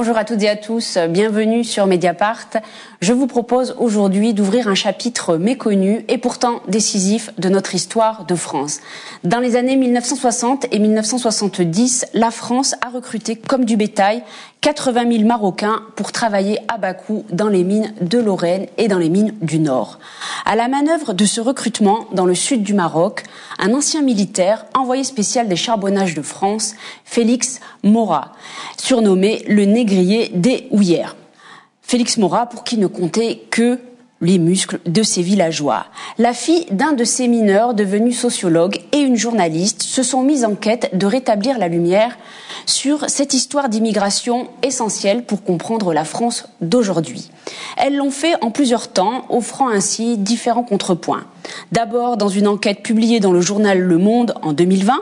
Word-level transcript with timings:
Bonjour 0.00 0.16
à 0.16 0.24
toutes 0.24 0.44
et 0.44 0.48
à 0.48 0.54
tous, 0.54 0.96
bienvenue 1.10 1.64
sur 1.64 1.88
Mediapart. 1.88 2.50
Je 3.00 3.12
vous 3.12 3.26
propose 3.26 3.74
aujourd'hui 3.80 4.32
d'ouvrir 4.32 4.68
un 4.68 4.76
chapitre 4.76 5.36
méconnu 5.36 6.04
et 6.06 6.18
pourtant 6.18 6.62
décisif 6.68 7.32
de 7.36 7.48
notre 7.48 7.74
histoire 7.74 8.24
de 8.24 8.36
France. 8.36 8.78
Dans 9.24 9.40
les 9.40 9.56
années 9.56 9.74
1960 9.74 10.66
et 10.70 10.78
1970, 10.78 12.06
la 12.14 12.30
France 12.30 12.76
a 12.80 12.90
recruté 12.90 13.34
comme 13.34 13.64
du 13.64 13.76
bétail 13.76 14.22
80 14.60 15.10
000 15.10 15.24
Marocains 15.24 15.82
pour 15.94 16.10
travailler 16.10 16.58
à 16.68 16.78
Bakou 16.78 17.24
dans 17.30 17.48
les 17.48 17.62
mines 17.62 17.92
de 18.00 18.18
Lorraine 18.18 18.66
et 18.76 18.88
dans 18.88 18.98
les 18.98 19.08
mines 19.08 19.34
du 19.40 19.60
Nord. 19.60 19.98
À 20.44 20.56
la 20.56 20.68
manœuvre 20.68 21.12
de 21.12 21.24
ce 21.24 21.40
recrutement 21.40 22.06
dans 22.12 22.26
le 22.26 22.34
sud 22.34 22.62
du 22.62 22.74
Maroc, 22.74 23.22
un 23.58 23.72
ancien 23.72 24.02
militaire, 24.02 24.66
envoyé 24.76 25.04
spécial 25.04 25.48
des 25.48 25.56
charbonnages 25.56 26.14
de 26.14 26.22
France, 26.22 26.74
Félix 27.04 27.60
Mora, 27.84 28.32
surnommé 28.76 29.44
le 29.48 29.64
des 29.88 30.68
houillères. 30.70 31.16
Félix 31.82 32.18
Mora, 32.18 32.46
pour 32.46 32.64
qui 32.64 32.76
ne 32.76 32.86
comptait 32.86 33.42
que 33.50 33.78
les 34.20 34.38
muscles 34.38 34.80
de 34.84 35.02
ses 35.02 35.22
villageois. 35.22 35.86
La 36.18 36.32
fille 36.32 36.66
d'un 36.70 36.92
de 36.92 37.04
ces 37.04 37.28
mineurs, 37.28 37.74
devenu 37.74 38.12
sociologue, 38.12 38.80
et 38.92 38.98
une 38.98 39.16
journaliste 39.16 39.82
se 39.82 40.02
sont 40.02 40.22
mises 40.22 40.44
en 40.44 40.54
quête 40.54 40.90
de 40.96 41.06
rétablir 41.06 41.58
la 41.58 41.68
lumière 41.68 42.18
sur 42.66 43.08
cette 43.08 43.32
histoire 43.32 43.68
d'immigration 43.68 44.48
essentielle 44.62 45.24
pour 45.24 45.44
comprendre 45.44 45.92
la 45.92 46.04
France 46.04 46.48
d'aujourd'hui. 46.60 47.30
Elles 47.76 47.96
l'ont 47.96 48.10
fait 48.10 48.34
en 48.42 48.50
plusieurs 48.50 48.88
temps, 48.88 49.24
offrant 49.28 49.68
ainsi 49.68 50.18
différents 50.18 50.64
contrepoints. 50.64 51.24
D'abord 51.72 52.16
dans 52.16 52.28
une 52.28 52.48
enquête 52.48 52.82
publiée 52.82 53.20
dans 53.20 53.32
le 53.32 53.40
journal 53.40 53.78
Le 53.78 53.98
Monde 53.98 54.34
en 54.42 54.52
2020, 54.52 55.00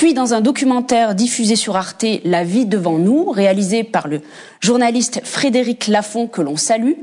puis 0.00 0.14
dans 0.14 0.32
un 0.32 0.40
documentaire 0.40 1.14
diffusé 1.14 1.56
sur 1.56 1.76
Arte, 1.76 2.06
La 2.24 2.42
vie 2.42 2.64
devant 2.64 2.96
nous, 2.96 3.30
réalisé 3.30 3.84
par 3.84 4.08
le 4.08 4.22
journaliste 4.58 5.20
Frédéric 5.24 5.88
Lafont, 5.88 6.26
que 6.26 6.40
l'on 6.40 6.56
salue, 6.56 6.94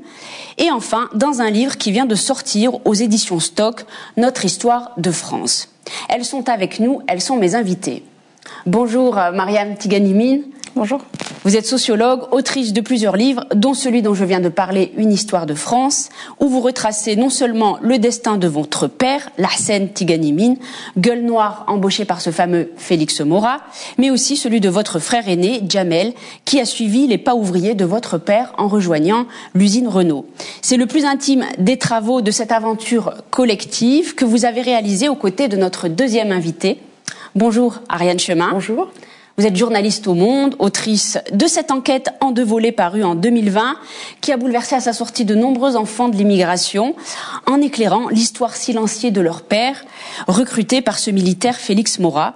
et 0.58 0.72
enfin 0.72 1.08
dans 1.14 1.40
un 1.42 1.52
livre 1.52 1.78
qui 1.78 1.92
vient 1.92 2.08
de 2.08 2.16
sortir 2.16 2.84
aux 2.88 2.96
éditions 2.96 3.40
Stock, 3.40 3.86
Notre 4.18 4.46
histoire 4.46 4.94
de 4.98 5.12
France. 5.12 5.70
Elles 6.10 6.26
sont 6.26 6.50
avec 6.50 6.80
nous, 6.80 7.04
elles 7.08 7.22
sont 7.22 7.38
mes 7.38 7.54
invitées. 7.54 8.02
Bonjour 8.66 9.14
Mariam 9.14 9.78
Tiganimine. 9.78 10.46
Bonjour. 10.76 11.02
Vous 11.48 11.56
êtes 11.56 11.66
sociologue, 11.66 12.24
autrice 12.34 12.74
de 12.74 12.82
plusieurs 12.82 13.16
livres, 13.16 13.46
dont 13.56 13.74
celui 13.74 14.02
dont 14.02 14.14
je 14.14 14.26
viens 14.26 14.42
de 14.42 14.50
parler, 14.50 14.92
Une 14.98 15.14
histoire 15.14 15.46
de 15.46 15.54
France, 15.54 16.10
où 16.42 16.50
vous 16.50 16.60
retracez 16.60 17.16
non 17.16 17.30
seulement 17.30 17.78
le 17.82 18.00
destin 18.00 18.38
de 18.38 18.50
votre 18.50 18.88
père, 18.88 19.30
Lassen 19.38 19.88
Tiganimine, 19.94 20.58
gueule 20.98 21.24
noire 21.24 21.64
embauché 21.68 22.04
par 22.04 22.20
ce 22.20 22.32
fameux 22.32 22.74
Félix 22.76 23.22
Mora, 23.22 23.62
mais 23.98 24.10
aussi 24.10 24.36
celui 24.36 24.60
de 24.60 24.68
votre 24.68 25.00
frère 25.00 25.30
aîné, 25.30 25.64
Jamel, 25.70 26.12
qui 26.44 26.60
a 26.60 26.66
suivi 26.66 27.08
les 27.08 27.18
pas 27.18 27.34
ouvriers 27.36 27.76
de 27.76 27.86
votre 27.86 28.18
père 28.18 28.54
en 28.58 28.68
rejoignant 28.68 29.26
l'usine 29.56 29.88
Renault. 29.88 30.26
C'est 30.62 30.76
le 30.76 30.86
plus 30.86 31.06
intime 31.06 31.46
des 31.60 31.78
travaux 31.78 32.20
de 32.20 32.32
cette 32.32 32.52
aventure 32.52 33.14
collective 33.32 34.16
que 34.16 34.26
vous 34.26 34.44
avez 34.44 34.60
réalisée 34.60 35.08
aux 35.08 35.16
côtés 35.16 35.48
de 35.48 35.56
notre 35.56 35.88
deuxième 35.88 36.34
invité. 36.34 36.82
Bonjour 37.36 37.80
Ariane 37.88 38.20
Chemin. 38.20 38.50
Bonjour. 38.52 38.90
Vous 39.40 39.46
êtes 39.46 39.56
journaliste 39.56 40.08
au 40.08 40.16
Monde, 40.16 40.56
autrice 40.58 41.20
de 41.32 41.46
cette 41.46 41.70
enquête 41.70 42.10
en 42.22 42.32
deux 42.32 42.44
volets 42.44 42.72
parue 42.72 43.04
en 43.04 43.14
2020, 43.14 43.78
qui 44.20 44.32
a 44.32 44.38
bouleversé 44.38 44.74
à 44.74 44.80
sa 44.80 44.94
sortie 44.94 45.26
de 45.26 45.36
nombreux 45.36 45.76
enfants 45.76 46.10
de 46.10 46.18
l'immigration, 46.18 46.96
en 47.46 47.62
éclairant 47.62 48.10
l'histoire 48.10 48.56
silenciée 48.56 49.12
de 49.12 49.22
leur 49.22 49.44
père, 49.44 49.86
recruté 50.28 50.82
par 50.82 50.98
ce 50.98 51.12
militaire 51.12 51.56
Félix 51.56 52.00
Mora. 52.00 52.34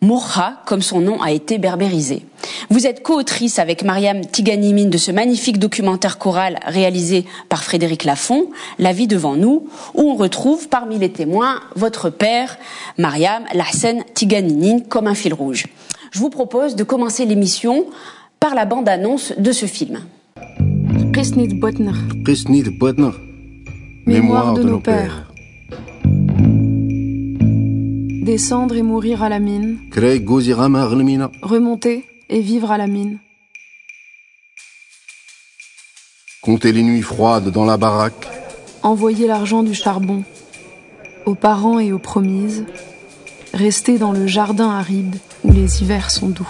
Moura, 0.00 0.62
comme 0.64 0.82
son 0.82 1.00
nom 1.00 1.20
a 1.22 1.32
été 1.32 1.58
berbérisé. 1.58 2.24
Vous 2.70 2.86
êtes 2.86 3.02
co-autrice 3.02 3.58
avec 3.58 3.82
Mariam 3.82 4.20
Tiganimine 4.24 4.90
de 4.90 4.98
ce 4.98 5.10
magnifique 5.10 5.58
documentaire 5.58 6.18
choral 6.18 6.60
réalisé 6.66 7.24
par 7.48 7.64
Frédéric 7.64 8.04
Lafont, 8.04 8.50
La 8.78 8.92
vie 8.92 9.08
devant 9.08 9.34
nous, 9.34 9.66
où 9.94 10.02
on 10.02 10.14
retrouve 10.14 10.68
parmi 10.68 11.00
les 11.00 11.10
témoins 11.10 11.60
votre 11.74 12.10
père, 12.10 12.58
Mariam 12.96 13.42
Lassen 13.54 14.04
Tiganimine, 14.14 14.84
comme 14.86 15.08
un 15.08 15.16
fil 15.16 15.34
rouge 15.34 15.64
je 16.14 16.20
vous 16.20 16.30
propose 16.30 16.76
de 16.76 16.84
commencer 16.84 17.26
l'émission 17.26 17.86
par 18.38 18.54
la 18.54 18.66
bande-annonce 18.66 19.32
de 19.36 19.50
ce 19.50 19.66
film. 19.66 19.98
Mémoire 24.06 24.54
de 24.54 24.62
nos 24.62 24.78
pères. 24.78 25.32
Descendre 28.22 28.76
et 28.76 28.82
mourir 28.82 29.24
à 29.24 29.28
la 29.28 29.40
mine. 29.40 29.78
Remonter 31.42 32.04
et 32.28 32.40
vivre 32.40 32.70
à 32.70 32.78
la 32.78 32.86
mine. 32.86 33.18
Compter 36.42 36.70
les 36.70 36.84
nuits 36.84 37.02
froides 37.02 37.50
dans 37.50 37.64
la 37.64 37.76
baraque. 37.76 38.28
Envoyer 38.84 39.26
l'argent 39.26 39.64
du 39.64 39.74
charbon. 39.74 40.22
Aux 41.26 41.34
parents 41.34 41.80
et 41.80 41.92
aux 41.92 41.98
promises 41.98 42.64
rester 43.52 43.98
dans 43.98 44.12
le 44.12 44.26
jardin 44.26 44.68
aride 44.70 45.16
où 45.43 45.51
les 45.51 45.81
hivers 45.81 46.09
sont 46.11 46.29
doux. 46.29 46.47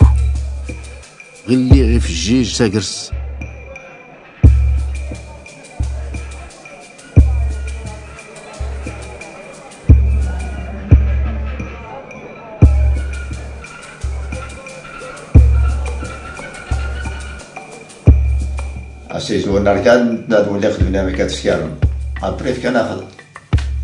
السيزون 19.16 19.64
كان 19.84 20.26
دادو 20.28 20.56
اللي 20.56 20.74
خدمنا 20.74 21.04
ما 21.04 21.12
كتسكرم 21.12 21.76
ابري 22.24 22.54
كان 22.54 22.74
ناخذ 22.74 23.04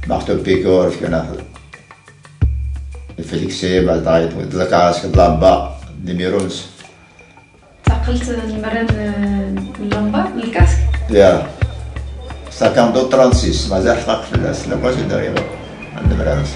مارتو 0.07 0.43
بيكور 0.43 0.95
كان 1.01 1.11
ناخذ 1.11 1.48
الفليكسي 3.20 3.86
بعد 3.86 4.08
عيط 4.08 4.34
ولد 4.36 4.54
لك 4.54 4.72
عاش 4.72 4.98
كنطلع 5.02 5.28
با 5.28 5.76
ديميرونس 6.04 6.66
تعقلت 7.84 8.30
نمرن 8.30 8.86
اللمبه 9.80 10.24
الكاسك 10.44 10.78
يا 11.10 11.46
52 12.52 13.52
36 13.52 13.70
مازال 13.70 13.96
حقق 13.98 14.22
في 14.24 14.34
العسل 14.34 14.72
واش 14.72 14.80
بغاش 14.80 14.94
يدير 14.98 15.20
يابا 15.20 15.42
عند 15.96 16.12
مرانس 16.12 16.48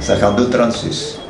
52 0.00 0.50
36 0.52 1.23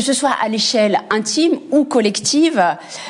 que 0.00 0.06
ce 0.06 0.14
soit 0.14 0.34
à 0.42 0.48
l'échelle 0.48 0.98
intime 1.10 1.58
ou 1.72 1.84
collective, 1.84 2.64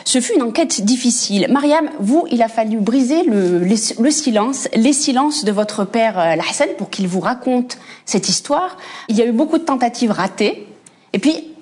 ce 0.05 0.21
fut 0.21 0.35
une 0.35 0.43
enquête 0.43 0.85
difficile. 0.85 1.47
Mariam, 1.49 1.89
vous, 2.01 2.27
il 2.33 2.43
a 2.43 2.49
fallu 2.49 2.79
briser 2.79 3.23
le, 3.23 3.61
le 3.61 4.11
silence, 4.11 4.69
les 4.75 4.93
silences 4.93 5.45
de 5.45 5.53
votre 5.53 5.85
père 5.85 6.19
euh, 6.19 6.35
Hassan 6.51 6.69
pour 6.79 6.91
qu'il 6.91 7.07
vous 7.07 7.21
raconte 7.21 7.79
cette 8.07 8.29
histoire. 8.29 8.77
Il 9.09 9.17
y 9.17 9.23
a 9.23 9.25
eu 9.25 9.31
beaucoup 9.31 9.59
de 9.59 9.63
tentatives 9.63 10.11
ratées, 10.11 10.67
et 11.13 11.21
puis 11.21 11.55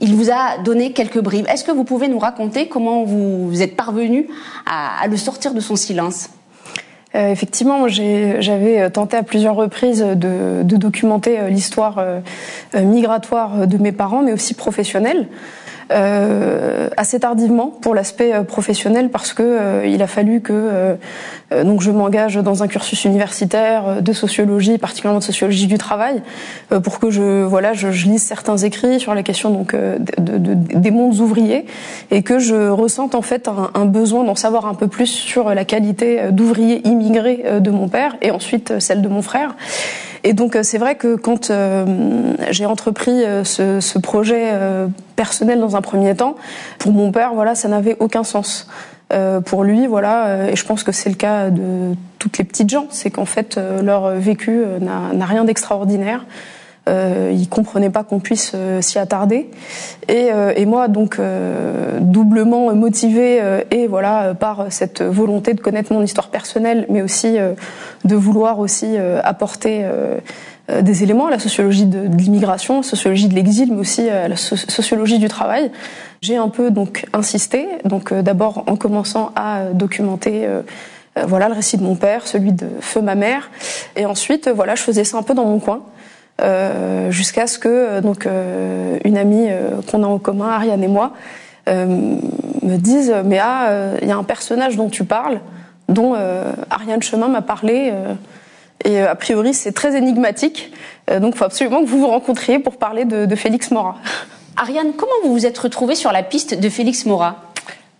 il 0.00 0.14
vous 0.14 0.30
a 0.30 0.56
donné 0.64 0.94
quelques 0.94 1.20
bribes. 1.20 1.46
Est-ce 1.50 1.64
que 1.64 1.72
vous 1.72 1.84
pouvez 1.84 2.08
nous 2.08 2.18
raconter 2.18 2.68
comment 2.68 3.04
vous 3.04 3.60
êtes 3.60 3.76
parvenu 3.76 4.26
à 4.64 5.06
le 5.06 5.18
sortir 5.18 5.52
de 5.52 5.60
son 5.60 5.76
silence? 5.76 6.30
Euh, 7.14 7.30
effectivement, 7.30 7.88
j'avais 7.88 8.90
tenté 8.90 9.16
à 9.16 9.22
plusieurs 9.22 9.54
reprises 9.54 10.00
de, 10.00 10.62
de 10.62 10.76
documenter 10.76 11.38
euh, 11.38 11.48
l'histoire 11.48 11.98
euh, 11.98 12.20
migratoire 12.74 13.66
de 13.66 13.78
mes 13.78 13.92
parents, 13.92 14.22
mais 14.22 14.32
aussi 14.32 14.54
professionnelle. 14.54 15.28
Euh, 15.92 16.88
assez 16.96 17.20
tardivement 17.20 17.66
pour 17.66 17.94
l'aspect 17.94 18.32
professionnel 18.44 19.10
parce 19.10 19.32
que 19.32 19.42
euh, 19.42 19.86
il 19.86 20.02
a 20.02 20.06
fallu 20.06 20.40
que 20.40 20.52
euh, 20.52 21.64
donc 21.64 21.80
je 21.82 21.90
m'engage 21.90 22.36
dans 22.36 22.62
un 22.62 22.68
cursus 22.68 23.04
universitaire 23.04 24.02
de 24.02 24.12
sociologie, 24.12 24.78
particulièrement 24.78 25.18
de 25.18 25.24
sociologie 25.24 25.66
du 25.66 25.78
travail, 25.78 26.22
pour 26.82 26.98
que 26.98 27.10
je 27.10 27.42
voilà 27.44 27.72
je, 27.72 27.92
je, 27.92 28.06
lise 28.06 28.22
certains 28.22 28.56
écrits 28.56 29.00
sur 29.00 29.14
la 29.14 29.22
question 29.22 29.50
donc 29.50 29.74
de, 29.74 29.98
de, 30.38 30.54
des 30.54 30.90
mondes 30.90 31.18
ouvriers 31.18 31.66
et 32.10 32.22
que 32.22 32.38
je 32.38 32.68
ressente 32.68 33.14
en 33.14 33.22
fait 33.22 33.48
un, 33.48 33.70
un 33.74 33.84
besoin 33.84 34.24
d'en 34.24 34.34
savoir 34.34 34.66
un 34.66 34.74
peu 34.74 34.86
plus 34.86 35.06
sur 35.06 35.54
la 35.54 35.64
qualité 35.64 36.30
d'ouvrier 36.30 36.86
immigré 36.86 37.44
de 37.60 37.70
mon 37.70 37.88
père 37.88 38.16
et 38.22 38.30
ensuite 38.30 38.78
celle 38.80 39.02
de 39.02 39.08
mon 39.08 39.22
frère. 39.22 39.54
Et 40.24 40.34
donc 40.34 40.56
c'est 40.62 40.78
vrai 40.78 40.94
que 40.94 41.16
quand 41.16 41.50
euh, 41.50 42.34
j'ai 42.50 42.66
entrepris 42.66 43.22
ce, 43.44 43.80
ce, 43.80 43.98
projet 43.98 44.50
euh, 44.52 44.86
personnel 45.16 45.60
dans 45.60 45.76
un 45.76 45.80
premier 45.80 46.14
temps, 46.14 46.36
pour 46.78 46.92
mon 46.92 47.10
père, 47.10 47.34
voilà, 47.34 47.54
ça 47.54 47.68
n'avait 47.68 47.96
aucun 47.98 48.24
sens. 48.24 48.68
Euh, 49.12 49.40
pour 49.40 49.64
lui, 49.64 49.86
voilà, 49.86 50.48
et 50.48 50.56
je 50.56 50.64
pense 50.64 50.84
que 50.84 50.92
c'est 50.92 51.10
le 51.10 51.16
cas 51.16 51.50
de 51.50 51.94
toutes 52.18 52.38
les 52.38 52.44
petites 52.44 52.70
gens, 52.70 52.86
c'est 52.90 53.10
qu'en 53.10 53.26
fait 53.26 53.58
leur 53.82 54.12
vécu 54.12 54.64
n'a 54.80 55.26
rien 55.26 55.44
d'extraordinaire. 55.44 56.24
Euh, 56.88 57.32
il 57.32 57.48
comprenait 57.48 57.90
pas 57.90 58.02
qu'on 58.02 58.18
puisse 58.18 58.52
euh, 58.54 58.80
s'y 58.82 58.98
attarder. 58.98 59.48
Et, 60.08 60.30
euh, 60.32 60.52
et, 60.56 60.66
moi, 60.66 60.88
donc, 60.88 61.18
euh, 61.18 61.98
doublement 62.00 62.74
motivée 62.74 63.40
et 63.70 63.86
voilà 63.86 64.34
par 64.34 64.66
cette 64.70 65.02
volonté 65.02 65.54
de 65.54 65.60
connaître 65.60 65.92
mon 65.92 66.02
histoire 66.02 66.28
personnelle, 66.28 66.86
mais 66.88 67.02
aussi 67.02 67.36
de 68.04 68.14
vouloir 68.16 68.58
aussi 68.58 68.96
apporter 69.22 69.84
des 70.80 71.02
éléments 71.02 71.26
à 71.26 71.30
la 71.30 71.38
sociologie 71.38 71.86
de, 71.86 72.06
de 72.06 72.16
l'immigration, 72.16 72.78
la 72.78 72.82
sociologie 72.82 73.28
de 73.28 73.34
l'exil, 73.34 73.72
mais 73.72 73.78
aussi 73.78 74.08
à 74.08 74.28
la 74.28 74.36
sociologie 74.36 75.18
du 75.18 75.28
travail. 75.28 75.70
J'ai 76.22 76.36
un 76.36 76.48
peu 76.48 76.70
donc 76.70 77.06
insisté, 77.12 77.68
donc 77.84 78.12
d'abord 78.12 78.64
en 78.66 78.76
commençant 78.76 79.32
à 79.36 79.66
documenter 79.72 80.46
voilà 81.26 81.48
le 81.48 81.54
récit 81.54 81.76
de 81.76 81.84
mon 81.84 81.94
père, 81.94 82.26
celui 82.26 82.52
de 82.52 82.66
feu 82.80 83.00
ma 83.00 83.14
mère, 83.14 83.50
et 83.96 84.06
ensuite 84.06 84.48
voilà 84.48 84.74
je 84.74 84.82
faisais 84.82 85.04
ça 85.04 85.18
un 85.18 85.22
peu 85.22 85.34
dans 85.34 85.46
mon 85.46 85.58
coin. 85.58 85.82
Euh, 86.42 87.10
jusqu'à 87.10 87.46
ce 87.46 87.58
que 87.58 87.68
euh, 87.68 88.00
donc 88.00 88.26
euh, 88.26 88.98
une 89.04 89.16
amie 89.16 89.48
qu'on 89.90 90.02
a 90.02 90.06
en 90.06 90.18
commun, 90.18 90.48
Ariane 90.48 90.82
et 90.82 90.88
moi, 90.88 91.12
me 91.66 92.76
dise 92.76 93.14
mais 93.24 93.38
ah 93.38 93.70
il 94.02 94.08
y 94.08 94.10
a 94.10 94.16
un 94.16 94.24
personnage 94.24 94.76
dont 94.76 94.88
tu 94.88 95.04
parles, 95.04 95.40
dont 95.88 96.16
Ariane 96.70 97.02
Chemin 97.02 97.28
m'a 97.28 97.42
parlé. 97.42 97.92
Et 98.84 99.00
a 99.00 99.14
priori, 99.14 99.54
c'est 99.54 99.70
très 99.70 99.96
énigmatique. 99.96 100.72
donc, 101.08 101.34
il 101.34 101.38
faut 101.38 101.44
absolument 101.44 101.82
que 101.82 101.86
vous 101.86 102.00
vous 102.00 102.08
rencontriez 102.08 102.58
pour 102.58 102.78
parler 102.78 103.04
de, 103.04 103.26
de 103.26 103.36
Félix 103.36 103.70
Mora. 103.70 103.94
Ariane, 104.56 104.92
comment 104.96 105.12
vous 105.22 105.32
vous 105.32 105.46
êtes 105.46 105.56
retrouvée 105.56 105.94
sur 105.94 106.10
la 106.10 106.24
piste 106.24 106.58
de 106.58 106.68
Félix 106.68 107.06
Mora? 107.06 107.51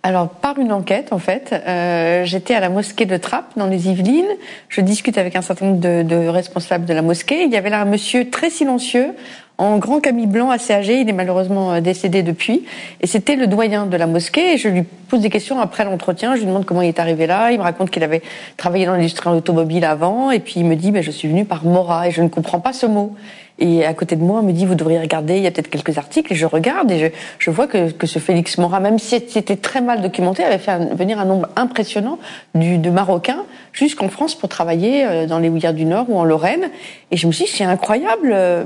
Alors, 0.05 0.27
par 0.27 0.59
une 0.59 0.73
enquête, 0.73 1.13
en 1.13 1.17
fait, 1.17 1.55
euh, 1.65 2.25
j'étais 2.25 2.53
à 2.53 2.59
la 2.59 2.67
mosquée 2.67 3.05
de 3.05 3.15
Trappes, 3.15 3.53
dans 3.55 3.67
les 3.67 3.87
Yvelines. 3.87 4.27
Je 4.67 4.81
discute 4.81 5.17
avec 5.17 5.37
un 5.37 5.41
certain 5.41 5.67
nombre 5.67 5.79
de, 5.79 6.03
de, 6.03 6.27
responsables 6.27 6.83
de 6.83 6.93
la 6.93 7.01
mosquée. 7.01 7.43
Il 7.45 7.51
y 7.53 7.55
avait 7.55 7.69
là 7.69 7.79
un 7.79 7.85
monsieur 7.85 8.29
très 8.29 8.49
silencieux, 8.49 9.15
en 9.57 9.77
grand 9.77 10.01
camis 10.01 10.27
blanc, 10.27 10.49
assez 10.49 10.73
âgé. 10.73 10.99
Il 10.99 11.09
est 11.09 11.13
malheureusement 11.13 11.71
euh, 11.71 11.79
décédé 11.79 12.21
depuis. 12.21 12.65
Et 12.99 13.07
c'était 13.07 13.37
le 13.37 13.47
doyen 13.47 13.85
de 13.85 13.95
la 13.95 14.05
mosquée. 14.05 14.55
Et 14.55 14.57
je 14.57 14.67
lui 14.67 14.83
pose 14.83 15.21
des 15.21 15.29
questions 15.29 15.61
après 15.61 15.85
l'entretien. 15.85 16.35
Je 16.35 16.41
lui 16.41 16.47
demande 16.47 16.65
comment 16.65 16.81
il 16.81 16.89
est 16.89 16.99
arrivé 16.99 17.25
là. 17.25 17.51
Il 17.51 17.59
me 17.59 17.63
raconte 17.63 17.89
qu'il 17.89 18.03
avait 18.03 18.23
travaillé 18.57 18.85
dans 18.85 18.95
l'industrie 18.95 19.29
automobile 19.29 19.85
avant. 19.85 20.31
Et 20.31 20.41
puis 20.41 20.55
il 20.57 20.65
me 20.65 20.75
dit, 20.75 20.91
ben, 20.91 21.01
je 21.01 21.11
suis 21.11 21.29
venu 21.29 21.45
par 21.45 21.63
Mora 21.63 22.09
et 22.09 22.11
je 22.11 22.21
ne 22.21 22.27
comprends 22.27 22.59
pas 22.59 22.73
ce 22.73 22.87
mot. 22.87 23.15
Et 23.59 23.85
à 23.85 23.93
côté 23.93 24.15
de 24.15 24.23
moi, 24.23 24.39
on 24.39 24.43
me 24.43 24.51
dit, 24.51 24.65
vous 24.65 24.75
devriez 24.75 24.99
regarder, 24.99 25.37
il 25.37 25.43
y 25.43 25.47
a 25.47 25.51
peut-être 25.51 25.69
quelques 25.69 25.97
articles. 25.97 26.33
Et 26.33 26.35
je 26.35 26.45
regarde 26.45 26.91
et 26.91 26.99
je, 26.99 27.07
je 27.37 27.51
vois 27.51 27.67
que, 27.67 27.91
que, 27.91 28.07
ce 28.07 28.17
Félix 28.17 28.57
Mora, 28.57 28.79
même 28.79 28.97
si 28.97 29.23
c'était 29.27 29.55
très 29.55 29.81
mal 29.81 30.01
documenté, 30.01 30.43
avait 30.43 30.57
fait 30.57 30.93
venir 30.95 31.19
un 31.19 31.25
nombre 31.25 31.47
impressionnant 31.55 32.17
du, 32.55 32.79
de 32.79 32.89
Marocains 32.89 33.43
jusqu'en 33.71 34.09
France 34.09 34.33
pour 34.33 34.49
travailler 34.49 35.05
euh, 35.05 35.27
dans 35.27 35.39
les 35.39 35.49
Houillères 35.49 35.73
du 35.73 35.85
Nord 35.85 36.07
ou 36.09 36.17
en 36.17 36.23
Lorraine. 36.23 36.69
Et 37.11 37.17
je 37.17 37.27
me 37.27 37.31
suis 37.31 37.45
dit, 37.45 37.51
c'est 37.51 37.63
incroyable. 37.63 38.31
Euh, 38.33 38.63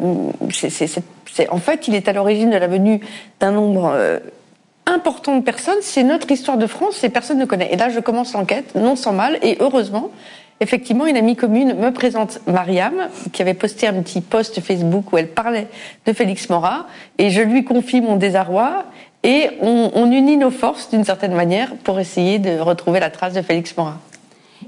c'est, 0.53 0.69
c'est, 0.69 0.87
c'est, 0.87 1.49
en 1.49 1.57
fait, 1.57 1.87
il 1.89 1.95
est 1.95 2.07
à 2.07 2.13
l'origine 2.13 2.49
de 2.49 2.57
la 2.57 2.67
venue 2.67 3.01
d'un 3.41 3.51
nombre 3.51 3.91
euh, 3.93 4.19
important 4.85 5.35
de 5.35 5.43
personnes. 5.43 5.79
C'est 5.81 6.03
notre 6.03 6.31
histoire 6.31 6.57
de 6.57 6.65
France 6.65 7.03
et 7.03 7.09
personne 7.09 7.39
ne 7.39 7.45
connaît. 7.45 7.73
Et 7.73 7.75
là, 7.75 7.89
je 7.89 7.99
commence 7.99 8.31
l'enquête, 8.33 8.73
non 8.75 8.95
sans 8.95 9.11
mal, 9.11 9.37
et 9.41 9.57
heureusement, 9.59 10.11
Effectivement, 10.59 11.05
une 11.05 11.17
amie 11.17 11.35
commune 11.35 11.75
me 11.75 11.91
présente 11.91 12.39
Mariam, 12.47 13.09
qui 13.31 13.43
avait 13.43 13.53
posté 13.53 13.87
un 13.87 14.01
petit 14.01 14.21
post 14.21 14.59
Facebook 14.59 15.13
où 15.13 15.17
elle 15.17 15.27
parlait 15.27 15.67
de 16.05 16.13
Félix 16.13 16.49
Mora, 16.49 16.87
et 17.19 17.29
je 17.29 17.41
lui 17.41 17.63
confie 17.63 18.01
mon 18.01 18.15
désarroi, 18.15 18.85
et 19.23 19.49
on, 19.61 19.91
on 19.93 20.11
unit 20.11 20.37
nos 20.37 20.49
forces 20.49 20.89
d'une 20.89 21.03
certaine 21.03 21.33
manière 21.33 21.75
pour 21.83 21.99
essayer 21.99 22.39
de 22.39 22.59
retrouver 22.59 22.99
la 22.99 23.11
trace 23.11 23.33
de 23.33 23.41
Félix 23.41 23.77
Mora. 23.77 23.99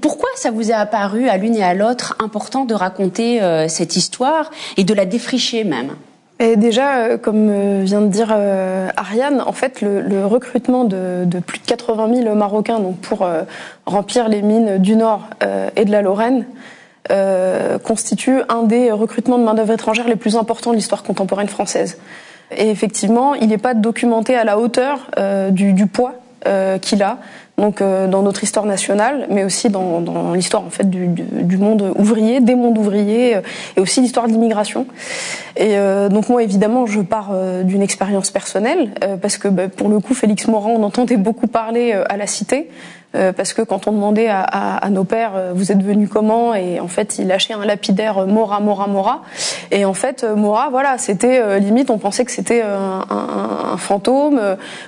Pourquoi 0.00 0.28
ça 0.36 0.50
vous 0.50 0.70
a 0.70 0.76
apparu 0.76 1.28
à 1.28 1.36
l'une 1.36 1.56
et 1.56 1.64
à 1.64 1.74
l'autre 1.74 2.16
important 2.20 2.64
de 2.64 2.74
raconter 2.74 3.42
euh, 3.42 3.66
cette 3.66 3.96
histoire 3.96 4.50
et 4.76 4.84
de 4.84 4.94
la 4.94 5.04
défricher 5.04 5.64
même? 5.64 5.96
Déjà, 6.56 6.96
euh, 6.96 7.18
comme 7.18 7.48
euh, 7.50 7.82
vient 7.84 8.00
de 8.00 8.08
dire 8.08 8.28
euh, 8.32 8.88
Ariane, 8.96 9.42
en 9.46 9.52
fait, 9.52 9.82
le, 9.82 10.24
recrutement 10.24 10.84
de, 10.84 11.26
plus 11.46 11.58
de 11.58 11.66
80 11.66 12.22
000 12.22 12.34
Marocains 12.34 12.80
donc 12.80 12.98
pour 12.98 13.28
remplir 13.86 14.28
les 14.28 14.42
mines 14.42 14.78
du 14.78 14.96
Nord 14.96 15.28
et 15.76 15.84
de 15.84 15.90
la 15.90 16.02
Lorraine 16.02 16.44
constitue 17.84 18.42
un 18.48 18.62
des 18.62 18.92
recrutements 18.92 19.38
de 19.38 19.44
main-d'œuvre 19.44 19.72
étrangère 19.72 20.06
les 20.06 20.16
plus 20.16 20.36
importants 20.36 20.70
de 20.70 20.76
l'histoire 20.76 21.02
contemporaine 21.02 21.48
française. 21.48 21.98
Et 22.56 22.70
effectivement, 22.70 23.34
il 23.34 23.48
n'est 23.48 23.58
pas 23.58 23.74
documenté 23.74 24.36
à 24.36 24.44
la 24.44 24.58
hauteur 24.58 25.10
du, 25.50 25.86
poids 25.86 26.14
qu'il 26.80 27.02
a 27.02 27.18
donc 27.60 27.82
euh, 27.82 28.08
dans 28.08 28.22
notre 28.22 28.42
histoire 28.42 28.64
nationale, 28.64 29.26
mais 29.30 29.44
aussi 29.44 29.68
dans, 29.68 30.00
dans 30.00 30.32
l'histoire 30.32 30.64
en 30.64 30.70
fait 30.70 30.88
du, 30.88 31.06
du, 31.08 31.56
monde 31.58 31.92
ouvrier, 31.96 32.40
des 32.40 32.54
mondes 32.54 32.78
ouvriers, 32.78 33.36
euh, 33.36 33.40
et 33.76 33.80
aussi 33.80 34.00
l'histoire 34.00 34.26
de 34.26 34.32
l'immigration. 34.32 34.86
Et 35.56 35.76
euh, 35.76 36.08
donc 36.08 36.28
moi 36.28 36.42
évidemment 36.42 36.86
je 36.86 37.00
pars 37.00 37.32
d'une 37.64 37.82
expérience 37.82 38.30
personnelle 38.30 38.90
parce 39.20 39.36
que 39.36 39.48
bah, 39.48 39.68
pour 39.68 39.88
le 39.88 40.00
coup 40.00 40.14
Félix 40.14 40.48
Morin 40.48 40.70
on 40.70 40.82
entendait 40.82 41.18
beaucoup 41.18 41.46
parler 41.46 41.92
à 41.92 42.16
la 42.16 42.26
Cité. 42.26 42.70
Euh, 43.16 43.32
parce 43.32 43.54
que 43.54 43.62
quand 43.62 43.88
on 43.88 43.92
demandait 43.92 44.28
à, 44.28 44.40
à, 44.40 44.76
à 44.76 44.88
nos 44.88 45.02
pères 45.02 45.32
euh, 45.34 45.50
vous 45.52 45.72
êtes 45.72 45.82
venus 45.82 46.08
comment 46.08 46.54
et 46.54 46.78
en 46.78 46.86
fait 46.86 47.18
ils 47.18 47.26
lâchaient 47.26 47.54
un 47.54 47.64
lapidaire 47.64 48.18
euh, 48.18 48.26
Mora 48.26 48.60
Mora 48.60 48.86
Mora. 48.86 49.22
Et 49.72 49.84
en 49.84 49.94
fait 49.94 50.22
Mora 50.22 50.68
voilà 50.70 50.96
c'était 50.96 51.58
limite 51.58 51.90
on 51.90 51.98
pensait 51.98 52.24
que 52.24 52.30
c'était 52.30 52.62
un, 52.62 53.04
un, 53.10 53.72
un, 53.72 53.76
fantôme. 53.78 54.40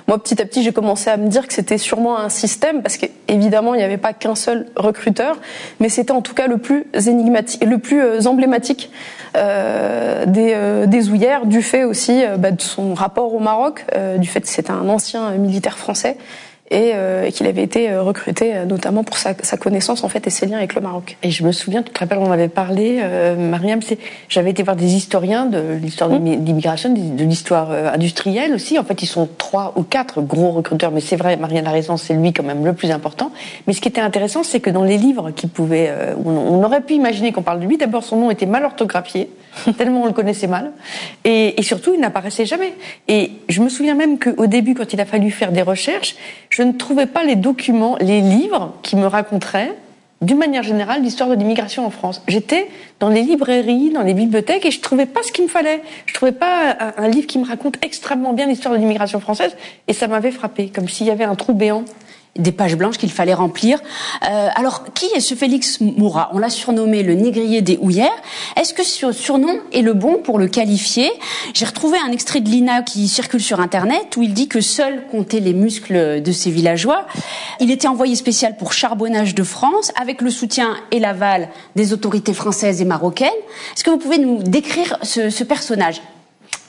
Moi 0.07 0.23
petit 0.23 0.41
à 0.41 0.45
petit 0.45 0.63
j'ai 0.63 0.71
commencé 0.71 1.09
à 1.09 1.17
me 1.17 1.27
dire 1.27 1.47
que 1.47 1.53
c'était 1.53 1.77
sûrement 1.77 2.17
un 2.17 2.29
système 2.29 2.81
parce 2.81 2.95
qu'évidemment 2.95 3.73
il 3.73 3.79
n'y 3.79 3.83
avait 3.83 3.97
pas 3.97 4.13
qu'un 4.13 4.35
seul 4.35 4.67
recruteur 4.77 5.35
mais 5.81 5.89
c'était 5.89 6.13
en 6.13 6.21
tout 6.21 6.33
cas 6.33 6.47
le 6.47 6.59
plus 6.59 6.85
énigmatique 7.05 7.61
le 7.65 7.77
plus 7.77 8.25
emblématique 8.25 8.89
euh, 9.35 10.25
des, 10.25 10.53
euh, 10.53 10.85
des 10.85 11.09
ouillères 11.09 11.45
du 11.45 11.61
fait 11.61 11.83
aussi 11.83 12.23
bah, 12.37 12.51
de 12.51 12.61
son 12.61 12.93
rapport 12.93 13.33
au 13.33 13.39
Maroc 13.39 13.85
du 14.17 14.29
fait 14.29 14.39
que 14.41 14.47
c'était 14.47 14.71
un 14.71 14.87
ancien 14.87 15.31
militaire 15.31 15.77
français 15.77 16.15
euh, 16.71 17.25
et, 17.25 17.31
qu'il 17.31 17.45
avait 17.45 17.63
été 17.63 17.89
euh, 17.89 18.01
recruté 18.01 18.55
euh, 18.55 18.65
notamment 18.65 19.03
pour 19.03 19.17
sa, 19.17 19.33
sa, 19.41 19.57
connaissance 19.57 20.03
en 20.03 20.09
fait 20.09 20.25
et 20.27 20.29
ses 20.29 20.45
liens 20.45 20.57
avec 20.57 20.75
le 20.75 20.81
Maroc. 20.81 21.17
Et 21.21 21.29
je 21.29 21.43
me 21.43 21.51
souviens, 21.51 21.83
tu 21.83 21.91
te 21.91 21.99
rappelles, 21.99 22.17
on 22.19 22.31
avait 22.31 22.47
parlé, 22.47 22.99
euh, 23.01 23.35
Mariam, 23.35 23.79
j'avais 24.29 24.51
été 24.51 24.63
voir 24.63 24.75
des 24.75 24.95
historiens 24.95 25.45
de 25.45 25.61
l'histoire 25.81 26.09
de 26.09 26.17
mmh. 26.17 26.45
l'immigration, 26.45 26.93
de 26.93 27.23
l'histoire 27.23 27.71
industrielle 27.71 28.53
aussi. 28.53 28.79
En 28.79 28.83
fait, 28.83 29.01
ils 29.01 29.07
sont 29.07 29.27
trois 29.37 29.73
ou 29.75 29.83
quatre 29.83 30.21
gros 30.21 30.51
recruteurs, 30.51 30.91
mais 30.91 31.01
c'est 31.01 31.15
vrai, 31.15 31.37
Marianne 31.37 31.67
a 31.67 31.71
raison, 31.71 31.97
c'est 31.97 32.13
lui 32.13 32.33
quand 32.33 32.43
même 32.43 32.65
le 32.65 32.73
plus 32.73 32.91
important. 32.91 33.31
Mais 33.67 33.73
ce 33.73 33.81
qui 33.81 33.89
était 33.89 34.01
intéressant, 34.01 34.43
c'est 34.43 34.59
que 34.59 34.69
dans 34.69 34.83
les 34.83 34.97
livres 34.97 35.31
qui 35.31 35.47
pouvaient, 35.47 35.91
on, 36.23 36.31
on 36.31 36.63
aurait 36.63 36.81
pu 36.81 36.93
imaginer 36.93 37.31
qu'on 37.31 37.41
parle 37.41 37.59
de 37.59 37.65
lui. 37.65 37.77
D'abord, 37.77 38.03
son 38.03 38.17
nom 38.17 38.31
était 38.31 38.45
mal 38.45 38.63
orthographié. 38.63 39.29
tellement 39.77 40.03
on 40.03 40.05
le 40.05 40.13
connaissait 40.13 40.47
mal. 40.47 40.71
Et, 41.23 41.59
et 41.59 41.63
surtout, 41.63 41.93
il 41.93 41.99
n'apparaissait 41.99 42.45
jamais. 42.45 42.73
Et 43.07 43.31
je 43.49 43.61
me 43.61 43.69
souviens 43.69 43.95
même 43.95 44.19
qu'au 44.19 44.47
début, 44.47 44.73
quand 44.73 44.93
il 44.93 45.01
a 45.01 45.05
fallu 45.05 45.31
faire 45.31 45.51
des 45.51 45.61
recherches, 45.61 46.15
je 46.53 46.61
ne 46.61 46.71
trouvais 46.71 47.07
pas 47.07 47.23
les 47.23 47.35
documents, 47.35 47.97
les 47.99 48.21
livres 48.21 48.73
qui 48.83 48.95
me 48.95 49.07
raconteraient 49.07 49.75
d'une 50.21 50.37
manière 50.37 50.61
générale, 50.61 51.01
l'histoire 51.01 51.27
de 51.27 51.33
l'immigration 51.33 51.83
en 51.83 51.89
France. 51.89 52.21
J'étais 52.27 52.67
dans 52.99 53.09
les 53.09 53.23
librairies, 53.23 53.89
dans 53.89 54.03
les 54.03 54.13
bibliothèques, 54.13 54.63
et 54.63 54.69
je 54.69 54.79
trouvais 54.79 55.07
pas 55.07 55.23
ce 55.23 55.31
qu'il 55.31 55.45
me 55.45 55.49
fallait. 55.49 55.81
Je 56.05 56.13
trouvais 56.13 56.31
pas 56.31 56.77
un, 56.79 56.93
un 57.05 57.07
livre 57.07 57.25
qui 57.25 57.39
me 57.39 57.45
raconte 57.45 57.83
extrêmement 57.83 58.33
bien 58.33 58.45
l'histoire 58.45 58.75
de 58.75 58.79
l'immigration 58.79 59.19
française, 59.19 59.57
et 59.87 59.93
ça 59.93 60.07
m'avait 60.07 60.29
frappé, 60.29 60.69
comme 60.69 60.87
s'il 60.87 61.07
y 61.07 61.09
avait 61.09 61.23
un 61.23 61.33
trou 61.33 61.53
béant 61.53 61.85
des 62.35 62.51
pages 62.51 62.75
blanches 62.75 62.97
qu'il 62.97 63.11
fallait 63.11 63.33
remplir. 63.33 63.79
Euh, 64.27 64.49
alors, 64.55 64.85
qui 64.93 65.05
est 65.15 65.19
ce 65.19 65.35
Félix 65.35 65.79
Moura? 65.81 66.31
On 66.33 66.39
l'a 66.39 66.49
surnommé 66.49 67.03
le 67.03 67.13
négrier 67.13 67.61
des 67.61 67.77
houillères. 67.79 68.09
Est-ce 68.59 68.73
que 68.73 68.83
ce 68.83 69.11
surnom 69.11 69.59
est 69.71 69.81
le 69.81 69.93
bon 69.93 70.17
pour 70.17 70.39
le 70.39 70.47
qualifier? 70.47 71.11
J'ai 71.53 71.65
retrouvé 71.65 71.97
un 72.03 72.11
extrait 72.11 72.41
de 72.41 72.49
l'INA 72.49 72.81
qui 72.81 73.07
circule 73.07 73.41
sur 73.41 73.59
Internet 73.59 74.17
où 74.17 74.23
il 74.23 74.33
dit 74.33 74.47
que 74.47 74.61
seul 74.61 75.03
comptaient 75.11 75.39
les 75.39 75.53
muscles 75.53 76.21
de 76.21 76.31
ses 76.31 76.49
villageois. 76.49 77.05
Il 77.59 77.69
était 77.69 77.87
envoyé 77.87 78.15
spécial 78.15 78.57
pour 78.57 78.73
Charbonnage 78.73 79.35
de 79.35 79.43
France 79.43 79.91
avec 79.99 80.21
le 80.21 80.31
soutien 80.31 80.75
et 80.91 80.99
l'aval 80.99 81.49
des 81.75 81.93
autorités 81.93 82.33
françaises 82.33 82.81
et 82.81 82.85
marocaines. 82.85 83.29
Est-ce 83.75 83.83
que 83.83 83.91
vous 83.91 83.97
pouvez 83.97 84.17
nous 84.17 84.41
décrire 84.41 84.97
ce, 85.03 85.29
ce 85.29 85.43
personnage? 85.43 86.01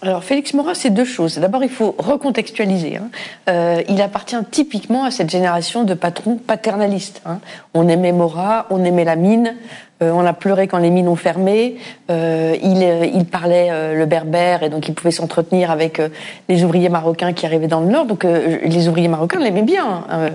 Alors 0.04 0.22
Félix 0.22 0.52
Morin, 0.52 0.74
c'est 0.74 0.90
deux 0.90 1.04
choses. 1.04 1.38
D'abord, 1.38 1.64
il 1.64 1.70
faut 1.70 1.94
recontextualiser. 1.98 2.96
Hein. 2.96 3.08
Euh, 3.48 3.82
il 3.88 4.02
appartient 4.02 4.36
typiquement 4.50 5.04
à 5.04 5.10
cette 5.10 5.30
génération 5.30 5.84
de 5.84 5.94
patrons 5.94 6.36
paternalistes. 6.36 7.22
Hein. 7.24 7.38
On 7.72 7.88
aimait 7.88 8.12
Morat, 8.12 8.66
on 8.68 8.84
aimait 8.84 9.04
la 9.04 9.16
mine, 9.16 9.54
euh, 10.02 10.10
on 10.10 10.26
a 10.26 10.32
pleuré 10.32 10.66
quand 10.68 10.78
les 10.78 10.90
mines 10.90 11.08
ont 11.08 11.16
fermé. 11.16 11.76
Euh, 12.10 12.54
il, 12.62 12.82
euh, 12.82 13.06
il, 13.06 13.24
parlait 13.24 13.68
euh, 13.70 13.94
le 13.94 14.06
berbère 14.06 14.62
et 14.62 14.68
donc 14.68 14.88
il 14.88 14.94
pouvait 14.94 15.10
s'entretenir 15.10 15.70
avec 15.70 16.02
les 16.48 16.64
ouvriers 16.64 16.88
marocains 16.90 17.32
qui 17.32 17.46
arrivaient 17.46 17.68
dans 17.68 17.80
le 17.80 17.86
nord. 17.86 18.04
Donc 18.04 18.24
les 18.24 18.88
ouvriers 18.88 19.08
marocains 19.08 19.40
l'aimaient 19.40 19.62
bien. 19.62 20.04
Hein. 20.10 20.30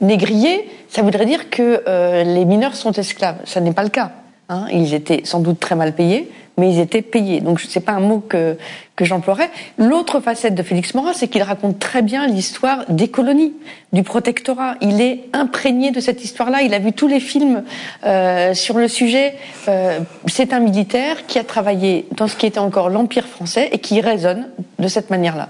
négrier, 0.00 0.68
ça 0.88 1.02
voudrait 1.02 1.26
dire 1.26 1.50
que 1.50 1.82
les 2.24 2.44
mineurs 2.44 2.74
sont 2.74 2.92
esclaves. 2.92 3.36
Ça 3.44 3.60
n'est 3.60 3.72
pas 3.72 3.84
le 3.84 3.90
cas. 3.90 4.10
Hein. 4.52 4.66
Ils 4.72 4.94
étaient 4.94 5.22
sans 5.24 5.40
doute 5.40 5.58
très 5.58 5.74
mal 5.74 5.94
payés, 5.94 6.30
mais 6.58 6.72
ils 6.72 6.80
étaient 6.80 7.02
payés. 7.02 7.40
Donc 7.40 7.60
c'est 7.60 7.80
pas 7.80 7.92
un 7.92 8.00
mot 8.00 8.20
que 8.20 8.56
que 8.94 9.04
j'emploierais. 9.04 9.50
L'autre 9.78 10.20
facette 10.20 10.54
de 10.54 10.62
Félix 10.62 10.94
Morin, 10.94 11.12
c'est 11.14 11.28
qu'il 11.28 11.42
raconte 11.42 11.78
très 11.78 12.02
bien 12.02 12.26
l'histoire 12.26 12.84
des 12.88 13.08
colonies, 13.08 13.54
du 13.92 14.02
protectorat. 14.02 14.76
Il 14.80 15.00
est 15.00 15.24
imprégné 15.32 15.90
de 15.90 16.00
cette 16.00 16.24
histoire-là. 16.24 16.62
Il 16.62 16.74
a 16.74 16.78
vu 16.78 16.92
tous 16.92 17.08
les 17.08 17.20
films 17.20 17.64
euh, 18.04 18.54
sur 18.54 18.76
le 18.78 18.88
sujet. 18.88 19.34
Euh, 19.68 20.00
c'est 20.26 20.52
un 20.52 20.60
militaire 20.60 21.26
qui 21.26 21.38
a 21.38 21.44
travaillé 21.44 22.06
dans 22.16 22.28
ce 22.28 22.36
qui 22.36 22.46
était 22.46 22.58
encore 22.58 22.90
l'Empire 22.90 23.26
français 23.26 23.70
et 23.72 23.78
qui 23.78 24.00
résonne 24.00 24.48
de 24.78 24.88
cette 24.88 25.10
manière-là. 25.10 25.48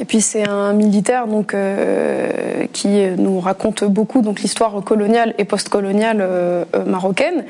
Et 0.00 0.04
puis 0.04 0.20
c'est 0.20 0.48
un 0.48 0.72
militaire 0.74 1.26
donc 1.26 1.54
euh, 1.54 2.66
qui 2.72 2.88
nous 3.16 3.40
raconte 3.40 3.82
beaucoup 3.84 4.22
donc 4.22 4.40
l'histoire 4.40 4.82
coloniale 4.84 5.34
et 5.38 5.44
postcoloniale 5.44 6.18
euh, 6.20 6.64
euh, 6.76 6.84
marocaine. 6.84 7.44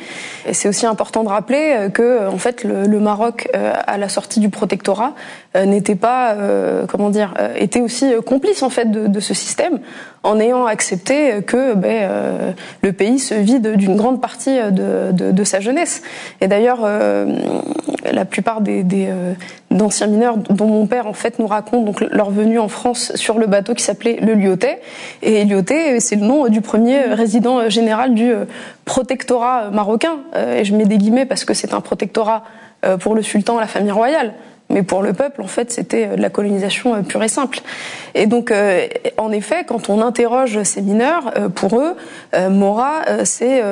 Et 0.47 0.55
c'est 0.55 0.69
aussi 0.69 0.87
important 0.87 1.25
de 1.25 1.29
rappeler 1.29 1.75
euh, 1.77 1.89
que 1.91 2.27
en 2.27 2.39
fait 2.39 2.65
le, 2.65 2.87
le 2.87 3.01
Maroc 3.01 3.49
à 3.53 3.99
la 3.99 4.09
sortie 4.09 4.41
du 4.41 4.49
protectorat 4.49 5.13
n'était 5.55 5.95
pas 5.95 6.37
comment 6.89 7.11
dire 7.11 7.35
était 7.57 7.81
aussi 7.81 8.13
complice 8.25 8.63
en 8.63 8.71
fait 8.71 8.91
de, 8.91 9.07
de 9.07 9.21
ce 9.21 9.35
système 9.35 9.81
en 10.23 10.39
ayant 10.41 10.67
accepté 10.67 11.43
que 11.47 11.75
ben, 11.75 12.55
le 12.83 12.93
pays 12.93 13.19
se 13.19 13.35
vide 13.35 13.77
d'une 13.77 13.97
grande 13.97 14.21
partie 14.21 14.57
de, 14.57 15.13
de, 15.13 15.31
de, 15.31 15.45
sa 15.45 15.61
jeunesse. 15.61 16.03
Et 16.41 16.49
d'ailleurs, 16.49 16.81
la 18.11 18.25
plupart 18.25 18.61
des, 18.61 18.83
des 18.83 19.09
d'anciens 19.71 20.07
mineurs 20.07 20.37
dont 20.37 20.67
mon 20.67 20.87
père 20.87 21.07
en 21.07 21.13
fait 21.13 21.39
nous 21.39 21.47
raconte 21.47 21.85
donc 21.85 22.01
leur 22.01 22.31
venue 22.31 22.59
en 22.59 22.69
France 22.69 23.13
sur 23.15 23.39
le 23.39 23.47
bateau 23.47 23.75
qui 23.75 23.83
s'appelait 23.83 24.19
le 24.21 24.35
Lyotet. 24.35 24.81
Et 25.23 25.45
Lyotet 25.45 26.01
c'est 26.01 26.17
le 26.17 26.27
nom 26.27 26.49
du 26.49 26.61
premier 26.61 27.01
résident 27.01 27.69
général 27.69 28.15
du 28.15 28.33
protectorat 28.85 29.71
marocain. 29.71 30.19
Et 30.57 30.65
je 30.65 30.75
mets 30.75 30.85
des 30.85 30.99
guillemets 30.99 31.27
parce 31.27 31.45
que 31.45 31.55
c'est 31.55 31.75
un 31.75 31.81
protectorat 31.81 32.45
pour 33.01 33.15
le 33.15 33.23
sultan 33.23 33.59
la 33.59 33.67
famille 33.67 33.93
royale 33.93 34.35
mais 34.71 34.83
pour 34.83 35.03
le 35.03 35.15
peuple, 35.15 35.41
en 35.41 35.47
fait, 35.47 35.73
c'était 35.73 36.09
de 36.09 36.21
la 36.21 36.29
colonisation 36.29 37.03
pure 37.03 37.23
et 37.23 37.29
simple. 37.29 37.61
Et 38.15 38.27
donc, 38.27 38.51
euh, 38.51 38.87
en 39.17 39.33
effet, 39.33 39.65
quand 39.67 39.89
on 39.89 40.03
interroge 40.03 40.63
ces 40.63 40.83
mineurs, 40.83 41.33
euh, 41.37 41.49
pour 41.49 41.79
eux, 41.79 41.95
euh, 42.35 42.51
Mora, 42.51 43.03
c'est 43.25 43.63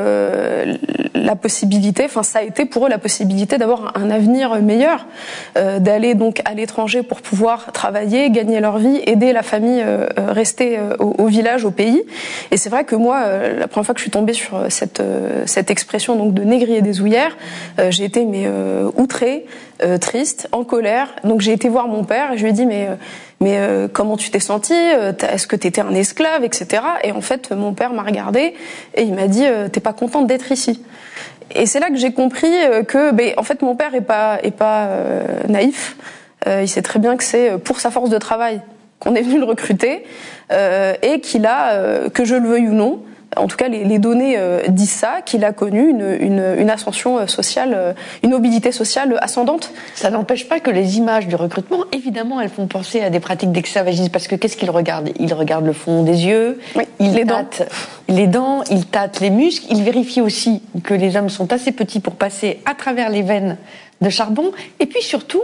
la 1.14 1.36
possibilité, 1.36 2.04
enfin, 2.04 2.22
ça 2.22 2.38
a 2.38 2.42
été 2.42 2.64
pour 2.64 2.86
eux 2.86 2.88
la 2.88 2.98
possibilité 2.98 3.58
d'avoir 3.58 3.92
un 3.96 4.10
avenir 4.10 4.60
meilleur, 4.62 5.06
d'aller 5.54 6.14
donc 6.14 6.40
à 6.44 6.54
l'étranger 6.54 7.02
pour 7.02 7.20
pouvoir 7.20 7.72
travailler, 7.72 8.30
gagner 8.30 8.60
leur 8.60 8.78
vie, 8.78 9.00
aider 9.06 9.32
la 9.32 9.42
famille 9.42 9.84
rester 10.16 10.78
au, 10.98 11.14
au, 11.18 11.26
village, 11.26 11.64
au 11.64 11.70
pays. 11.70 12.02
Et 12.50 12.56
c'est 12.56 12.68
vrai 12.68 12.84
que 12.84 12.96
moi, 12.96 13.24
la 13.58 13.66
première 13.68 13.86
fois 13.86 13.94
que 13.94 14.00
je 14.00 14.04
suis 14.04 14.10
tombée 14.10 14.32
sur 14.32 14.66
cette 14.68 15.02
cette 15.46 15.70
expression 15.70 16.16
donc 16.16 16.34
de 16.34 16.42
négrier 16.42 16.82
des 16.82 17.00
ouillères, 17.00 17.36
j'ai 17.90 18.04
été 18.04 18.24
mais 18.24 18.48
outrée, 18.96 19.46
triste, 20.00 20.48
en 20.52 20.64
colère. 20.64 20.85
Donc 21.24 21.40
j'ai 21.40 21.52
été 21.52 21.68
voir 21.68 21.88
mon 21.88 22.04
père 22.04 22.32
et 22.32 22.38
je 22.38 22.42
lui 22.42 22.50
ai 22.50 22.52
dit 22.52 22.66
mais 22.66 22.88
mais 23.40 23.58
euh, 23.58 23.88
comment 23.92 24.16
tu 24.16 24.30
t'es 24.30 24.40
senti 24.40 24.72
euh, 24.72 25.12
Est-ce 25.28 25.46
que 25.46 25.56
tu 25.56 25.66
étais 25.66 25.82
un 25.82 25.94
esclave, 25.94 26.44
etc. 26.44 26.82
Et 27.04 27.12
en 27.12 27.20
fait, 27.20 27.50
mon 27.52 27.74
père 27.74 27.92
m'a 27.92 28.02
regardé 28.02 28.54
et 28.94 29.02
il 29.02 29.14
m'a 29.14 29.28
dit 29.28 29.44
euh, 29.44 29.68
T'es 29.68 29.80
pas 29.80 29.92
contente 29.92 30.26
d'être 30.26 30.50
ici 30.52 30.82
Et 31.54 31.66
c'est 31.66 31.80
là 31.80 31.90
que 31.90 31.96
j'ai 31.96 32.12
compris 32.12 32.52
que, 32.88 33.12
ben, 33.12 33.34
en 33.36 33.42
fait, 33.42 33.62
mon 33.62 33.76
père 33.76 33.94
est 33.94 34.00
pas 34.00 34.38
est 34.42 34.52
pas 34.56 34.88
naïf. 35.48 35.96
il 36.46 36.68
sait 36.68 36.82
très 36.82 36.98
bien 36.98 37.16
que 37.16 37.24
c'est 37.24 37.58
pour 37.58 37.80
sa 37.80 37.90
force 37.90 38.10
de 38.10 38.18
travail 38.18 38.62
qu'on 38.98 39.14
est 39.14 39.22
venu 39.22 39.38
le 39.38 39.44
recruter 39.44 40.04
et 40.50 41.20
qu'il 41.20 41.46
a, 41.46 42.08
que 42.08 42.24
je 42.24 42.34
le 42.34 42.48
veuille 42.48 42.68
ou 42.68 42.74
non, 42.74 43.02
en 43.36 43.46
tout 43.46 43.56
cas, 43.56 43.68
les, 43.68 43.84
les 43.84 43.98
données 43.98 44.36
euh, 44.36 44.62
disent 44.68 44.90
ça, 44.90 45.20
qu'il 45.24 45.44
a 45.44 45.52
connu 45.52 45.88
une, 45.90 46.16
une, 46.20 46.54
une, 46.58 46.70
ascension 46.70 47.18
euh, 47.18 47.26
sociale, 47.26 47.74
euh, 47.74 47.92
une 48.22 48.30
mobilité 48.30 48.72
sociale 48.72 49.16
ascendante. 49.20 49.72
Ça 49.94 50.10
n'empêche 50.10 50.48
pas 50.48 50.60
que 50.60 50.70
les 50.70 50.98
images 50.98 51.28
du 51.28 51.36
recrutement, 51.36 51.84
évidemment, 51.92 52.40
elles 52.40 52.48
font 52.48 52.66
penser 52.66 53.02
à 53.02 53.10
des 53.10 53.20
pratiques 53.20 53.52
d'esclavagisme, 53.52 54.10
parce 54.10 54.26
que 54.26 54.36
qu'est-ce 54.36 54.56
qu'il 54.56 54.70
regarde? 54.70 55.10
Il 55.18 55.32
regarde 55.34 55.66
le 55.66 55.72
fond 55.72 56.02
des 56.02 56.26
yeux, 56.26 56.58
oui, 56.74 56.84
il 56.98 57.12
les 57.12 57.26
tâte 57.26 57.58
dents. 58.08 58.14
les 58.14 58.26
dents, 58.26 58.62
il 58.70 58.86
tâte 58.86 59.20
les 59.20 59.30
muscles, 59.30 59.66
il 59.70 59.82
vérifie 59.82 60.20
aussi 60.20 60.62
que 60.82 60.94
les 60.94 61.16
hommes 61.16 61.28
sont 61.28 61.52
assez 61.52 61.72
petits 61.72 62.00
pour 62.00 62.14
passer 62.14 62.60
à 62.64 62.74
travers 62.74 63.10
les 63.10 63.22
veines 63.22 63.58
de 64.00 64.10
charbon, 64.10 64.52
et 64.80 64.86
puis 64.86 65.02
surtout, 65.02 65.42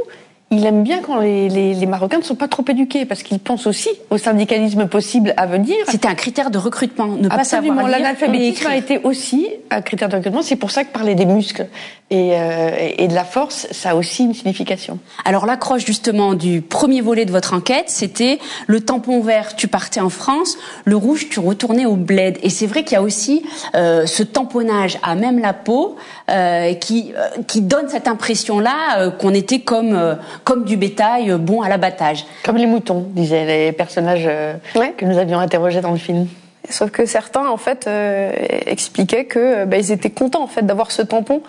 il 0.53 0.67
aime 0.67 0.83
bien 0.83 1.01
quand 1.01 1.19
les, 1.19 1.49
les, 1.49 1.73
les, 1.73 1.87
Marocains 1.87 2.19
ne 2.19 2.23
sont 2.23 2.35
pas 2.35 2.47
trop 2.47 2.63
éduqués 2.69 3.07
parce 3.07 3.23
qu'ils 3.23 3.39
pensent 3.39 3.67
aussi 3.67 3.89
au 4.11 4.19
syndicalisme 4.19 4.87
possible 4.87 5.33
à 5.39 5.47
venir. 5.47 5.77
C'était 5.89 6.09
un 6.09 6.15
critère 6.15 6.51
de 6.51 6.59
recrutement, 6.59 7.07
ne 7.07 7.29
pas 7.29 7.37
Absolument. 7.37 7.77
savoir 7.77 7.91
L'analphabétisme 7.91 8.67
a 8.67 8.77
été 8.77 8.99
aussi 8.99 9.49
un 9.71 9.81
critère 9.81 10.11
de 10.11 10.17
recrutement. 10.17 10.43
C'est 10.43 10.57
pour 10.57 10.71
ça 10.71 10.85
que 10.85 10.93
parler 10.93 11.15
des 11.15 11.25
muscles 11.25 11.69
et, 12.11 12.33
euh, 12.35 12.71
et, 12.99 13.09
de 13.09 13.15
la 13.15 13.25
force, 13.25 13.67
ça 13.71 13.91
a 13.91 13.95
aussi 13.95 14.25
une 14.25 14.35
signification. 14.35 14.99
Alors 15.25 15.47
l'accroche 15.47 15.87
justement 15.87 16.35
du 16.35 16.61
premier 16.61 17.01
volet 17.01 17.25
de 17.25 17.33
votre 17.33 17.55
enquête, 17.55 17.87
c'était 17.87 18.39
le 18.67 18.83
tampon 18.83 19.23
vert, 19.23 19.57
tu 19.57 19.69
partais 19.69 20.01
en 20.01 20.11
France, 20.11 20.59
le 20.85 20.97
rouge, 20.97 21.31
tu 21.31 21.41
retournais 21.41 21.87
au 21.87 21.97
bled. 21.97 22.39
Et 22.43 22.51
c'est 22.51 22.67
vrai 22.67 22.85
qu'il 22.85 22.93
y 22.93 22.99
a 22.99 23.03
aussi 23.03 23.43
euh, 23.75 24.05
ce 24.05 24.23
tamponnage 24.23 24.99
à 25.03 25.15
même 25.15 25.39
la 25.39 25.55
peau 25.55 25.97
euh, 26.29 26.75
qui, 26.75 27.15
qui 27.47 27.63
donne 27.63 27.89
cette 27.89 28.07
impression-là 28.07 29.09
qu'on 29.19 29.33
était 29.33 29.61
comme 29.61 30.19
comme 30.45 30.65
du 30.65 30.77
bétail 30.77 31.31
euh, 31.31 31.39
bon 31.39 31.63
à 31.63 31.69
l'abattage. 31.69 32.25
Comme 32.45 32.57
les 32.57 32.67
moutons, 32.67 33.07
disaient 33.11 33.47
les 33.47 33.73
personnages 33.73 34.27
euh, 34.27 34.55
ouais. 34.75 34.93
que 34.97 35.05
nous 35.05 35.19
avions 35.19 35.39
interrogés 35.39 35.81
dans 35.81 35.93
le 35.93 35.99
film. 35.99 36.27
Sauf 36.69 36.91
que 36.91 37.07
certains, 37.07 37.49
en 37.49 37.57
fait, 37.57 37.87
euh, 37.87 38.33
expliquaient 38.67 39.25
que 39.25 39.65
bah, 39.65 39.79
ils 39.79 39.91
étaient 39.91 40.11
contents 40.11 40.45
en 40.45 40.47
fait 40.47 40.63
d'avoir 40.63 40.93
ce 40.93 41.03
tampon 41.03 41.43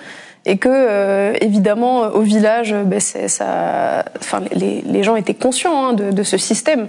et 0.46 0.58
que 0.58 0.70
euh, 0.70 1.34
évidemment 1.40 2.02
au 2.02 2.22
village, 2.22 2.76
bah, 2.86 3.00
ça, 3.00 4.04
enfin 4.20 4.42
les, 4.54 4.82
les, 4.82 5.04
gens 5.04 5.16
étaient 5.16 5.34
conscients 5.34 5.88
hein, 5.88 5.94
de, 5.94 6.12
de, 6.12 6.24
ce 6.24 6.38
système 6.38 6.88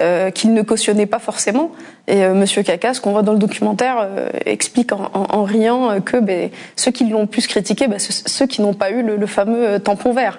euh, 0.00 0.30
qu'ils 0.30 0.54
ne 0.54 0.62
cautionnaient 0.62 1.06
pas 1.06 1.18
forcément. 1.18 1.70
Et 2.08 2.24
euh, 2.24 2.34
Monsieur 2.34 2.62
Caca, 2.62 2.94
ce 2.94 3.00
qu'on 3.00 3.12
voit 3.12 3.22
dans 3.22 3.32
le 3.32 3.38
documentaire, 3.38 4.08
explique 4.46 4.92
en, 4.92 5.10
en, 5.12 5.26
en, 5.30 5.42
riant 5.42 6.00
que 6.00 6.16
bah, 6.16 6.48
ceux 6.76 6.92
qui 6.92 7.04
l'ont 7.04 7.26
plus 7.26 7.46
critiqué, 7.46 7.86
ceux 7.98 8.46
qui 8.46 8.62
n'ont 8.62 8.74
pas 8.74 8.90
eu 8.90 9.02
le, 9.02 9.16
le 9.16 9.26
fameux 9.26 9.78
tampon 9.80 10.12
vert. 10.12 10.38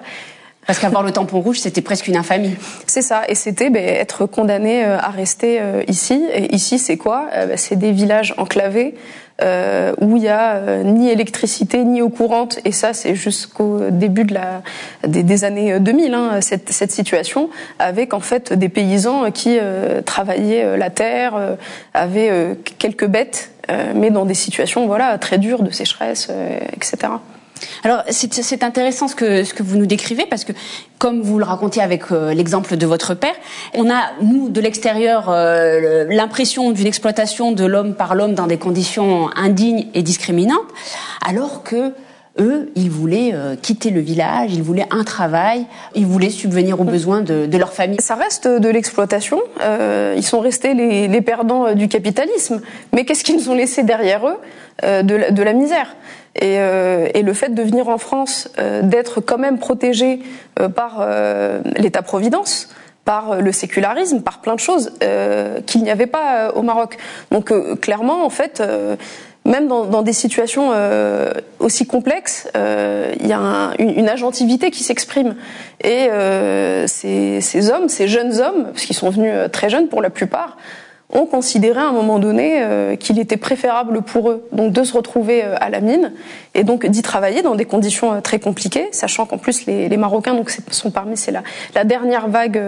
Parce 0.66 0.78
qu'avoir 0.78 1.02
le 1.02 1.12
tampon 1.12 1.40
rouge, 1.40 1.60
c'était 1.60 1.80
presque 1.80 2.08
une 2.08 2.16
infamie. 2.16 2.56
C'est 2.86 3.02
ça, 3.02 3.22
et 3.28 3.34
c'était 3.34 3.70
ben, 3.70 3.84
être 3.84 4.26
condamné 4.26 4.84
à 4.84 5.10
rester 5.10 5.60
euh, 5.60 5.82
ici. 5.88 6.24
Et 6.32 6.54
ici, 6.54 6.78
c'est 6.78 6.96
quoi? 6.96 7.28
Euh, 7.34 7.46
ben, 7.46 7.56
C'est 7.56 7.76
des 7.76 7.92
villages 7.92 8.34
enclavés 8.36 8.94
euh, 9.42 9.92
où 10.00 10.16
il 10.16 10.22
y 10.22 10.28
a 10.28 10.54
euh, 10.54 10.82
ni 10.82 11.10
électricité 11.10 11.84
ni 11.84 12.00
eau 12.00 12.08
courante. 12.08 12.58
Et 12.64 12.72
ça, 12.72 12.94
c'est 12.94 13.14
jusqu'au 13.14 13.90
début 13.90 14.24
de 14.24 14.32
la, 14.32 14.62
des, 15.06 15.44
années 15.44 15.78
2000, 15.78 16.14
hein, 16.14 16.40
cette, 16.40 16.70
cette, 16.70 16.90
situation, 16.90 17.50
avec 17.78 18.14
en 18.14 18.20
fait 18.20 18.54
des 18.54 18.70
paysans 18.70 19.30
qui 19.30 19.58
euh, 19.60 20.00
travaillaient 20.00 20.78
la 20.78 20.88
terre, 20.88 21.56
avaient 21.92 22.56
quelques 22.78 23.06
bêtes, 23.06 23.50
mais 23.94 24.10
dans 24.10 24.24
des 24.24 24.34
situations 24.34 24.86
voilà 24.86 25.18
très 25.18 25.38
dures 25.38 25.62
de 25.62 25.70
sécheresse, 25.70 26.30
etc. 26.72 27.12
Alors 27.84 28.02
c'est 28.10 28.62
intéressant 28.62 29.08
ce 29.08 29.14
que, 29.14 29.44
ce 29.44 29.54
que 29.54 29.62
vous 29.62 29.76
nous 29.76 29.86
décrivez 29.86 30.26
parce 30.26 30.44
que 30.44 30.52
comme 30.98 31.22
vous 31.22 31.38
le 31.38 31.44
racontiez 31.44 31.82
avec 31.82 32.10
euh, 32.10 32.32
l'exemple 32.34 32.76
de 32.76 32.86
votre 32.86 33.14
père, 33.14 33.34
on 33.74 33.90
a 33.90 34.12
nous 34.22 34.48
de 34.48 34.60
l'extérieur 34.60 35.28
euh, 35.28 36.04
l'impression 36.08 36.70
d'une 36.72 36.86
exploitation 36.86 37.52
de 37.52 37.64
l'homme 37.64 37.94
par 37.94 38.14
l'homme 38.14 38.34
dans 38.34 38.46
des 38.46 38.58
conditions 38.58 39.30
indignes 39.36 39.86
et 39.94 40.02
discriminantes, 40.02 40.66
alors 41.24 41.62
que 41.62 41.92
eux, 42.38 42.70
ils 42.74 42.90
voulaient 42.90 43.32
euh, 43.34 43.56
quitter 43.60 43.90
le 43.90 44.00
village, 44.00 44.54
ils 44.54 44.62
voulaient 44.62 44.86
un 44.90 45.04
travail, 45.04 45.66
ils 45.94 46.06
voulaient 46.06 46.30
subvenir 46.30 46.80
aux 46.80 46.84
besoins 46.84 47.22
de, 47.22 47.46
de 47.46 47.58
leur 47.58 47.72
famille. 47.72 48.00
Ça 48.00 48.14
reste 48.14 48.46
de 48.46 48.68
l'exploitation. 48.68 49.40
Euh, 49.62 50.14
ils 50.16 50.22
sont 50.22 50.40
restés 50.40 50.74
les, 50.74 51.08
les 51.08 51.20
perdants 51.20 51.74
du 51.74 51.88
capitalisme. 51.88 52.60
Mais 52.92 53.04
qu'est-ce 53.04 53.24
qu'ils 53.24 53.50
ont 53.50 53.54
laissé 53.54 53.82
derrière 53.82 54.26
eux 54.26 54.36
euh, 54.84 55.02
de, 55.02 55.14
la, 55.14 55.30
de 55.30 55.42
la 55.42 55.52
misère? 55.52 55.96
Et, 56.36 56.58
euh, 56.58 57.08
et, 57.14 57.22
le 57.22 57.32
fait 57.32 57.54
de 57.54 57.62
venir 57.62 57.88
en 57.88 57.96
France, 57.98 58.50
euh, 58.58 58.82
d'être 58.82 59.20
quand 59.20 59.38
même 59.38 59.58
protégé 59.58 60.20
euh, 60.60 60.68
par 60.68 61.06
l'État-providence, 61.78 62.68
par 63.04 63.40
le 63.40 63.52
sécularisme, 63.52 64.20
par 64.20 64.40
plein 64.40 64.54
de 64.54 64.60
choses 64.60 64.92
qu'il 65.66 65.82
n'y 65.82 65.90
avait 65.90 66.06
pas 66.06 66.50
au 66.54 66.62
Maroc. 66.62 66.98
Donc 67.30 67.52
clairement, 67.80 68.26
en 68.26 68.30
fait, 68.30 68.60
même 69.46 69.68
dans, 69.68 69.84
dans, 69.84 70.02
des 70.02 70.12
situations 70.12 70.72
aussi 71.58 71.86
complexes, 71.86 72.48
il 72.54 73.26
y 73.26 73.32
a 73.32 73.38
un, 73.38 73.72
une, 73.78 73.90
une, 73.90 74.08
agentivité 74.08 74.70
qui 74.70 74.84
s'exprime. 74.84 75.36
Et 75.82 76.08
ces, 76.86 77.40
ces, 77.40 77.70
hommes, 77.70 77.88
ces 77.88 78.08
jeunes 78.08 78.40
hommes, 78.40 78.64
parce 78.72 78.84
qu'ils 78.84 78.96
sont 78.96 79.10
venus 79.10 79.32
très 79.52 79.70
jeunes 79.70 79.88
pour 79.88 80.02
la 80.02 80.10
plupart, 80.10 80.56
ont 81.12 81.26
considéré 81.26 81.80
à 81.80 81.88
un 81.88 81.92
moment 81.92 82.18
donné 82.18 82.62
euh, 82.62 82.96
qu'il 82.96 83.18
était 83.18 83.36
préférable 83.36 84.02
pour 84.02 84.30
eux 84.30 84.46
donc 84.52 84.72
de 84.72 84.82
se 84.82 84.92
retrouver 84.92 85.44
euh, 85.44 85.54
à 85.60 85.70
la 85.70 85.80
mine 85.80 86.12
et 86.54 86.64
donc 86.64 86.84
d'y 86.84 87.02
travailler 87.02 87.42
dans 87.42 87.54
des 87.54 87.64
conditions 87.64 88.14
euh, 88.14 88.20
très 88.20 88.40
compliquées, 88.40 88.88
sachant 88.90 89.24
qu'en 89.24 89.38
plus 89.38 89.66
les, 89.66 89.88
les, 89.88 89.96
Marocains 89.96 90.34
donc 90.34 90.50
sont 90.70 90.90
parmi 90.90 91.16
c'est 91.16 91.30
la, 91.30 91.42
la, 91.74 91.84
dernière 91.84 92.28
vague 92.28 92.60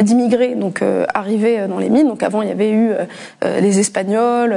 d'immigrés 0.00 0.54
donc 0.54 0.82
arrivés 1.14 1.66
dans 1.68 1.78
les 1.78 1.88
mines. 1.88 2.08
Donc 2.08 2.22
avant 2.22 2.42
il 2.42 2.48
y 2.48 2.52
avait 2.52 2.70
eu 2.70 2.90
les 3.60 3.78
Espagnols, 3.78 4.56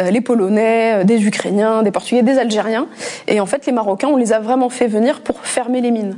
les 0.00 0.20
Polonais, 0.20 1.04
des 1.04 1.24
Ukrainiens, 1.26 1.82
des 1.82 1.90
Portugais, 1.90 2.22
des 2.22 2.38
Algériens 2.38 2.86
et 3.28 3.40
en 3.40 3.46
fait 3.46 3.66
les 3.66 3.72
Marocains 3.72 4.08
on 4.08 4.16
les 4.16 4.32
a 4.32 4.40
vraiment 4.40 4.70
fait 4.70 4.86
venir 4.86 5.20
pour 5.20 5.40
fermer 5.40 5.80
les 5.80 5.90
mines. 5.90 6.16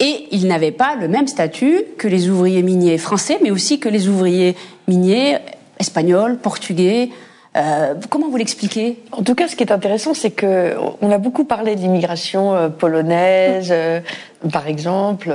Et 0.00 0.28
ils 0.30 0.46
n'avaient 0.46 0.72
pas 0.72 0.94
le 0.94 1.08
même 1.08 1.26
statut 1.26 1.82
que 1.96 2.06
les 2.06 2.30
ouvriers 2.30 2.62
miniers 2.62 2.98
français, 2.98 3.38
mais 3.42 3.50
aussi 3.50 3.80
que 3.80 3.88
les 3.88 4.08
ouvriers 4.08 4.54
miniers 4.86 5.38
espagnols, 5.80 6.38
portugais. 6.38 7.10
Euh, 7.56 7.94
comment 8.08 8.28
vous 8.28 8.36
l'expliquez? 8.36 9.02
En 9.10 9.22
tout 9.22 9.34
cas, 9.34 9.48
ce 9.48 9.56
qui 9.56 9.64
est 9.64 9.72
intéressant, 9.72 10.14
c'est 10.14 10.30
que 10.30 10.76
on 11.00 11.10
a 11.10 11.18
beaucoup 11.18 11.44
parlé 11.44 11.74
de 11.74 11.80
l'immigration 11.80 12.54
euh, 12.54 12.68
polonaise, 12.68 13.70
euh, 13.72 14.00
par 14.52 14.68
exemple, 14.68 15.34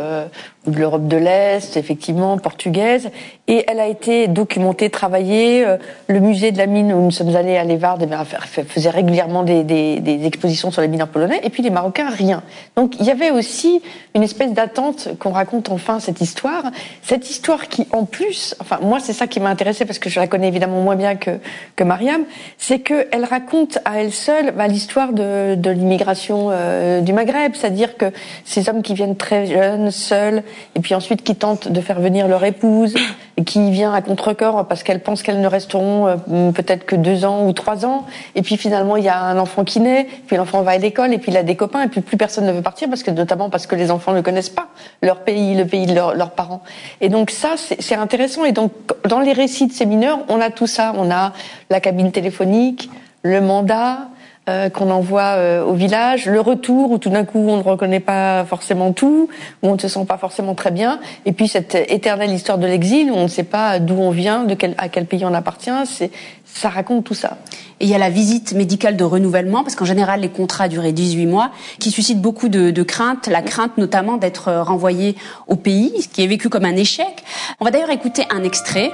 de 0.65 0.77
l'Europe 0.77 1.08
de 1.08 1.17
l'Est, 1.17 1.75
effectivement, 1.75 2.38
portugaise, 2.38 3.10
et 3.48 3.65
elle 3.67 3.79
a 3.79 3.88
été 3.88 4.27
documentée, 4.27 4.89
travaillée. 4.89 5.65
Euh, 5.65 5.77
le 6.08 6.20
musée 6.20 6.51
de 6.51 6.58
la 6.58 6.67
mine 6.67 6.93
où 6.93 7.01
nous 7.01 7.12
sommes 7.12 7.36
allés 7.36 7.58
à 7.58 7.63
Lévard 7.63 7.98
eh 8.01 8.63
faisait 8.63 8.89
régulièrement 8.89 9.43
des, 9.43 9.63
des, 9.63 10.00
des, 10.00 10.25
expositions 10.25 10.72
sur 10.72 10.82
les 10.82 10.88
mineurs 10.88 11.10
polonais, 11.10 11.41
et 11.43 11.50
puis 11.50 11.63
les 11.63 11.70
Marocains, 11.70 12.10
rien. 12.10 12.43
Donc 12.75 12.96
il 13.00 13.05
y 13.05 13.12
avait 13.12 13.32
aussi 13.32 13.82
une 14.15 14.24
espèce 14.24 14.53
d'attente 14.53 15.10
qu'on 15.20 15.32
raconte 15.32 15.70
enfin 15.70 16.00
cette 16.00 16.22
histoire, 16.22 16.63
cette 17.01 17.29
histoire 17.29 17.67
qui, 17.67 17.88
en 17.91 18.05
plus, 18.05 18.55
enfin 18.62 18.79
moi 18.82 19.00
c'est 19.00 19.13
ça 19.13 19.27
qui 19.27 19.39
m'a 19.39 19.50
intéressé 19.50 19.86
parce 19.86 20.00
que 20.00 20.10
je 20.10 20.20
la 20.20 20.27
connais 20.27 20.48
évidemment 20.48 20.82
moins 20.82 20.96
bien 20.96 21.15
que, 21.15 21.32
que 21.75 21.84
Mariam, 21.84 22.24
c'est 22.58 22.79
qu'elle 22.79 23.25
raconte 23.25 23.79
à 23.86 24.00
elle 24.00 24.13
seule 24.13 24.51
bah, 24.51 24.67
l'histoire 24.67 25.13
de, 25.13 25.55
de 25.55 25.70
l'immigration 25.70 26.50
euh, 26.51 27.01
du 27.01 27.12
Maghreb, 27.12 27.53
c'est-à-dire 27.55 27.98
que 27.98 28.05
ces 28.46 28.70
hommes 28.70 28.82
qui 28.82 28.93
viennent 28.93 29.17
très 29.17 29.46
jeunes, 29.48 29.91
seuls, 29.91 30.43
et 30.75 30.79
puis 30.79 30.95
ensuite 30.95 31.24
qui 31.24 31.36
tentent 31.36 31.67
de 31.72 31.81
faire 31.81 32.00
venir 32.00 32.27
leur 32.27 32.43
épouse, 32.43 32.95
et 33.38 33.43
qui 33.43 33.72
vient 33.72 33.93
à 33.93 34.01
contre-corps 34.01 34.67
parce 34.67 34.83
qu'elles 34.83 35.01
pensent 35.01 35.24
qu'elles 35.24 35.41
ne 35.41 35.48
resteront 35.48 36.07
euh, 36.07 36.51
peut-être 36.51 36.86
que 36.86 36.95
deux 36.95 37.25
ans 37.25 37.48
ou 37.48 37.53
trois 37.53 37.86
ans, 37.86 38.05
et 38.36 38.41
puis 38.41 38.57
finalement 38.57 38.95
il 38.95 39.03
y 39.03 39.10
a 39.10 39.19
un 39.19 39.38
enfant 39.38 39.63
qui 39.63 39.79
naît, 39.79 40.07
puis 40.27 40.38
l'enfant 40.38 40.62
va 40.62 40.72
à 40.72 40.77
l'école, 40.77 41.13
et 41.13 41.17
puis 41.17 41.31
il 41.31 41.38
a 41.38 41.43
des 41.43 41.55
copains, 41.55 41.83
et 41.83 41.88
puis 41.88 42.01
plus 42.01 42.17
personne 42.17 42.45
ne 42.45 42.51
veut 42.51 42.62
partir 42.62 42.89
parce 42.89 43.03
que 43.03 43.12
notamment 43.12 43.50
parce 43.50 43.67
que 43.67 43.75
les 43.75 43.91
enfants 43.91 44.13
ne 44.13 44.22
connaissent 44.22 44.50
pas 44.50 44.67
leur 45.01 45.22
pays, 45.22 45.55
le 45.55 45.65
pays 45.65 45.86
de 45.86 45.93
leurs 45.93 46.31
parents. 46.31 46.62
Et 47.01 47.10
donc 47.10 47.31
ça 47.31 47.55
c'est 47.57 47.95
intéressant. 47.95 48.45
Et 48.45 48.51
donc 48.51 48.72
dans 49.07 49.19
les 49.19 49.33
récits 49.33 49.67
de 49.67 49.74
ces 49.74 49.86
mineurs, 49.86 50.19
on 50.29 50.39
a 50.39 50.50
tout 50.50 50.67
ça, 50.67 50.93
on 50.98 51.10
a 51.12 51.33
la 51.69 51.79
cabine 51.79 52.12
téléphonique, 52.12 52.89
le 53.24 53.41
mandat, 53.41 54.10
euh, 54.50 54.69
qu'on 54.69 54.91
envoie 54.91 55.38
euh, 55.38 55.63
au 55.63 55.73
village, 55.73 56.25
le 56.25 56.41
retour 56.41 56.91
où 56.91 56.97
tout 56.97 57.09
d'un 57.09 57.23
coup 57.23 57.39
on 57.47 57.55
ne 57.55 57.63
reconnaît 57.63 58.01
pas 58.01 58.43
forcément 58.43 58.91
tout, 58.91 59.29
où 59.62 59.69
on 59.69 59.75
ne 59.75 59.79
se 59.79 59.88
sent 59.88 60.03
pas 60.05 60.17
forcément 60.17 60.53
très 60.53 60.71
bien, 60.71 61.00
et 61.25 61.31
puis 61.31 61.47
cette 61.47 61.75
éternelle 61.75 62.29
histoire 62.29 62.57
de 62.57 62.67
l'exil 62.67 63.09
où 63.09 63.15
on 63.15 63.23
ne 63.23 63.27
sait 63.29 63.43
pas 63.43 63.79
d'où 63.79 63.95
on 63.95 64.12
vient, 64.12 64.43
de 64.43 64.53
quel, 64.53 64.75
à 64.77 64.89
quel 64.89 65.05
pays 65.05 65.23
on 65.23 65.33
appartient, 65.33 65.71
c'est 65.85 66.12
ça 66.43 66.67
raconte 66.67 67.05
tout 67.05 67.13
ça. 67.13 67.38
Et 67.79 67.85
il 67.85 67.89
y 67.89 67.95
a 67.95 67.97
la 67.97 68.09
visite 68.09 68.53
médicale 68.53 68.97
de 68.97 69.05
renouvellement, 69.05 69.63
parce 69.63 69.75
qu'en 69.75 69.85
général, 69.85 70.19
les 70.19 70.29
contrats 70.29 70.67
duraient 70.67 70.91
18 70.91 71.25
mois, 71.25 71.51
qui 71.79 71.89
suscite 71.89 72.19
beaucoup 72.19 72.50
de, 72.50 72.69
de 72.69 72.83
craintes, 72.83 73.27
la 73.27 73.41
crainte 73.41 73.77
notamment 73.77 74.17
d'être 74.17 74.51
renvoyé 74.51 75.15
au 75.47 75.55
pays, 75.55 76.01
ce 76.01 76.09
qui 76.09 76.21
est 76.21 76.27
vécu 76.27 76.50
comme 76.50 76.65
un 76.65 76.75
échec. 76.75 77.23
On 77.62 77.65
va 77.65 77.71
d'ailleurs 77.71 77.91
écouter 77.91 78.25
un 78.29 78.43
extrait. 78.43 78.91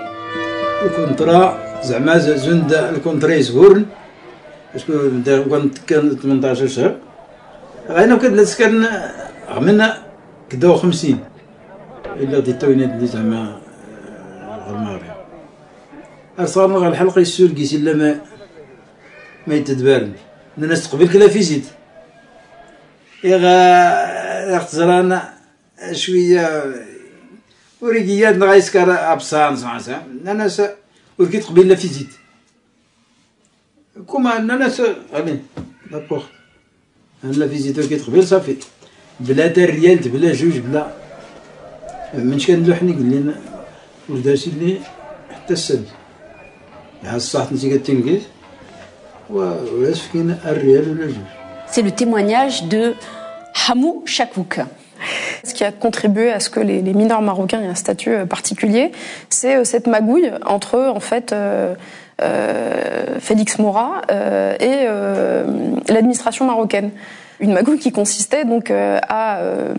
شكون 4.77 5.23
دار 5.23 5.41
كانت 5.43 5.77
كان 5.77 6.17
18 6.17 6.67
شهر 6.67 6.95
أنا 7.89 8.15
كنت 8.15 8.53
كان 8.57 8.87
عملنا 9.49 9.97
كدا 10.49 10.75
50 10.75 11.19
الا 12.15 12.39
دي 12.39 12.51
التوينات 12.51 12.89
اللي 12.89 13.07
زعما 13.07 13.61
المغرب 14.69 15.01
صارنا 16.45 16.75
غير 16.77 16.91
الحلقة 16.91 17.21
يسول 17.21 17.49
كيس 17.49 17.73
الا 17.73 17.93
ما 17.93 18.21
ما 19.47 19.55
يتدبرن 19.55 20.13
الناس 20.57 20.89
تقبل 20.89 21.09
كلا 21.09 21.27
فيزيت 21.27 21.65
يغا 23.23 24.67
زرانا 24.71 25.33
شوية 25.91 26.63
وريكيات 27.81 28.37
غايسكر 28.37 29.13
ابسان 29.13 29.55
زعما 29.55 30.01
أنا 30.27 30.49
وركي 31.19 31.37
تقبل 31.39 31.67
لا 31.67 31.75
فيزيت 31.75 32.09
كما 34.12 34.36
اننا 34.36 34.68
س... 34.68 34.80
الي 35.14 35.38
لابورت 35.90 36.24
لا 37.24 37.48
فيزيتور 37.48 37.86
كيتقبل 37.86 38.26
صافي 38.26 38.56
بلا 39.20 39.46
دريالت 39.46 40.08
بلا 40.08 40.32
جوج 40.32 40.58
بلا 40.58 40.86
منش 42.14 42.46
كان 42.46 42.64
لوحني 42.66 42.92
قال 42.92 43.10
لنا 43.10 43.34
واش 44.08 44.20
دارتي 44.20 44.50
لي 44.50 44.78
حتى 45.30 45.52
السد 45.52 45.84
ها 47.04 47.16
الصح 47.16 47.52
نتي 47.52 47.78
كتنقز 47.78 48.22
ولاش 49.30 50.00
كاين 50.12 50.38
الريال 50.46 50.90
ولا 50.90 51.06
جوج 51.06 51.26
C'est 51.74 51.82
le 51.82 51.90
témoignage 51.90 52.56
de 52.74 52.82
Hamou 53.66 54.02
Chakouk. 54.06 54.60
Ce 55.42 55.52
qui 55.54 55.64
a 55.64 55.72
contribué 55.72 56.30
à 56.30 56.38
ce 56.38 56.48
que 56.54 56.60
les, 56.60 56.80
les 56.82 56.94
mineurs 56.94 57.20
marocains 57.30 57.60
aient 57.62 57.66
un 57.66 57.74
statut 57.74 58.10
euh, 58.14 58.26
particulier, 58.26 58.92
c'est 59.28 59.56
euh, 59.56 59.64
cette 59.64 59.86
magouille 59.86 60.30
entre 60.46 60.78
en 60.98 61.00
fait 61.00 61.32
euh, 61.32 61.36
euh, 61.36 62.07
Félix 63.19 63.59
Mora 63.59 64.01
euh, 64.11 64.55
et 64.59 64.85
euh, 64.87 65.43
l'administration 65.87 66.45
marocaine 66.45 66.91
une 67.39 67.53
magouille 67.53 67.79
qui 67.79 67.91
consistait 67.91 68.43
donc 68.43 68.69
euh, 68.69 68.99
à 69.07 69.37
euh, 69.37 69.73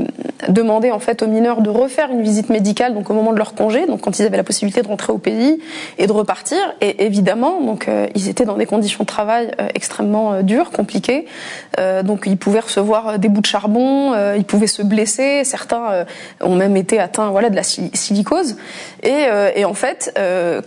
demander 0.49 0.91
en 0.91 0.99
fait 0.99 1.23
aux 1.23 1.27
mineurs 1.27 1.61
de 1.61 1.71
refaire 1.71 2.11
une 2.11 2.23
visite 2.23 2.49
médicale 2.49 2.95
donc 2.95 3.11
au 3.11 3.15
moment 3.15 3.33
de 3.33 3.39
leur 3.39 3.55
congé, 3.55 3.87
donc 3.87 4.01
quand 4.01 4.19
ils 4.19 4.25
avaient 4.25 4.37
la 4.37 4.45
possibilité 4.45 4.83
de 4.83 4.89
rentrer 4.89 5.13
au 5.13 5.19
pays 5.19 5.61
et 5.99 6.07
de 6.07 6.13
repartir. 6.13 6.59
Et 6.81 7.05
évidemment, 7.05 7.61
donc 7.61 7.89
euh, 7.89 8.07
ils 8.15 8.29
étaient 8.29 8.45
dans 8.45 8.57
des 8.57 8.67
conditions 8.67 9.05
de 9.05 9.09
travail 9.09 9.51
extrêmement 9.75 10.43
dures, 10.43 10.71
compliquées. 10.71 11.27
donc 12.05 12.25
ils 12.27 12.37
pouvaient 12.37 12.61
recevoir 12.61 13.19
des 13.19 13.29
bouts 13.29 13.41
de 13.41 13.47
charbon, 13.47 14.15
ils 14.35 14.45
pouvaient 14.45 14.67
se 14.67 14.83
blesser. 14.83 15.43
Certains 15.45 16.07
ont 16.41 16.55
même 16.55 16.77
été 16.77 16.99
atteints 16.99 17.31
voilà 17.31 17.51
de 17.51 17.57
la 17.57 17.63
silicose. 17.63 18.57
Et, 19.03 19.27
et 19.55 19.65
en 19.65 19.75
fait, 19.75 20.19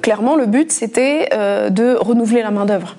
clairement, 0.01 0.35
le 0.35 0.45
but 0.45 0.71
c'était 0.71 1.29
de 1.69 1.95
renouveler 1.95 2.41
la 2.41 2.51
main 2.51 2.65
d'œuvre. 2.65 2.95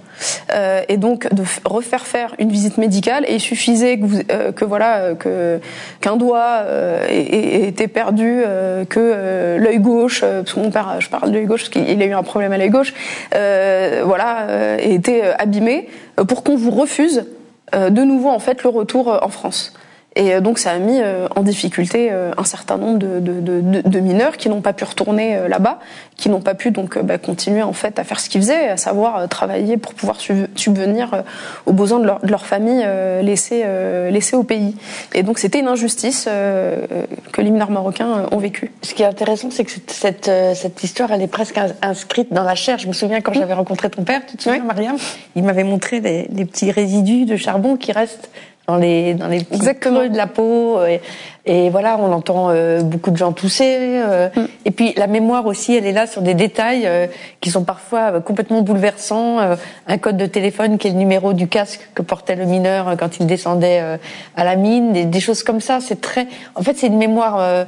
Euh, 0.53 0.83
et 0.89 0.97
donc 0.97 1.33
de 1.33 1.43
refaire 1.65 2.07
faire 2.07 2.35
une 2.39 2.51
visite 2.51 2.79
médicale. 2.79 3.25
Et 3.29 3.35
il 3.35 3.41
suffisait 3.41 3.99
que, 3.99 4.33
euh, 4.33 4.53
que 4.53 4.65
voilà 4.65 5.15
euh, 5.27 5.59
qu'un 6.01 6.17
doigt 6.17 6.63
euh, 6.65 7.07
était 7.09 7.89
perdu, 7.89 8.43
que 8.89 9.57
l'œil 9.59 9.79
gauche, 9.79 10.21
parce 10.21 10.53
que 10.53 10.61
mon 10.61 10.71
père, 10.71 10.97
je 11.01 11.09
parle 11.09 11.31
de 11.31 11.35
l'œil 11.35 11.47
gauche 11.47 11.63
parce 11.63 11.71
qu'il 11.71 12.03
a 12.03 12.07
eu 12.07 12.13
un 12.13 12.23
problème 12.23 12.53
à 12.53 12.59
l'œil 12.59 12.71
gauche, 12.71 12.95
voilà, 13.33 14.79
était 14.79 15.23
abîmé, 15.39 15.89
pour 16.29 16.43
qu'on 16.43 16.57
vous 16.57 16.71
refuse 16.71 17.25
de 17.73 18.03
nouveau 18.03 18.31
en 18.31 18.39
fait 18.39 18.63
le 18.63 18.71
retour 18.71 19.19
en 19.23 19.29
France. 19.29 19.73
Et 20.17 20.41
donc 20.41 20.59
ça 20.59 20.71
a 20.71 20.79
mis 20.79 21.01
en 21.35 21.43
difficulté 21.43 22.11
un 22.11 22.45
certain 22.45 22.77
nombre 22.77 22.99
de, 22.99 23.21
de, 23.21 23.41
de, 23.41 23.89
de 23.89 24.01
mineurs 24.01 24.37
qui 24.37 24.49
n'ont 24.49 24.61
pas 24.61 24.73
pu 24.73 24.85
retourner 24.85 25.49
là-bas 25.49 25.81
qui 26.17 26.29
n'ont 26.29 26.41
pas 26.41 26.55
pu 26.55 26.71
donc 26.71 26.97
euh, 26.97 27.03
bah, 27.03 27.19
continuer 27.19 27.63
en 27.63 27.73
fait 27.73 27.99
à 27.99 28.05
faire 28.05 28.21
ce 28.21 28.29
qu'ils 28.29 28.41
faisaient, 28.41 28.69
à 28.69 28.77
savoir 28.77 29.17
euh, 29.17 29.27
travailler 29.27 29.77
pour 29.77 29.95
pouvoir 29.95 30.19
subvenir 30.21 31.15
euh, 31.15 31.23
aux 31.67 31.73
besoins 31.73 31.99
de 31.99 32.07
leur, 32.07 32.21
de 32.21 32.31
leur 32.31 32.47
famille 32.47 32.87
laissée, 33.23 33.65
laissée 34.11 34.37
au 34.37 34.43
pays. 34.43 34.77
Et 35.15 35.23
donc 35.23 35.39
c'était 35.39 35.61
une 35.61 35.69
injustice 35.69 36.25
que 36.25 37.41
les 37.41 37.51
mineurs 37.51 37.71
marocains 37.71 38.27
ont 38.31 38.39
vécue. 38.39 38.73
Ce 38.83 38.95
qui 38.95 39.03
est 39.03 39.07
intéressant, 39.07 39.51
c'est 39.51 39.65
que 39.65 39.71
cette, 39.87 40.31
cette 40.55 40.83
histoire, 40.83 41.13
elle 41.13 41.23
est 41.23 41.27
presque 41.29 41.59
inscrite 41.83 42.33
dans 42.33 42.43
la 42.43 42.55
chair. 42.55 42.79
Je 42.79 42.89
me 42.89 42.93
souviens 42.93 43.21
quand 43.21 43.33
j'avais 43.33 43.55
rencontré 43.55 43.91
ton 43.91 44.05
père, 44.05 44.23
tu 44.27 44.37
te 44.37 44.43
souviens, 44.43 44.65
Mariam? 44.65 44.97
Il 45.37 45.45
m'avait 45.45 45.65
montré 45.65 46.01
les, 46.01 46.29
les, 46.33 46.45
petits 46.45 46.71
résidus 46.71 47.25
de 47.25 47.37
charbon 47.37 47.77
qui 47.77 47.93
restent 47.93 48.31
dans 48.67 48.77
les 48.77 49.15
dans 49.15 49.29
les 49.29 49.45
petits 49.45 49.75
creux 49.79 50.09
de 50.09 50.17
la 50.17 50.27
peau. 50.27 50.85
Et, 50.85 51.01
et 51.47 51.69
voilà, 51.69 51.99
on 51.99 52.11
entend 52.13 52.49
euh, 52.49 52.81
beaucoup 52.81 53.11
de 53.11 53.17
gens 53.17 53.33
tousser. 53.33 53.77
Euh, 53.79 54.31
mm. 54.35 54.47
Et 54.65 54.71
puis 54.71 54.95
la 54.97 55.07
mémoire 55.07 55.45
aussi, 55.45 55.75
elle 55.75 55.87
est 55.87 55.93
là 55.93 56.07
sur 56.07 56.23
des 56.23 56.33
détails 56.33 56.87
euh, 56.87 57.07
qui 57.43 57.51
sont 57.51 57.65
parfois 57.65 58.21
complètement 58.21 58.63
bouleversants. 58.63 59.41
un 59.87 59.99
code 59.99 60.17
de 60.17 60.27
téléphone 60.27 60.79
qui 60.79 60.89
est 60.89 60.93
le 60.93 60.97
numéro 60.97 61.35
du 61.35 61.49
casque 61.49 61.89
que 61.95 62.03
portait 62.03 62.37
le 62.37 62.47
mineur 62.47 62.97
quand 62.99 63.19
il 63.21 63.27
descendait 63.27 63.99
à 64.37 64.45
la 64.45 64.57
mine, 64.57 64.93
des, 64.93 65.05
des, 65.05 65.21
choses 65.21 65.43
comme 65.43 65.61
ça. 65.61 65.81
C'est 65.81 66.01
très, 66.01 66.27
en 66.55 66.63
fait, 66.63 66.77
c'est 66.77 66.87
une 66.87 66.99
mémoire 66.99 67.67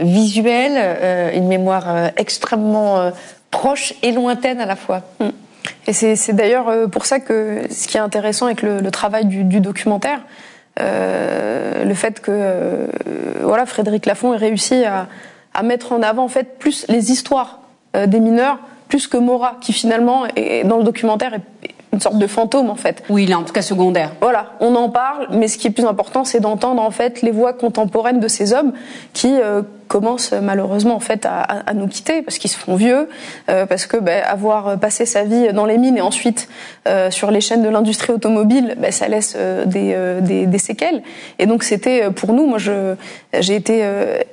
visuelle, 0.00 1.32
une 1.34 1.46
mémoire 1.46 2.10
extrêmement 2.16 3.10
proche 3.50 3.94
et 4.02 4.12
lointaine 4.12 4.60
à 4.60 4.66
la 4.66 4.76
fois. 4.76 5.02
Mm. 5.20 5.28
Et 5.88 5.92
c'est 5.92 6.32
d'ailleurs 6.34 6.90
pour 6.90 7.06
ça 7.06 7.18
que 7.18 7.62
ce 7.70 7.88
qui 7.88 7.96
est 7.96 8.00
intéressant 8.00 8.46
avec 8.46 8.62
le, 8.62 8.80
le 8.80 8.90
travail 8.90 9.24
du, 9.24 9.42
du 9.42 9.60
documentaire, 9.60 10.20
euh, 10.78 11.82
le 11.82 11.94
fait 11.94 12.20
que 12.20 12.30
euh, 12.30 12.86
voilà 13.42 13.66
Frédéric 13.66 14.04
Lafont 14.06 14.34
ait 14.34 14.36
réussi 14.36 14.84
à, 14.84 15.08
à, 15.54 15.62
mettre 15.62 15.92
en 15.92 16.02
avant 16.02 16.24
en 16.24 16.28
fait 16.28 16.58
plus 16.58 16.86
les 16.88 17.10
histoires 17.10 17.60
des 17.94 18.20
mineurs 18.20 18.58
plus 18.88 19.06
que 19.06 19.16
Mora, 19.16 19.56
qui 19.60 19.72
finalement, 19.72 20.24
est, 20.34 20.64
dans 20.64 20.78
le 20.78 20.84
documentaire, 20.84 21.34
est 21.34 21.74
une 21.92 22.00
sorte 22.00 22.18
de 22.18 22.26
fantôme 22.26 22.70
en 22.70 22.74
fait. 22.74 23.02
Oui, 23.08 23.24
il 23.24 23.30
est 23.30 23.34
en 23.34 23.42
tout 23.42 23.52
cas 23.52 23.62
secondaire. 23.62 24.12
Voilà, 24.20 24.52
on 24.60 24.74
en 24.74 24.88
parle, 24.88 25.28
mais 25.30 25.48
ce 25.48 25.58
qui 25.58 25.66
est 25.68 25.70
plus 25.70 25.84
important, 25.84 26.24
c'est 26.24 26.40
d'entendre 26.40 26.82
en 26.82 26.90
fait 26.90 27.22
les 27.22 27.30
voix 27.30 27.52
contemporaines 27.52 28.20
de 28.20 28.28
ces 28.28 28.52
hommes 28.52 28.72
qui 29.12 29.34
euh, 29.40 29.62
commencent 29.88 30.32
malheureusement 30.32 30.94
en 30.94 31.00
fait 31.00 31.26
à, 31.26 31.40
à, 31.40 31.74
nous 31.74 31.88
quitter 31.88 32.22
parce 32.22 32.38
qu'ils 32.38 32.50
se 32.50 32.58
font 32.58 32.76
vieux, 32.76 33.08
euh, 33.50 33.66
parce 33.66 33.86
que 33.86 33.96
ben, 33.96 34.22
avoir 34.24 34.78
passé 34.78 35.06
sa 35.06 35.24
vie 35.24 35.52
dans 35.52 35.66
les 35.66 35.78
mines 35.78 35.96
et 35.96 36.00
ensuite 36.00 36.48
euh, 36.86 37.10
sur 37.10 37.30
les 37.30 37.40
chaînes 37.40 37.62
de 37.62 37.68
l'industrie 37.68 38.12
automobile, 38.12 38.74
ben, 38.78 38.92
ça 38.92 39.08
laisse 39.08 39.34
euh, 39.36 39.64
des, 39.64 39.92
euh, 39.94 40.20
des, 40.20 40.46
des, 40.46 40.58
séquelles. 40.58 41.02
Et 41.38 41.46
donc 41.46 41.62
c'était 41.62 42.10
pour 42.10 42.32
nous, 42.32 42.46
moi 42.46 42.58
j'ai 42.58 43.54
été 43.54 43.82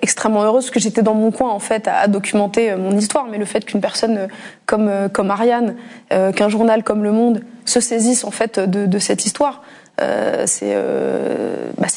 extrêmement 0.01 0.43
heureuse 0.43 0.69
que 0.69 0.79
j'étais 0.79 1.01
dans 1.01 1.13
mon 1.13 1.31
coin 1.31 1.51
en 1.51 1.59
fait 1.59 1.87
à, 1.87 1.97
à 1.97 2.07
documenter 2.07 2.75
mon 2.75 2.97
histoire, 2.97 3.27
mais 3.29 3.37
le 3.37 3.45
fait 3.45 3.65
qu'une 3.65 3.81
personne 3.81 4.27
comme 4.65 4.91
comme 5.13 5.31
Ariane, 5.31 5.75
qu'un 6.09 6.49
journal 6.49 6.83
comme 6.83 7.03
Le 7.03 7.11
Monde 7.11 7.43
se 7.65 7.79
saisissent 7.79 8.23
en 8.23 8.31
fait 8.31 8.59
de, 8.59 8.85
de 8.85 8.99
cette 8.99 9.25
histoire. 9.25 9.61
Euh, 10.01 10.43
c'est 10.45 10.73
euh, 10.73 11.69
bah 11.77 11.87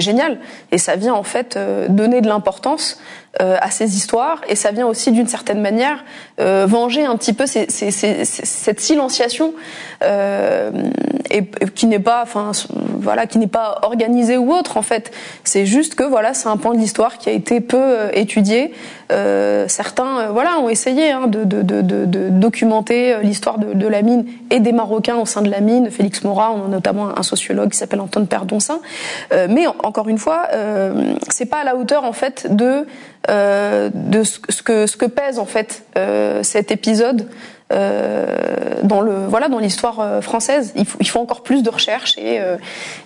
génial. 0.00 0.38
Et 0.72 0.78
ça 0.78 0.96
vient 0.96 1.14
en 1.14 1.22
fait 1.22 1.56
euh, 1.56 1.88
donner 1.88 2.20
de 2.20 2.28
l'importance 2.28 3.00
euh, 3.40 3.56
à 3.60 3.70
ces 3.70 3.96
histoires 3.96 4.40
et 4.48 4.56
ça 4.56 4.70
vient 4.70 4.86
aussi 4.86 5.12
d'une 5.12 5.26
certaine 5.26 5.60
manière 5.60 6.04
euh, 6.40 6.66
venger 6.68 7.04
un 7.04 7.16
petit 7.16 7.32
peu 7.32 7.46
ces, 7.46 7.66
ces, 7.68 7.90
ces, 7.90 8.24
cette 8.24 8.80
silenciation 8.80 9.54
et, 10.02 11.44
qui 11.74 11.86
n'est 11.86 11.98
pas 11.98 12.22
enfin 12.22 12.52
voilà 12.98 13.26
qui 13.26 13.38
n'est 13.38 13.46
pas 13.46 13.78
organisée 13.82 14.36
ou 14.36 14.52
autre 14.52 14.76
en 14.76 14.82
fait. 14.82 15.10
C'est 15.44 15.66
juste 15.66 15.94
que 15.94 16.04
voilà 16.04 16.34
c'est 16.34 16.48
un 16.48 16.56
point 16.56 16.74
de 16.74 16.78
l'histoire 16.78 17.18
qui 17.18 17.28
a 17.28 17.32
été 17.32 17.60
peu 17.60 18.10
étudié. 18.12 18.72
Certains 19.08 20.28
voilà 20.32 20.58
ont 20.58 20.68
essayé 20.68 21.10
hein, 21.10 21.26
de, 21.26 21.44
de, 21.44 21.62
de, 21.62 21.82
de, 21.82 22.28
documenter 22.28 23.16
l'histoire 23.22 23.58
de, 23.58 23.88
la 23.88 24.02
mine 24.02 24.26
et 24.50 24.60
des 24.60 24.72
Marocains 24.72 25.16
au 25.16 25.26
sein 25.26 25.42
de 25.42 25.50
la 25.50 25.60
mine. 25.60 25.90
Félix 25.90 26.24
Mora 26.24 26.52
on 26.52 26.66
a 26.66 26.68
notamment 26.68 27.18
un 27.18 27.22
sociologue 27.22 27.70
qui 27.70 27.78
s'appelle 27.78 28.00
Antoine 28.00 28.26
Perdoncin. 28.26 28.80
Euh, 29.32 29.46
mais 29.50 29.66
encore 29.66 30.08
une 30.08 30.18
fois, 30.18 30.48
euh, 30.52 31.14
c'est 31.28 31.46
pas 31.46 31.58
à 31.58 31.64
la 31.64 31.76
hauteur 31.76 32.04
en 32.04 32.12
fait 32.12 32.54
de 32.54 32.86
euh, 33.25 33.25
de 33.28 34.22
ce, 34.22 34.38
que 34.62 34.86
ce 34.86 34.96
que 34.96 35.06
pèse 35.06 35.38
en 35.38 35.46
fait 35.46 35.84
euh, 35.96 36.42
cet 36.42 36.70
épisode 36.70 37.28
euh, 37.72 38.26
dans 38.84 39.00
le 39.00 39.26
voilà 39.26 39.48
dans 39.48 39.58
l'histoire 39.58 39.98
euh, 39.98 40.20
française. 40.20 40.72
Il 40.76 40.86
faut, 40.86 40.98
il 41.00 41.08
faut 41.08 41.18
encore 41.18 41.42
plus 41.42 41.64
de 41.64 41.70
recherches 41.70 42.16
et 42.16 42.38
euh, 42.38 42.56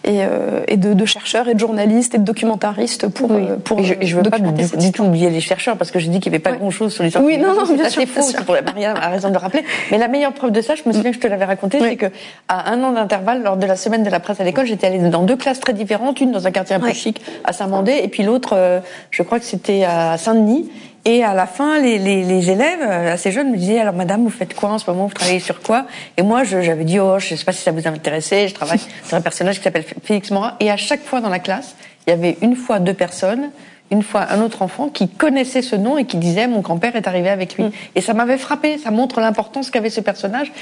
et, 0.04 0.20
et 0.68 0.76
de, 0.76 0.92
de, 0.92 1.04
chercheurs 1.06 1.48
et 1.48 1.54
de 1.54 1.58
journalistes 1.58 2.14
et 2.14 2.18
de 2.18 2.24
documentaristes 2.24 3.08
pour 3.08 3.30
oui. 3.30 3.46
pour. 3.64 3.82
je, 3.82 3.94
je 4.02 4.16
veux 4.16 4.22
pas 4.22 4.38
du, 4.38 4.76
du, 4.76 4.92
tout 4.92 5.04
oublier 5.04 5.30
les 5.30 5.40
chercheurs 5.40 5.78
parce 5.78 5.90
que 5.90 5.98
je 5.98 6.10
dis 6.10 6.20
qu'il 6.20 6.30
n'y 6.30 6.36
avait 6.36 6.42
pas 6.42 6.50
ouais. 6.50 6.58
grand 6.58 6.70
chose 6.70 6.92
sur 6.92 7.04
l'histoire. 7.04 7.24
Oui 7.24 7.38
non 7.38 7.54
non 7.54 7.64
bien 7.74 7.88
sûr. 7.88 8.02
C'est 8.02 8.06
faux. 8.06 8.44
Pour 8.44 8.54
Maria 8.62 8.92
a 8.92 9.08
raison 9.10 9.28
de 9.28 9.32
le 9.32 9.38
rappeler. 9.38 9.64
Mais 9.90 9.96
la 9.96 10.08
meilleure 10.08 10.34
preuve 10.34 10.52
de 10.52 10.60
ça, 10.60 10.74
je 10.74 10.82
me 10.86 10.92
souviens 10.92 11.10
que 11.10 11.16
je 11.16 11.22
te 11.22 11.26
l'avais 11.26 11.46
raconté, 11.46 11.78
oui. 11.80 11.86
c'est 11.90 11.96
que 11.96 12.06
à 12.48 12.70
un 12.70 12.82
an 12.82 12.92
d'intervalle 12.92 13.42
lors 13.42 13.56
de 13.56 13.66
la 13.66 13.76
semaine 13.76 14.02
de 14.02 14.10
la 14.10 14.20
presse 14.20 14.40
à 14.40 14.44
l'école, 14.44 14.66
j'étais 14.66 14.86
allée 14.86 14.98
dans 14.98 15.22
deux 15.22 15.36
classes 15.36 15.60
très 15.60 15.72
différentes, 15.72 16.20
une 16.20 16.32
dans 16.32 16.46
un 16.46 16.50
quartier 16.50 16.76
un 16.76 16.80
peu 16.80 16.86
ouais. 16.86 16.94
chic 16.94 17.22
à 17.44 17.54
Saint-Mandé 17.54 17.98
et 18.02 18.08
puis 18.08 18.22
l'autre, 18.22 18.54
euh, 18.54 18.80
je 19.10 19.22
crois 19.22 19.38
que 19.38 19.46
c'était 19.46 19.84
à 19.84 20.18
Saint-Denis. 20.18 20.70
Et 21.06 21.24
à 21.24 21.32
la 21.32 21.46
fin, 21.46 21.80
les, 21.80 21.98
les, 21.98 22.24
les, 22.24 22.50
élèves 22.50 22.82
assez 22.82 23.32
jeunes 23.32 23.50
me 23.50 23.56
disaient 23.56 23.80
alors 23.80 23.94
Madame, 23.94 24.22
vous 24.22 24.30
faites 24.30 24.54
quoi 24.54 24.70
en 24.70 24.78
ce 24.78 24.90
moment? 24.90 25.06
Vous 25.06 25.14
travaillez 25.14 25.40
sur 25.40 25.62
quoi? 25.62 25.86
Et 26.18 26.22
moi, 26.22 26.44
j'avais 26.44 26.84
dit 26.84 27.00
oh, 27.00 27.18
je 27.18 27.34
sais 27.34 27.44
pas 27.44 27.52
si 27.52 27.62
ça 27.62 27.72
vous 27.72 27.88
intéressait. 27.88 28.48
Je 28.48 28.54
travaille 28.54 28.80
sur 29.04 29.16
un 29.16 29.22
personnage 29.22 29.58
qui 29.58 29.64
s'appelle 29.64 29.84
Félix 30.04 30.30
Morin. 30.30 30.56
Et 30.60 30.70
à 30.70 30.76
chaque 30.76 31.02
fois 31.02 31.20
dans 31.20 31.30
la 31.30 31.38
classe, 31.38 31.74
il 32.06 32.10
y 32.10 32.12
avait 32.12 32.36
une 32.42 32.54
fois 32.54 32.80
deux 32.80 32.94
personnes 32.94 33.50
une 33.90 34.02
fois 34.02 34.26
un 34.30 34.40
autre 34.40 34.62
enfant 34.62 34.88
qui 34.88 35.08
connaissait 35.08 35.62
ce 35.62 35.76
nom 35.76 35.98
et 35.98 36.04
qui 36.04 36.16
disait 36.16 36.46
mon 36.46 36.60
grand-père 36.60 36.96
est 36.96 37.08
arrivé 37.08 37.28
avec 37.28 37.56
lui. 37.56 37.64
Mmh. 37.64 37.72
Et 37.96 38.00
ça 38.00 38.14
m'avait 38.14 38.38
frappé, 38.38 38.78
ça 38.78 38.90
montre 38.90 39.20
l'importance 39.20 39.70
qu'avait 39.70 39.90
ce 39.90 40.00
personnage, 40.00 40.52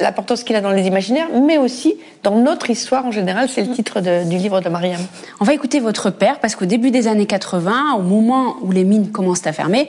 l'importance 0.00 0.44
qu'il 0.44 0.56
a 0.56 0.60
dans 0.60 0.70
les 0.70 0.86
imaginaires, 0.86 1.28
mais 1.46 1.58
aussi 1.58 1.96
dans 2.22 2.36
notre 2.36 2.70
histoire 2.70 3.06
en 3.06 3.10
général, 3.10 3.48
c'est 3.48 3.62
le 3.62 3.72
titre 3.72 4.00
de, 4.00 4.28
du 4.28 4.36
livre 4.36 4.60
de 4.60 4.68
Mariam. 4.68 5.00
On 5.40 5.44
va 5.44 5.54
écouter 5.54 5.80
votre 5.80 6.10
père 6.10 6.38
parce 6.38 6.54
qu'au 6.54 6.66
début 6.66 6.90
des 6.90 7.08
années 7.08 7.26
80, 7.26 7.94
au 7.98 8.02
moment 8.02 8.56
où 8.62 8.70
les 8.70 8.84
mines 8.84 9.10
commencent 9.10 9.46
à 9.46 9.52
fermer, 9.52 9.88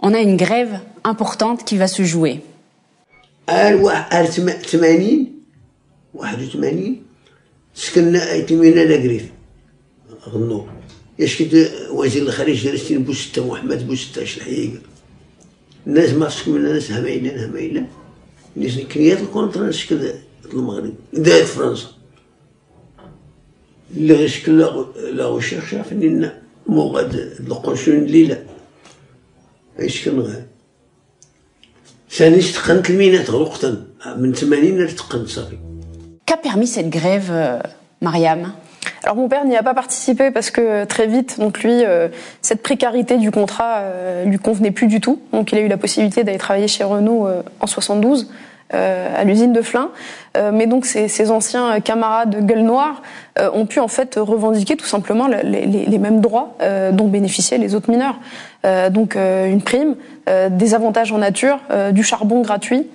on 0.00 0.12
a 0.14 0.18
une 0.18 0.36
grève 0.36 0.80
importante 1.04 1.64
qui 1.64 1.76
va 1.76 1.86
se 1.86 2.02
jouer. 2.02 2.42
ياش 11.18 11.42
كنت 11.42 11.54
وزير 11.90 12.22
الخارجية 12.22 12.70
لسنين 12.70 13.02
بوستة 13.02 13.46
محمد 13.46 13.86
بوستة 13.86 14.24
شلحيقه 14.24 14.78
الناس 15.86 16.10
ما 16.10 16.30
من 16.46 16.56
الناس 16.56 16.92
همايلان 16.92 17.44
همايلان 17.44 17.86
الناس 18.56 18.78
كنيات 18.78 19.20
الكونترا 19.20 19.70
شكل 19.70 20.12
المغرب. 20.52 20.94
دايت 21.12 21.46
فرنسا. 21.46 21.86
اللي 23.96 24.14
غير 24.14 24.28
شكل 24.28 24.58
لا 25.16 25.24
غوشيغ 25.24 25.66
شاف 25.66 25.92
لنا 25.92 26.42
مو 26.66 26.82
غاد 26.82 27.14
القرشون 27.14 27.94
الليلة. 27.94 28.46
إيش 29.80 30.08
كنغير 30.08 30.46
ثاني 32.10 32.42
تقنت 32.42 32.90
الميناء 32.90 33.30
غلقتا 33.30 33.86
من 34.16 34.34
80 34.34 34.96
تقنت 34.96 35.28
صافي. 35.28 35.58
كا 36.26 36.42
بيغمي 36.42 36.66
سيت 36.66 36.96
غريف 36.96 37.30
مريم 38.02 38.52
Alors 39.04 39.16
mon 39.16 39.28
père 39.28 39.44
n'y 39.44 39.56
a 39.56 39.62
pas 39.62 39.74
participé 39.74 40.30
parce 40.30 40.50
que 40.50 40.84
très 40.84 41.06
vite, 41.06 41.40
donc 41.40 41.62
lui, 41.62 41.84
euh, 41.84 42.08
cette 42.40 42.62
précarité 42.62 43.16
du 43.16 43.30
contrat 43.30 43.78
euh, 43.78 44.24
lui 44.24 44.38
convenait 44.38 44.70
plus 44.70 44.86
du 44.86 45.00
tout. 45.00 45.20
Donc 45.32 45.52
il 45.52 45.58
a 45.58 45.60
eu 45.60 45.68
la 45.68 45.76
possibilité 45.76 46.24
d'aller 46.24 46.38
travailler 46.38 46.68
chez 46.68 46.84
Renault 46.84 47.26
euh, 47.26 47.42
en 47.60 47.66
72 47.66 48.30
à 48.74 49.24
l'usine 49.24 49.52
de 49.52 49.60
Flins. 49.60 49.90
mais 50.50 50.66
donc 50.66 50.86
ses, 50.86 51.06
ses, 51.06 51.30
anciens 51.30 51.78
camarades 51.80 52.30
de 52.30 52.40
gueule 52.40 52.62
noire 52.62 53.02
ont 53.38 53.66
pu 53.66 53.80
en 53.80 53.88
fait 53.88 54.14
revendiquer 54.16 54.78
tout 54.78 54.86
simplement 54.86 55.26
les, 55.26 55.42
les, 55.42 55.84
les 55.84 55.98
mêmes 55.98 56.22
droits 56.22 56.56
dont 56.92 57.06
bénéficiaient 57.06 57.58
les 57.58 57.74
autres 57.74 57.90
mineurs. 57.90 58.18
donc 58.90 59.14
une 59.14 59.60
prime, 59.60 59.96
des 60.48 60.72
avantages 60.72 61.12
en 61.12 61.18
nature, 61.18 61.60
du 61.90 62.02
charbon 62.02 62.40
gratuit. 62.40 62.86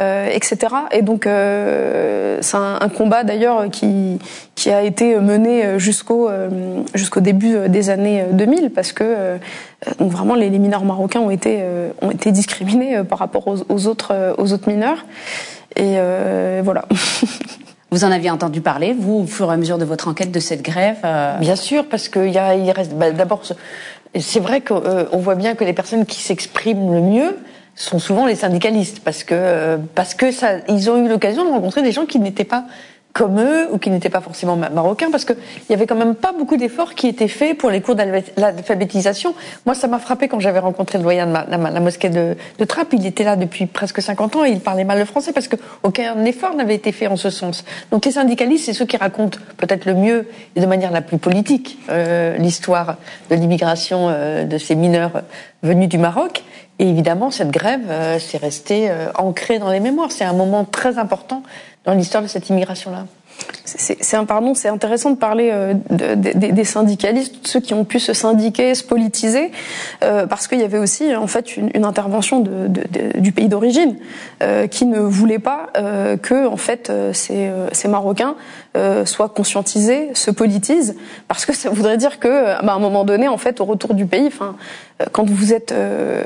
Euh, 0.00 0.26
etc. 0.26 0.56
Et 0.90 1.02
donc 1.02 1.24
euh, 1.24 2.38
c'est 2.40 2.56
un, 2.56 2.78
un, 2.80 2.88
combat 2.88 3.22
d'ailleurs 3.22 3.70
qui 3.70 4.18
qui 4.56 4.70
a 4.70 4.82
été 4.82 5.14
mené 5.20 5.78
jusqu'au 5.78 6.28
euh, 6.28 6.48
jusqu'au 6.94 7.20
début 7.20 7.68
des 7.68 7.90
années 7.90 8.24
2000 8.32 8.70
parce 8.70 8.90
que 8.90 9.38
donc 10.00 10.10
vraiment 10.10 10.34
les, 10.34 10.50
les, 10.50 10.58
mineurs 10.58 10.84
marocains 10.84 11.20
ont 11.20 11.30
été 11.30 11.62
ont 12.02 12.10
été 12.10 12.32
discriminés 12.32 13.04
par 13.04 13.20
rapport 13.20 13.46
aux, 13.46 13.58
aux 13.68 13.86
autres 13.86 14.34
aux 14.36 14.52
autres 14.52 14.68
mineurs 14.68 15.06
et 15.76 15.96
voilà. 16.64 16.86
Vous 17.92 18.04
en 18.04 18.10
aviez 18.10 18.30
entendu 18.30 18.60
parler, 18.60 18.92
vous, 18.92 19.20
au 19.20 19.26
fur 19.26 19.48
et 19.52 19.54
à 19.54 19.56
mesure 19.56 19.78
de 19.78 19.84
votre 19.84 20.08
enquête 20.08 20.32
de 20.32 20.40
cette 20.40 20.62
grève 20.62 20.96
euh... 21.04 21.38
Bien 21.38 21.54
sûr, 21.54 21.86
parce 21.86 22.08
qu'il 22.08 22.30
y 22.30 22.38
a, 22.38 22.56
il 22.56 22.68
reste. 22.72 22.92
Bah, 22.94 23.12
D'abord, 23.12 23.42
c'est 24.20 24.40
vrai 24.40 24.62
qu'on 24.62 24.82
euh, 24.84 25.04
voit 25.12 25.34
bien 25.34 25.54
que 25.54 25.64
les 25.64 25.72
personnes 25.72 26.06
qui 26.06 26.20
s'expriment 26.20 26.92
le 26.92 27.00
mieux, 27.00 27.36
sont 27.76 27.98
souvent 27.98 28.26
les 28.26 28.36
syndicalistes 28.36 29.00
parce 29.04 29.24
que 29.24 29.78
parce 29.94 30.14
que 30.14 30.30
ça 30.30 30.58
ils 30.68 30.90
ont 30.90 31.04
eu 31.04 31.08
l'occasion 31.08 31.44
de 31.44 31.50
rencontrer 31.50 31.82
des 31.82 31.92
gens 31.92 32.06
qui 32.06 32.18
n'étaient 32.18 32.44
pas 32.44 32.64
comme 33.14 33.40
eux 33.40 33.68
ou 33.70 33.78
qui 33.78 33.90
n'étaient 33.90 34.10
pas 34.10 34.20
forcément 34.20 34.56
marocains 34.56 35.10
parce 35.10 35.24
que 35.24 35.32
il 35.32 35.72
y 35.72 35.74
avait 35.74 35.86
quand 35.86 35.94
même 35.94 36.16
pas 36.16 36.32
beaucoup 36.32 36.56
d'efforts 36.56 36.94
qui 36.94 37.06
étaient 37.06 37.28
faits 37.28 37.56
pour 37.56 37.70
les 37.70 37.80
cours 37.80 37.94
d'alphabétisation. 37.94 39.34
Moi, 39.66 39.76
ça 39.76 39.86
m'a 39.86 40.00
frappé 40.00 40.26
quand 40.26 40.40
j'avais 40.40 40.58
rencontré 40.58 40.98
le 40.98 41.04
doyen 41.04 41.28
de 41.28 41.32
la, 41.32 41.80
mosquée 41.80 42.10
de, 42.10 42.36
de. 42.58 42.66
Il 42.92 43.06
était 43.06 43.22
là 43.22 43.36
depuis 43.36 43.66
presque 43.66 44.02
50 44.02 44.36
ans 44.36 44.44
et 44.44 44.50
il 44.50 44.58
parlait 44.58 44.84
mal 44.84 44.98
le 44.98 45.04
français 45.04 45.32
parce 45.32 45.46
que 45.46 45.54
aucun 45.84 46.24
effort 46.24 46.54
n'avait 46.54 46.74
été 46.74 46.90
fait 46.90 47.06
en 47.06 47.16
ce 47.16 47.30
sens. 47.30 47.64
Donc 47.92 48.04
les 48.04 48.10
syndicalistes, 48.10 48.66
c'est 48.66 48.72
ceux 48.72 48.84
qui 48.84 48.96
racontent 48.96 49.38
peut-être 49.58 49.84
le 49.84 49.94
mieux 49.94 50.28
et 50.56 50.60
de 50.60 50.66
manière 50.66 50.90
la 50.90 51.00
plus 51.00 51.18
politique 51.18 51.78
euh, 51.90 52.36
l'histoire 52.36 52.96
de 53.30 53.36
l'immigration 53.36 54.08
euh, 54.08 54.44
de 54.44 54.58
ces 54.58 54.74
mineurs 54.74 55.22
venus 55.62 55.88
du 55.88 55.98
Maroc. 55.98 56.42
Et 56.78 56.88
évidemment, 56.88 57.30
cette 57.30 57.50
grève, 57.50 57.82
euh, 57.88 58.18
c'est 58.18 58.38
resté 58.38 58.90
euh, 58.90 59.08
ancré 59.16 59.58
dans 59.58 59.70
les 59.70 59.80
mémoires. 59.80 60.10
C'est 60.10 60.24
un 60.24 60.32
moment 60.32 60.64
très 60.64 60.98
important 60.98 61.42
dans 61.84 61.94
l'histoire 61.94 62.22
de 62.22 62.28
cette 62.28 62.48
immigration-là. 62.48 63.06
C'est 63.64 64.26
pardon, 64.26 64.54
c'est 64.54 64.68
intéressant 64.68 65.10
de 65.10 65.16
parler 65.16 65.50
euh, 65.52 65.74
de, 65.90 66.14
de, 66.14 66.50
des 66.50 66.64
syndicalistes, 66.64 67.46
ceux 67.46 67.60
qui 67.60 67.74
ont 67.74 67.84
pu 67.84 67.98
se 67.98 68.12
syndiquer, 68.12 68.74
se 68.74 68.84
politiser, 68.84 69.50
euh, 70.02 70.26
parce 70.26 70.46
qu'il 70.46 70.60
y 70.60 70.64
avait 70.64 70.78
aussi 70.78 71.14
en 71.16 71.26
fait 71.26 71.56
une, 71.56 71.70
une 71.74 71.84
intervention 71.84 72.40
de, 72.40 72.68
du 73.18 73.32
pays 73.32 73.48
d'origine 73.48 73.96
euh, 74.42 74.66
qui 74.66 74.84
ne 74.84 75.00
voulait 75.00 75.38
pas 75.38 75.70
euh, 75.76 76.16
que 76.16 76.46
en 76.46 76.56
fait 76.56 76.92
ces, 77.12 77.50
ces 77.72 77.88
Marocains 77.88 78.36
soient 79.04 79.28
conscientisés, 79.28 80.10
se 80.14 80.32
politisent, 80.32 80.96
parce 81.28 81.46
que 81.46 81.54
ça 81.54 81.70
voudrait 81.70 81.96
dire 81.96 82.18
que 82.18 82.60
bah, 82.64 82.72
à 82.72 82.74
un 82.74 82.80
moment 82.80 83.04
donné, 83.04 83.28
en 83.28 83.38
fait, 83.38 83.60
au 83.60 83.64
retour 83.64 83.94
du 83.94 84.04
pays, 84.04 84.26
enfin, 84.26 84.56
quand 85.12 85.28
vous 85.28 85.52
êtes, 85.52 85.72
euh, 85.72 86.22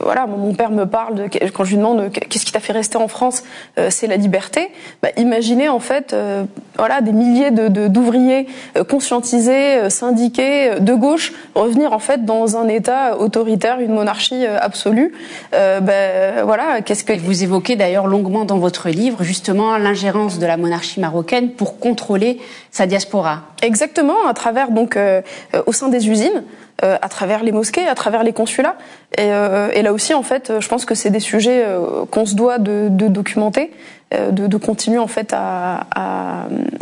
voilà, 0.00 0.26
mon 0.26 0.52
père 0.52 0.70
me 0.70 0.84
parle 0.84 1.14
de, 1.14 1.48
quand 1.48 1.64
je 1.64 1.70
lui 1.70 1.78
demande 1.78 2.10
qu'est-ce 2.10 2.44
qui 2.44 2.52
t'a 2.52 2.60
fait 2.60 2.74
rester 2.74 2.98
en 2.98 3.08
France, 3.08 3.44
euh, 3.78 3.88
c'est 3.90 4.06
la 4.06 4.16
liberté. 4.16 4.68
Bah, 5.02 5.08
imaginez 5.16 5.70
en 5.70 5.80
fait, 5.80 6.12
euh, 6.12 6.44
voilà, 6.76 7.00
des 7.00 7.12
milliers 7.12 7.50
de 7.50 7.68
d'ouvriers 7.88 8.46
conscientisés, 8.88 9.88
syndiqués, 9.88 10.80
de 10.80 10.94
gauche, 10.94 11.32
revenir 11.54 11.92
en 11.92 11.98
fait 11.98 12.24
dans 12.24 12.56
un 12.56 12.68
État 12.68 13.16
autoritaire, 13.18 13.80
une 13.80 13.94
monarchie 13.94 14.46
absolue. 14.46 15.12
Ben 15.52 16.44
voilà, 16.44 16.82
qu'est-ce 16.82 17.04
que 17.04 17.12
vous 17.18 17.42
évoquez 17.42 17.76
d'ailleurs 17.76 18.06
longuement 18.06 18.44
dans 18.44 18.58
votre 18.58 18.88
livre 18.88 19.22
justement 19.22 19.76
l'ingérence 19.78 20.38
de 20.38 20.46
la 20.46 20.56
monarchie 20.56 21.00
marocaine 21.00 21.50
pour 21.50 21.78
contrôler 21.78 22.38
sa 22.70 22.86
diaspora. 22.86 23.42
Exactement, 23.62 24.26
à 24.28 24.34
travers 24.34 24.70
donc 24.70 24.98
au 25.66 25.72
sein 25.72 25.88
des 25.88 26.08
usines. 26.08 26.42
Euh, 26.82 26.96
à 27.00 27.08
travers 27.08 27.44
les 27.44 27.52
mosquées, 27.52 27.86
à 27.86 27.94
travers 27.94 28.24
les 28.24 28.32
consulats. 28.32 28.74
Et, 29.16 29.28
euh, 29.30 29.70
là 29.80 29.92
aussi, 29.92 30.12
en 30.12 30.24
fait, 30.24 30.52
je 30.58 30.68
pense 30.68 30.84
que 30.84 30.96
c'est 30.96 31.10
des 31.10 31.20
sujets 31.20 31.62
euh, 31.64 32.04
qu'on 32.10 32.26
se 32.26 32.34
doit 32.34 32.58
de, 32.58 32.88
documenter, 32.88 33.70
de, 34.10 34.56
continuer 34.56 34.98
en 34.98 35.06
fait 35.06 35.32
à, 35.32 35.86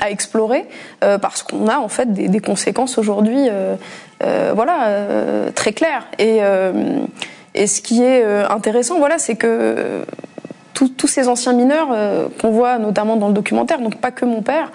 explorer, 0.08 0.64
parce 1.00 1.42
qu'on 1.42 1.68
a 1.68 1.78
en 1.78 1.88
fait 1.88 2.12
des, 2.12 2.40
conséquences 2.40 2.96
aujourd'hui, 2.96 3.48
voilà, 4.20 5.50
très 5.54 5.72
claires. 5.72 6.06
Et, 6.18 6.40
ce 7.66 7.80
qui 7.82 8.02
est 8.02 8.24
intéressant, 8.50 8.98
voilà, 8.98 9.18
c'est 9.18 9.36
que 9.36 10.04
tous 10.72 11.06
ces 11.06 11.28
anciens 11.28 11.52
mineurs 11.52 11.88
qu'on 12.40 12.50
voit 12.50 12.78
notamment 12.78 13.16
dans 13.16 13.28
le 13.28 13.34
documentaire, 13.34 13.80
donc 13.80 13.96
pas 13.96 14.10
que 14.10 14.24
mon 14.24 14.40
père, 14.40 14.70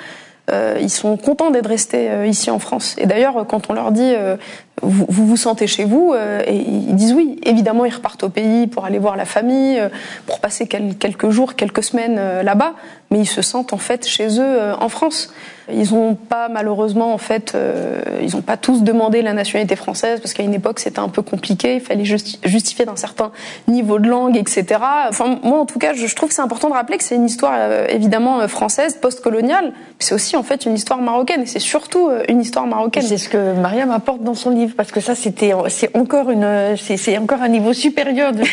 euh, 0.49 0.77
ils 0.79 0.89
sont 0.89 1.17
contents 1.17 1.51
d'être 1.51 1.67
restés 1.67 2.09
euh, 2.09 2.25
ici 2.25 2.49
en 2.49 2.59
France. 2.59 2.95
Et 2.97 3.05
d'ailleurs, 3.05 3.45
quand 3.47 3.69
on 3.69 3.73
leur 3.73 3.91
dit 3.91 4.13
euh, 4.15 4.37
vous, 4.81 5.05
vous, 5.09 5.25
vous 5.25 5.37
sentez 5.37 5.67
chez 5.67 5.85
vous, 5.85 6.13
et 6.15 6.55
ils 6.55 6.95
disent 6.95 7.13
oui. 7.13 7.39
Évidemment, 7.43 7.85
ils 7.85 7.93
repartent 7.93 8.23
au 8.23 8.29
pays 8.29 8.67
pour 8.67 8.85
aller 8.85 8.99
voir 8.99 9.15
la 9.15 9.25
famille, 9.25 9.81
pour 10.25 10.39
passer 10.39 10.67
quelques 10.67 11.29
jours, 11.29 11.55
quelques 11.55 11.83
semaines 11.83 12.41
là-bas, 12.43 12.73
mais 13.09 13.19
ils 13.19 13.27
se 13.27 13.41
sentent 13.41 13.73
en 13.73 13.77
fait 13.77 14.07
chez 14.07 14.39
eux 14.39 14.73
en 14.79 14.89
France. 14.89 15.33
Ils 15.71 15.93
n'ont 15.93 16.15
pas 16.15 16.47
malheureusement 16.47 17.13
en 17.13 17.17
fait, 17.17 17.53
euh, 17.53 18.01
ils 18.21 18.35
n'ont 18.35 18.41
pas 18.41 18.55
tous 18.55 18.83
demandé 18.83 19.21
la 19.21 19.33
nationalité 19.33 19.75
française 19.75 20.21
parce 20.21 20.33
qu'à 20.33 20.43
une 20.43 20.53
époque 20.53 20.79
c'était 20.79 20.99
un 20.99 21.09
peu 21.09 21.21
compliqué, 21.21 21.75
il 21.75 21.81
fallait 21.81 22.05
justifier 22.05 22.85
d'un 22.85 22.95
certain 22.95 23.31
niveau 23.67 23.99
de 23.99 24.07
langue, 24.07 24.37
etc. 24.37 24.65
Enfin 25.09 25.39
moi 25.43 25.59
en 25.59 25.65
tout 25.65 25.77
cas 25.77 25.93
je, 25.93 26.13
trouve 26.15 26.29
que 26.29 26.35
c'est 26.35 26.41
important 26.41 26.69
de 26.69 26.73
rappeler 26.73 26.97
que 26.97 27.03
c'est 27.03 27.15
une 27.15 27.25
histoire 27.25 27.53
euh, 27.55 27.85
évidemment 27.89 28.39
euh, 28.39 28.47
française, 28.47 28.97
post-coloniale, 29.01 29.73
c'est 29.99 30.15
aussi 30.15 30.37
en 30.37 30.43
fait 30.43 30.65
une 30.65 30.73
histoire 30.73 31.01
marocaine 31.01 31.41
et 31.41 31.45
c'est 31.45 31.59
surtout 31.59 32.09
une 32.29 32.39
histoire 32.39 32.65
marocaine. 32.65 33.03
C'est 33.03 33.17
ce 33.17 33.27
que 33.27 33.53
Mariam 33.53 33.91
apporte 33.91 34.23
dans 34.23 34.35
son 34.35 34.51
livre 34.51 34.73
parce 34.77 34.91
que 34.91 35.01
ça 35.01 35.15
c'était 35.15 35.51
c'est 35.67 35.95
encore 35.97 36.29
une 36.29 36.75
c'est 36.77 37.17
encore 37.17 37.41
un 37.41 37.49
niveau 37.49 37.73
supérieur 37.73 38.31
de 38.31 38.43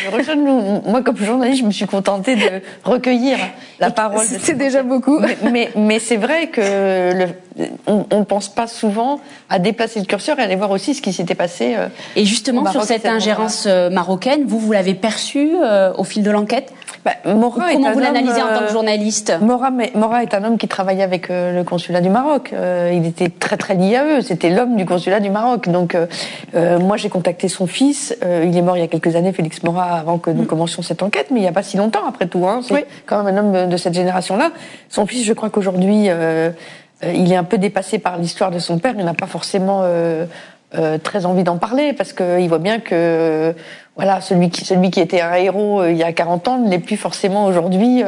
moi 0.89 1.01
comme 1.01 1.17
journaliste 1.17 1.61
je 1.61 1.65
me 1.65 1.71
suis 1.71 1.85
contentée 1.85 2.35
de 2.35 2.61
recueillir 2.83 3.37
la 3.79 3.91
parole. 3.91 4.25
C'était 4.25 4.53
déjà 4.53 4.83
beaucoup. 4.83 5.19
Mais 5.19 5.37
mais, 5.51 5.69
mais 5.75 5.99
c'est 5.99 6.17
vrai 6.17 6.47
que 6.47 7.04
on 7.87 8.19
ne 8.19 8.23
pense 8.23 8.49
pas 8.49 8.67
souvent 8.67 9.19
à 9.49 9.59
déplacer 9.59 9.99
le 9.99 10.05
curseur 10.05 10.39
et 10.39 10.43
aller 10.43 10.55
voir 10.55 10.71
aussi 10.71 10.93
ce 10.93 11.01
qui 11.01 11.13
s'était 11.13 11.35
passé. 11.35 11.75
Euh, 11.77 11.87
et 12.15 12.25
justement, 12.25 12.69
sur 12.71 12.83
cette 12.83 13.05
ingérence 13.05 13.65
euh, 13.67 13.89
marocaine, 13.89 14.43
vous, 14.45 14.59
vous 14.59 14.71
l'avez 14.71 14.93
perçue 14.93 15.51
euh, 15.63 15.93
au 15.97 16.03
fil 16.03 16.23
de 16.23 16.31
l'enquête? 16.31 16.73
Bah, 17.05 17.11
Comment 17.23 17.49
vous 17.49 17.99
l'analysez 17.99 18.41
en 18.41 18.47
tant 18.47 18.65
que 18.65 18.71
journaliste? 18.71 19.33
Mora, 19.41 19.71
Mora, 19.93 20.23
est 20.23 20.33
un 20.33 20.43
homme 20.43 20.57
qui 20.57 20.67
travaillait 20.67 21.03
avec 21.03 21.29
le 21.29 21.61
consulat 21.63 22.01
du 22.01 22.09
Maroc. 22.09 22.51
il 22.51 23.05
était 23.05 23.29
très 23.29 23.57
très 23.57 23.75
lié 23.75 23.95
à 23.95 24.05
eux. 24.05 24.21
C'était 24.21 24.49
l'homme 24.49 24.75
du 24.75 24.85
consulat 24.85 25.19
du 25.19 25.29
Maroc. 25.29 25.69
Donc 25.69 25.95
moi, 26.55 26.97
j'ai 26.97 27.09
contacté 27.09 27.47
son 27.47 27.67
fils. 27.67 28.17
il 28.23 28.57
est 28.57 28.61
mort 28.63 28.75
il 28.75 28.79
y 28.79 28.83
a 28.83 28.87
quelques 28.87 29.15
années, 29.15 29.33
Félix 29.33 29.61
Mora, 29.61 29.99
avant 29.99 30.17
que 30.17 30.31
nous 30.31 30.43
mm. 30.43 30.47
commencions 30.47 30.81
cette 30.81 31.03
enquête, 31.03 31.27
mais 31.29 31.39
il 31.39 31.43
n'y 31.43 31.47
a 31.47 31.51
pas 31.51 31.61
si 31.61 31.77
longtemps 31.77 32.07
après 32.07 32.25
tout. 32.25 32.47
Hein. 32.47 32.61
C'est 32.67 32.87
quand 33.05 33.21
même 33.21 33.37
un 33.37 33.39
homme 33.39 33.69
de 33.69 33.77
cette 33.77 33.93
génération-là. 33.93 34.49
Son 34.89 35.05
fils, 35.05 35.23
je 35.23 35.33
crois 35.33 35.51
qu'aujourd'hui... 35.51 36.09
Euh, 37.03 37.13
il 37.13 37.31
est 37.31 37.35
un 37.35 37.43
peu 37.43 37.57
dépassé 37.57 37.99
par 37.99 38.17
l'histoire 38.17 38.51
de 38.51 38.59
son 38.59 38.79
père. 38.79 38.95
Il 38.97 39.05
n'a 39.05 39.13
pas 39.13 39.27
forcément 39.27 39.81
euh, 39.83 40.25
euh, 40.75 40.97
très 40.97 41.25
envie 41.25 41.43
d'en 41.43 41.57
parler 41.57 41.93
parce 41.93 42.13
qu'il 42.13 42.47
voit 42.47 42.59
bien 42.59 42.79
que 42.79 43.53
voilà 43.95 44.19
celui 44.21 44.49
qui 44.49 44.65
celui 44.65 44.91
qui 44.91 44.99
était 44.99 45.21
un 45.21 45.33
héros 45.35 45.85
il 45.85 45.95
y 45.95 46.03
a 46.03 46.11
40 46.11 46.47
ans 46.47 46.57
ne 46.59 46.69
l'est 46.69 46.79
plus 46.79 46.97
forcément 46.97 47.45
aujourd'hui 47.45 48.03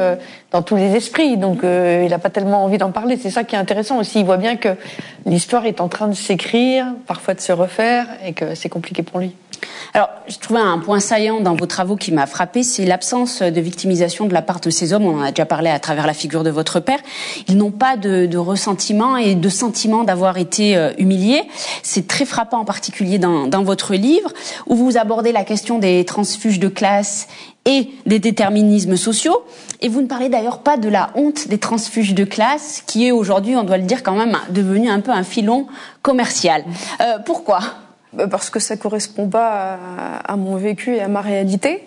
dans 0.50 0.62
tous 0.62 0.76
les 0.76 0.94
esprits. 0.94 1.36
Donc 1.38 1.60
il 1.62 2.08
n'a 2.08 2.18
pas 2.18 2.30
tellement 2.30 2.64
envie 2.64 2.78
d'en 2.78 2.90
parler. 2.90 3.18
C'est 3.20 3.30
ça 3.30 3.44
qui 3.44 3.54
est 3.54 3.58
intéressant 3.58 3.98
aussi. 3.98 4.20
Il 4.20 4.26
voit 4.26 4.36
bien 4.36 4.56
que 4.56 4.76
l'histoire 5.24 5.64
est 5.64 5.80
en 5.80 5.88
train 5.88 6.08
de 6.08 6.14
s'écrire, 6.14 6.86
parfois 7.06 7.34
de 7.34 7.40
se 7.40 7.52
refaire, 7.52 8.06
et 8.24 8.34
que 8.34 8.54
c'est 8.54 8.68
compliqué 8.68 9.02
pour 9.02 9.20
lui. 9.20 9.34
Alors, 9.94 10.10
je 10.28 10.38
trouvais 10.38 10.60
un 10.60 10.78
point 10.78 11.00
saillant 11.00 11.40
dans 11.40 11.54
vos 11.54 11.66
travaux 11.66 11.96
qui 11.96 12.12
m'a 12.12 12.26
frappé, 12.26 12.62
c'est 12.62 12.84
l'absence 12.84 13.42
de 13.42 13.60
victimisation 13.60 14.26
de 14.26 14.34
la 14.34 14.42
part 14.42 14.60
de 14.60 14.70
ces 14.70 14.92
hommes. 14.92 15.04
On 15.06 15.18
en 15.18 15.22
a 15.22 15.30
déjà 15.30 15.46
parlé 15.46 15.70
à 15.70 15.78
travers 15.78 16.06
la 16.06 16.14
figure 16.14 16.44
de 16.44 16.50
votre 16.50 16.80
père. 16.80 16.98
Ils 17.48 17.56
n'ont 17.56 17.70
pas 17.70 17.96
de, 17.96 18.36
ressentiment 18.36 19.16
et 19.16 19.34
de 19.34 19.48
sentiment 19.48 20.04
d'avoir 20.04 20.38
été 20.38 20.76
euh, 20.76 20.92
humiliés. 20.98 21.42
C'est 21.82 22.06
très 22.06 22.24
frappant, 22.24 22.58
en 22.58 22.64
particulier 22.64 23.18
dans 23.18 23.62
votre 23.62 23.94
livre, 23.94 24.32
où 24.66 24.76
vous 24.76 24.96
abordez 24.96 25.32
la 25.32 25.44
question 25.44 25.77
des 25.78 26.04
transfuges 26.04 26.60
de 26.60 26.68
classe 26.68 27.28
et 27.68 27.88
des 28.06 28.18
déterminismes 28.18 28.96
sociaux. 28.96 29.44
Et 29.80 29.88
vous 29.88 30.00
ne 30.00 30.06
parlez 30.06 30.28
d'ailleurs 30.28 30.60
pas 30.60 30.76
de 30.76 30.88
la 30.88 31.10
honte 31.14 31.48
des 31.48 31.58
transfuges 31.58 32.14
de 32.14 32.24
classe, 32.24 32.82
qui 32.86 33.06
est 33.06 33.12
aujourd'hui, 33.12 33.54
on 33.56 33.62
doit 33.62 33.76
le 33.76 33.84
dire 33.84 34.02
quand 34.02 34.16
même, 34.16 34.36
devenu 34.50 34.88
un 34.88 35.00
peu 35.00 35.12
un 35.12 35.22
filon 35.22 35.66
commercial. 36.02 36.64
Euh, 37.00 37.18
pourquoi? 37.24 37.60
Bah, 38.12 38.26
parce 38.26 38.50
que 38.50 38.58
ça 38.58 38.76
correspond 38.76 39.28
pas 39.28 39.78
à, 40.24 40.36
mon 40.36 40.56
vécu 40.56 40.94
et 40.96 41.00
à 41.00 41.08
ma 41.08 41.20
réalité. 41.20 41.84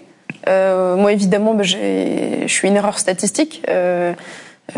Euh, 0.48 0.96
moi, 0.96 1.12
évidemment, 1.12 1.54
bah, 1.56 1.64
je 1.64 2.46
suis 2.48 2.68
une 2.68 2.76
erreur 2.76 3.00
statistique. 3.00 3.64
Euh, 3.68 4.14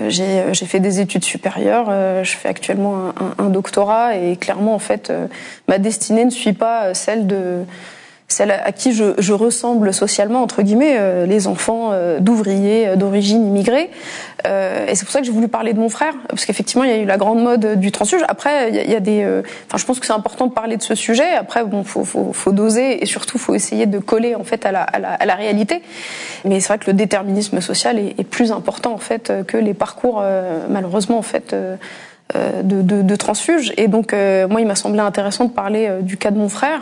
j'ai 0.07 0.53
fait 0.65 0.79
des 0.79 1.01
études 1.01 1.23
supérieures, 1.23 2.23
je 2.23 2.35
fais 2.35 2.49
actuellement 2.49 3.13
un, 3.37 3.49
doctorat 3.49 4.15
et 4.15 4.37
clairement, 4.37 4.73
en 4.73 4.79
fait, 4.79 5.13
ma 5.67 5.77
destinée 5.77 6.25
ne 6.25 6.31
suit 6.31 6.53
pas 6.53 6.95
celle 6.95 7.27
de 7.27 7.63
celle 8.33 8.51
à 8.51 8.71
qui 8.71 8.93
je, 8.93 9.13
je, 9.17 9.33
ressemble 9.33 9.93
socialement, 9.93 10.41
entre 10.41 10.61
guillemets, 10.61 10.97
euh, 10.97 11.25
les 11.25 11.47
enfants 11.47 11.91
euh, 11.91 12.19
d'ouvriers 12.19 12.87
euh, 12.87 12.95
d'origine 12.95 13.47
immigrée. 13.47 13.89
et 14.45 14.95
c'est 14.95 15.05
pour 15.05 15.11
ça 15.11 15.19
que 15.19 15.25
j'ai 15.25 15.31
voulu 15.31 15.47
parler 15.47 15.73
de 15.73 15.79
mon 15.79 15.89
frère, 15.89 16.13
parce 16.27 16.45
qu'effectivement, 16.45 16.83
il 16.83 16.89
y 16.89 16.93
a 16.93 16.97
eu 16.97 17.05
la 17.05 17.17
grande 17.17 17.41
mode 17.41 17.79
du 17.79 17.91
transfuge. 17.91 18.21
Après, 18.27 18.69
il 18.69 18.75
y 18.75 18.79
a, 18.79 18.97
y 18.97 19.01
des... 19.01 19.25
Enfin, 19.67 19.77
je 19.77 19.85
pense 19.85 19.99
que 19.99 20.05
c'est 20.05 20.13
important 20.13 20.47
de 20.47 20.51
parler 20.51 20.75
de 20.75 20.81
ce 20.83 20.95
sujet. 20.95 21.31
Après, 21.33 21.63
bon, 21.63 21.83
faut, 21.83 22.03
faut, 22.03 22.33
faut 22.33 22.51
doser 22.51 23.01
et 23.01 23.05
surtout, 23.05 23.37
faut 23.37 23.55
essayer 23.55 23.85
de 23.85 23.99
coller, 23.99 24.35
en 24.35 24.43
fait, 24.43 24.65
à 24.65 24.71
la, 24.71 24.81
à 24.81 24.99
la, 24.99 25.13
à 25.13 25.25
la 25.25 25.35
réalité. 25.35 25.81
Mais 26.43 26.59
c'est 26.59 26.67
vrai 26.67 26.77
que 26.79 26.87
le 26.87 26.93
déterminisme 26.93 27.61
social 27.61 27.97
est, 27.99 28.23
plus 28.23 28.51
important, 28.51 28.93
en 28.93 28.97
fait, 28.97 29.31
que 29.47 29.57
les 29.57 29.73
parcours, 29.73 30.23
malheureusement, 30.69 31.19
en 31.19 31.23
fait... 31.33 31.55
De, 32.33 32.81
de, 32.81 33.01
de, 33.03 33.15
transfuge. 33.15 33.73
Et 33.77 33.87
donc, 33.87 34.11
moi, 34.13 34.59
il 34.59 34.65
m'a 34.65 34.75
semblé 34.75 35.01
intéressant 35.01 35.45
de 35.45 35.51
parler 35.51 35.99
du 36.01 36.17
cas 36.17 36.31
de 36.31 36.37
mon 36.37 36.49
frère, 36.49 36.81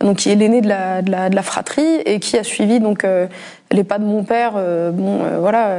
donc 0.00 0.16
qui 0.16 0.30
est 0.30 0.34
l'aîné 0.34 0.62
de 0.62 0.68
la, 0.68 1.02
de, 1.02 1.10
la, 1.10 1.28
de 1.28 1.36
la, 1.36 1.42
fratrie 1.42 2.00
et 2.06 2.20
qui 2.20 2.38
a 2.38 2.44
suivi 2.44 2.80
donc 2.80 3.04
euh, 3.04 3.26
les 3.70 3.84
pas 3.84 3.98
de 3.98 4.04
mon 4.04 4.24
père. 4.24 4.54
Euh, 4.56 4.90
bon, 4.90 5.20
euh, 5.22 5.38
voilà, 5.38 5.76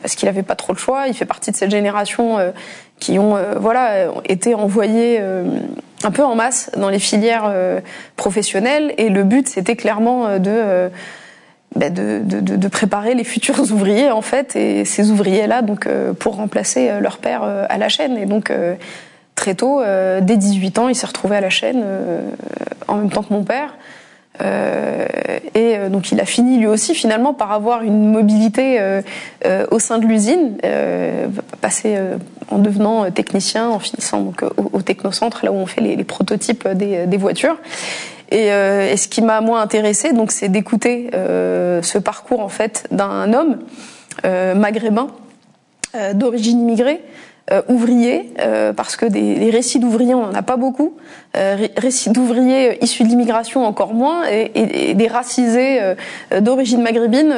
parce 0.00 0.14
qu'il 0.14 0.28
avait 0.28 0.42
pas 0.42 0.56
trop 0.56 0.72
le 0.72 0.78
choix. 0.78 1.06
Il 1.06 1.14
fait 1.14 1.26
partie 1.26 1.50
de 1.50 1.56
cette 1.56 1.70
génération 1.70 2.38
qui 2.98 3.18
ont 3.18 3.36
voilà 3.56 4.06
été 4.24 4.54
envoyés 4.54 5.20
un 6.02 6.10
peu 6.10 6.24
en 6.24 6.34
masse 6.34 6.70
dans 6.76 6.88
les 6.88 6.98
filières 6.98 7.52
professionnelles 8.16 8.94
et 8.96 9.08
le 9.08 9.22
but 9.22 9.48
c'était 9.48 9.76
clairement 9.76 10.38
de 10.38 10.90
bah, 11.76 11.90
de, 11.90 12.22
de, 12.24 12.40
de, 12.40 12.68
préparer 12.68 13.14
les 13.14 13.22
futurs 13.22 13.60
ouvriers 13.72 14.10
en 14.10 14.22
fait 14.22 14.56
et 14.56 14.84
ces 14.84 15.10
ouvriers 15.10 15.46
là 15.46 15.62
donc 15.62 15.88
pour 16.18 16.36
remplacer 16.36 16.90
leur 17.00 17.18
père 17.18 17.42
à 17.42 17.78
la 17.78 17.88
chaîne 17.88 18.16
et 18.16 18.26
donc 18.26 18.50
très 19.38 19.54
tôt, 19.54 19.80
euh, 19.80 20.20
dès 20.20 20.36
18 20.36 20.78
ans, 20.80 20.88
il 20.88 20.96
s'est 20.96 21.06
retrouvé 21.06 21.36
à 21.36 21.40
la 21.40 21.48
chaîne 21.48 21.80
euh, 21.84 22.28
en 22.88 22.96
même 22.96 23.08
temps 23.08 23.22
que 23.22 23.32
mon 23.32 23.44
père. 23.44 23.74
Euh, 24.40 25.06
et 25.54 25.76
donc 25.90 26.12
il 26.12 26.20
a 26.20 26.24
fini 26.24 26.58
lui 26.58 26.66
aussi 26.66 26.94
finalement 26.94 27.34
par 27.34 27.50
avoir 27.50 27.82
une 27.82 28.12
mobilité 28.12 28.80
au 29.72 29.78
sein 29.80 29.98
de 29.98 30.06
l'usine, 30.06 30.56
passer 31.60 31.98
en 32.48 32.58
devenant 32.58 33.10
technicien, 33.10 33.68
en 33.68 33.80
finissant 33.80 34.20
donc 34.20 34.44
au, 34.56 34.80
technocentre 34.82 35.44
là 35.44 35.50
où 35.50 35.56
on 35.56 35.66
fait 35.66 35.80
les, 35.80 36.04
prototypes 36.04 36.68
des, 36.68 37.06
des, 37.06 37.16
voitures. 37.16 37.56
Et, 38.30 38.46
et 38.46 38.96
ce 38.96 39.08
qui 39.08 39.22
m'a 39.22 39.40
moins 39.40 39.60
intéressé, 39.60 40.12
donc, 40.12 40.30
c'est 40.30 40.48
d'écouter 40.48 41.10
ce 41.12 41.98
parcours 41.98 42.40
en 42.40 42.48
fait 42.48 42.86
d'un 42.92 43.32
homme 43.32 43.58
maghrébin 44.22 45.08
d'origine 46.14 46.60
immigrée 46.60 47.00
euh, 47.50 47.62
ouvriers, 47.68 48.30
euh, 48.40 48.74
parce 48.74 48.96
que 48.96 49.06
des, 49.06 49.36
des 49.36 49.48
récits 49.48 49.78
d'ouvriers, 49.78 50.14
on 50.14 50.26
n'en 50.26 50.34
a 50.34 50.42
pas 50.42 50.56
beaucoup. 50.56 50.94
Euh, 51.36 51.56
récits 51.78 52.10
d'ouvriers 52.10 52.82
issus 52.84 53.04
de 53.04 53.08
l'immigration, 53.08 53.64
encore 53.64 53.94
moins, 53.94 54.28
et, 54.28 54.50
et, 54.54 54.90
et 54.90 54.94
des 54.94 55.06
racisés 55.06 55.80
d'origine 56.40 56.82
maghrébine, 56.82 57.34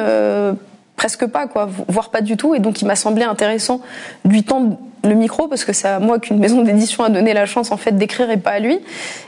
presque 0.96 1.26
pas, 1.26 1.46
quoi, 1.46 1.68
voire 1.86 2.10
pas 2.10 2.22
du 2.22 2.36
tout. 2.36 2.56
Et 2.56 2.58
donc, 2.58 2.82
il 2.82 2.86
m'a 2.86 2.96
semblé 2.96 3.22
intéressant 3.22 3.80
de 4.24 4.30
lui 4.30 4.42
tendre 4.42 4.78
le 5.04 5.14
micro 5.14 5.48
parce 5.48 5.64
que 5.64 5.72
c'est 5.72 5.88
à 5.88 5.98
moi 5.98 6.18
qu'une 6.18 6.38
maison 6.38 6.62
d'édition 6.62 7.04
a 7.04 7.08
donné 7.08 7.32
la 7.32 7.46
chance 7.46 7.72
en 7.72 7.76
fait 7.76 7.96
d'écrire 7.96 8.30
et 8.30 8.36
pas 8.36 8.50
à 8.50 8.58
lui. 8.58 8.80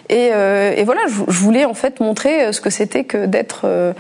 Et, 0.09 0.31
euh, 0.33 0.75
et 0.77 0.85
voilà, 0.85 1.01
je, 1.07 1.23
je, 1.29 1.39
voulais 1.39 1.65
en 1.65 1.75
fait 1.75 2.01
montrer 2.01 2.53
ce 2.53 2.61
que 2.61 2.71
c'était 2.71 3.05
que 3.05 3.25
d'être 3.25 3.63
euh, 3.65 3.93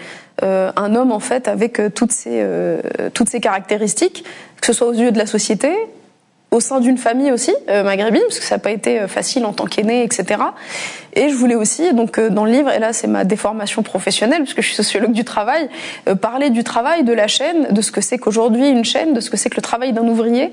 un 0.43 0.95
homme 0.95 1.13
en 1.13 1.21
fait 1.21 1.49
avec 1.49 1.81
toutes 1.95 2.13
ces 2.13 2.45
toutes 3.15 3.29
ces 3.29 3.41
caractéristiques, 3.41 4.25
que 4.61 4.67
ce 4.67 4.73
soit 4.73 4.89
aux 4.89 4.93
yeux 4.93 5.13
de 5.13 5.19
la 5.19 5.27
société, 5.27 5.71
au 6.53 6.61
sein 6.61 6.81
d'une 6.81 6.99
famille 6.99 7.33
aussi 7.33 7.53
euh, 7.71 7.83
maghrébine, 7.83 8.23
parce 8.29 8.39
que 8.39 8.45
ça 8.45 8.57
n'a 8.57 8.59
pas 8.61 8.71
été 8.71 9.01
euh, 9.01 9.09
facile 9.09 9.47
en 9.47 9.55
tant 9.55 9.65
qu'aîné, 9.65 10.05
etc. 10.05 10.41
Et 11.15 11.31
je 11.31 11.35
voulais 11.35 11.55
aussi, 11.55 11.95
donc 11.95 12.19
euh, 12.19 12.29
dans 12.29 12.45
le 12.45 12.53
livre, 12.53 12.71
et 12.71 12.79
là 12.79 12.93
c'est 12.93 13.07
ma 13.07 13.25
déformation 13.25 13.83
professionnelle, 13.83 14.43
puisque 14.43 14.61
je 14.61 14.67
suis 14.67 14.77
sociologue 14.77 15.13
du 15.13 15.25
travail, 15.25 15.69
parler 16.21 16.51
du 16.51 16.63
travail, 16.63 17.05
de 17.05 17.13
la 17.13 17.27
chaîne, 17.27 17.69
de 17.71 17.81
ce 17.81 17.91
que 17.91 18.03
c'est 18.03 18.19
qu'aujourd'hui 18.19 18.69
une 18.69 18.85
chaîne, 18.85 19.15
de 19.15 19.21
ce 19.21 19.31
que 19.31 19.39
c'est 19.39 19.49
que 19.49 19.57
le 19.57 19.63
travail 19.63 19.95
d'un 19.95 20.07
ouvrier. 20.07 20.53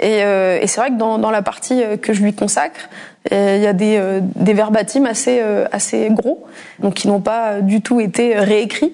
Et, 0.00 0.18
et 0.20 0.66
c'est 0.66 0.80
vrai 0.80 0.90
que 0.90 0.96
dans, 0.96 1.18
dans, 1.18 1.30
la 1.30 1.42
partie 1.42 1.82
que 2.00 2.12
je 2.12 2.22
lui 2.22 2.32
consacre, 2.32 2.88
il 3.30 3.60
y 3.60 3.66
a 3.66 3.72
des, 3.72 4.20
des 4.36 4.52
verbatims 4.52 5.06
assez, 5.06 5.42
assez 5.72 6.08
gros, 6.10 6.44
donc 6.78 6.94
qui 6.94 7.08
n'ont 7.08 7.20
pas 7.20 7.60
du 7.60 7.80
tout 7.80 8.00
été 8.00 8.36
réécrits. 8.36 8.92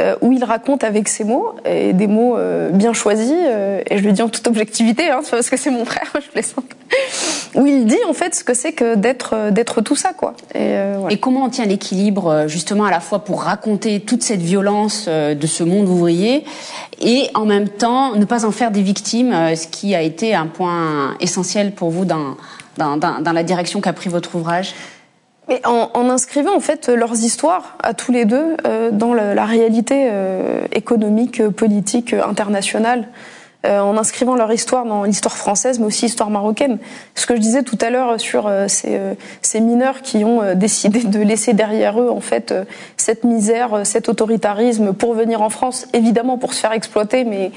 Euh, 0.00 0.14
où 0.20 0.32
il 0.32 0.44
raconte 0.44 0.84
avec 0.84 1.08
ses 1.08 1.24
mots, 1.24 1.54
et 1.64 1.92
des 1.92 2.06
mots 2.06 2.36
euh, 2.36 2.70
bien 2.70 2.92
choisis, 2.92 3.32
euh, 3.32 3.80
et 3.88 3.98
je 3.98 4.04
le 4.04 4.12
dis 4.12 4.20
en 4.20 4.28
toute 4.28 4.46
objectivité, 4.46 5.08
hein, 5.08 5.20
parce 5.30 5.48
que 5.48 5.56
c'est 5.56 5.70
mon 5.70 5.84
frère, 5.86 6.10
je 6.14 6.28
plaisante, 6.28 6.66
où 7.54 7.66
il 7.66 7.86
dit 7.86 7.98
en 8.06 8.12
fait 8.12 8.34
ce 8.34 8.44
que 8.44 8.52
c'est 8.52 8.72
que 8.72 8.94
d'être 8.94 9.50
d'être 9.50 9.80
tout 9.80 9.96
ça, 9.96 10.12
quoi. 10.12 10.34
Et, 10.54 10.74
et 11.08 11.18
comment 11.18 11.44
on 11.44 11.48
tient 11.48 11.64
l'équilibre 11.64 12.44
justement 12.46 12.84
à 12.84 12.90
la 12.90 13.00
fois 13.00 13.20
pour 13.20 13.42
raconter 13.42 14.00
toute 14.00 14.22
cette 14.22 14.42
violence 14.42 15.08
de 15.08 15.46
ce 15.46 15.64
monde 15.64 15.88
ouvrier, 15.88 16.44
et 17.00 17.30
en 17.34 17.46
même 17.46 17.68
temps 17.68 18.16
ne 18.16 18.24
pas 18.24 18.44
en 18.44 18.50
faire 18.50 18.72
des 18.72 18.82
victimes, 18.82 19.32
ce 19.54 19.66
qui 19.66 19.94
a 19.94 20.02
été 20.02 20.34
un 20.34 20.46
point 20.46 21.16
essentiel 21.20 21.72
pour 21.72 21.90
vous 21.90 22.04
dans, 22.04 22.36
dans, 22.76 22.98
dans 22.98 23.32
la 23.32 23.42
direction 23.42 23.80
qu'a 23.80 23.92
pris 23.92 24.10
votre 24.10 24.34
ouvrage? 24.34 24.74
Mais 25.48 25.60
en, 25.64 25.90
en, 25.94 26.10
inscrivant 26.10 26.54
en 26.54 26.60
fait 26.60 26.88
leurs 26.88 27.14
histoires 27.14 27.76
à 27.82 27.94
tous 27.94 28.12
les 28.12 28.24
deux 28.24 28.56
euh, 28.66 28.90
dans 28.90 29.14
la, 29.14 29.44
réalité 29.44 30.08
euh, 30.10 30.66
économique, 30.72 31.46
politique, 31.48 32.12
internationale, 32.12 33.08
euh, 33.66 33.80
en 33.80 33.96
inscrivant 33.96 34.36
leur 34.36 34.52
histoire 34.52 34.84
dans 34.84 35.04
l'histoire 35.04 35.36
française, 35.36 35.80
mais 35.80 35.86
aussi 35.86 36.04
l'histoire 36.04 36.30
marocaine. 36.30 36.78
Ce 37.14 37.26
que 37.26 37.34
je 37.34 37.40
disais 37.40 37.62
tout 37.62 37.78
à 37.80 37.90
l'heure 37.90 38.20
sur 38.20 38.46
euh, 38.46 38.68
ces, 38.68 38.96
euh, 38.96 39.14
ces, 39.42 39.60
mineurs 39.60 40.02
qui 40.02 40.24
ont 40.24 40.40
décidé 40.54 41.02
de 41.02 41.18
laisser 41.20 41.52
derrière 41.52 42.00
eux 42.00 42.10
en 42.10 42.20
fait 42.20 42.54
cette 42.96 43.24
misère, 43.24 43.84
cet 43.84 44.08
autoritarisme 44.08 44.92
pour 44.92 45.14
venir 45.14 45.42
en 45.42 45.50
France, 45.50 45.88
évidemment 45.94 46.38
pour 46.38 46.54
se 46.54 46.60
faire 46.60 46.72
exploiter, 46.72 47.24
mais 47.24 47.50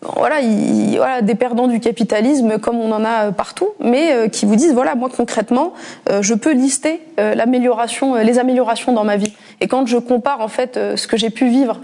voilà, 0.00 0.40
il, 0.40 0.96
voilà, 0.96 1.22
des 1.22 1.34
perdants 1.34 1.66
du 1.66 1.80
capitalisme 1.80 2.58
comme 2.58 2.76
on 2.76 2.92
en 2.92 3.04
a 3.04 3.32
partout, 3.32 3.70
mais 3.80 4.12
euh, 4.12 4.28
qui 4.28 4.46
vous 4.46 4.54
disent 4.54 4.72
voilà, 4.72 4.94
moi 4.94 5.08
concrètement, 5.14 5.72
euh, 6.08 6.22
je 6.22 6.34
peux 6.34 6.52
lister 6.52 7.02
euh, 7.18 7.34
l'amélioration, 7.34 8.14
les 8.14 8.38
améliorations 8.38 8.92
dans 8.92 9.04
ma 9.04 9.16
vie. 9.16 9.32
Et 9.60 9.66
quand 9.66 9.86
je 9.86 9.98
compare 9.98 10.40
en 10.40 10.48
fait 10.48 10.78
ce 10.96 11.06
que 11.06 11.16
j'ai 11.16 11.30
pu 11.30 11.48
vivre 11.48 11.80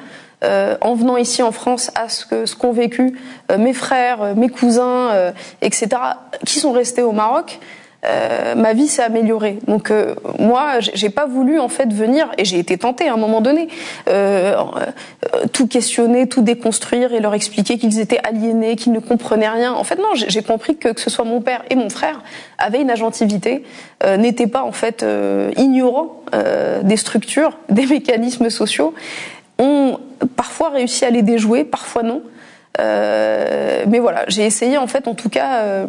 en 0.83 0.94
venant 0.94 1.16
ici 1.16 1.42
en 1.42 1.53
France 1.53 1.90
à 1.94 2.11
ce 2.11 2.27
que 2.27 2.44
ce 2.44 2.55
qu'ont 2.55 2.72
vécu 2.72 3.18
mes 3.59 3.72
frères, 3.72 4.37
mes 4.37 4.50
cousins, 4.50 5.33
etc., 5.62 5.88
qui 6.44 6.61
sont 6.61 6.72
restés 6.72 7.00
au 7.00 7.12
Maroc, 7.12 7.61
euh, 8.04 8.54
ma 8.54 8.72
vie 8.72 8.88
s'est 8.88 9.02
améliorée. 9.02 9.58
Donc 9.66 9.90
euh, 9.90 10.14
moi, 10.38 10.80
j'ai 10.80 11.10
pas 11.10 11.26
voulu 11.26 11.58
en 11.58 11.68
fait 11.68 11.92
venir 11.92 12.30
et 12.38 12.44
j'ai 12.44 12.58
été 12.58 12.76
tentée 12.76 13.08
à 13.08 13.14
un 13.14 13.16
moment 13.16 13.40
donné 13.40 13.68
euh, 14.08 14.54
euh, 14.54 15.46
tout 15.52 15.66
questionner, 15.66 16.28
tout 16.28 16.42
déconstruire 16.42 17.12
et 17.14 17.20
leur 17.20 17.34
expliquer 17.34 17.78
qu'ils 17.78 18.00
étaient 18.00 18.20
aliénés, 18.24 18.76
qu'ils 18.76 18.92
ne 18.92 19.00
comprenaient 19.00 19.48
rien. 19.48 19.72
En 19.72 19.84
fait, 19.84 19.96
non, 19.96 20.10
j'ai 20.14 20.42
compris 20.42 20.76
que 20.76 20.88
que 20.88 21.00
ce 21.00 21.10
soit 21.10 21.24
mon 21.24 21.40
père 21.40 21.62
et 21.70 21.76
mon 21.76 21.88
frère 21.88 22.22
avaient 22.58 22.80
une 22.80 22.90
agentivité, 22.90 23.64
n'étaient 24.18 24.46
pas 24.46 24.62
en 24.62 24.72
fait 24.72 25.04
ignorants 25.56 26.20
des 26.82 26.96
structures, 26.96 27.58
des 27.68 27.86
mécanismes 27.86 28.50
sociaux, 28.50 28.94
ont 29.58 29.98
parfois 30.36 30.70
réussi 30.70 31.04
à 31.04 31.10
les 31.10 31.22
déjouer, 31.22 31.64
parfois 31.64 32.02
non. 32.02 32.22
mais 32.78 33.98
voilà, 33.98 34.24
j'ai 34.28 34.44
essayé 34.44 34.78
en 34.78 34.86
fait, 34.86 35.08
en 35.08 35.14
tout 35.14 35.28
cas 35.28 35.86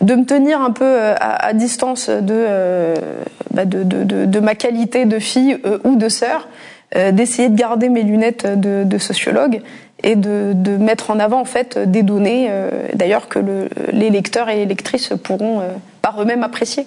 de 0.00 0.14
me 0.14 0.24
tenir 0.24 0.60
un 0.60 0.70
peu 0.70 0.84
euh, 0.84 1.14
à, 1.18 1.52
distance 1.52 2.08
euh, 2.10 2.94
bah, 3.52 3.64
de, 3.64 4.40
ma 4.40 4.54
qualité 4.54 5.04
de 5.04 5.18
fille 5.18 5.58
euh, 5.64 5.78
ou 5.84 5.96
de 5.96 6.08
sœur, 6.08 6.48
d'essayer 7.12 7.48
de 7.48 7.56
garder 7.56 7.88
mes 7.88 8.04
lunettes 8.04 8.46
de, 8.46 8.98
sociologue 8.98 9.62
et 10.04 10.14
de, 10.14 10.76
mettre 10.76 11.10
en 11.10 11.18
avant 11.18 11.40
en 11.40 11.44
fait 11.44 11.76
des 11.76 12.04
données, 12.04 12.48
d'ailleurs 12.92 13.26
que 13.26 13.40
le, 13.40 13.68
les 13.90 14.10
lecteurs 14.10 14.48
et 14.48 14.54
les 14.54 14.66
lectrices 14.66 15.10
pourront 15.24 15.62
par 16.02 16.22
eux-mêmes 16.22 16.44
apprécier. 16.44 16.86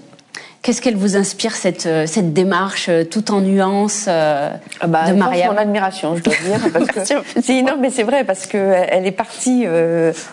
Qu'est-ce 0.67 0.81
qu'elle 0.81 0.97
vous 0.97 1.15
inspire 1.15 1.55
cette 1.55 1.85
euh, 1.85 2.05
cette 2.07 2.33
démarche 2.33 2.87
euh, 2.89 3.05
tout 3.05 3.31
en 3.31 3.39
nuances 3.39 4.07
euh, 4.09 4.49
ah 4.81 4.87
bah, 4.87 5.09
de 5.09 5.13
Maria 5.13 5.49
mon 5.49 5.57
admiration, 5.57 6.17
je 6.17 6.23
dois 6.23 6.33
dire. 6.43 6.59
Parce 6.73 6.87
que, 6.89 7.61
non, 7.65 7.77
mais 7.79 7.89
c'est 7.89 8.03
vrai 8.03 8.25
parce 8.25 8.47
que 8.47 8.57
elle 8.57 9.07
est 9.07 9.13
partie 9.13 9.65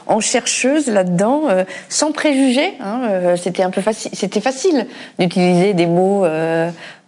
en 0.08 0.18
chercheuse 0.18 0.88
là-dedans, 0.88 1.42
sans 1.88 2.10
préjugés. 2.10 2.74
Hein, 2.80 3.36
c'était 3.36 3.62
un 3.62 3.70
peu 3.70 3.80
facile. 3.80 4.10
C'était 4.12 4.40
facile 4.40 4.88
d'utiliser 5.20 5.72
des 5.72 5.86
mots 5.86 6.26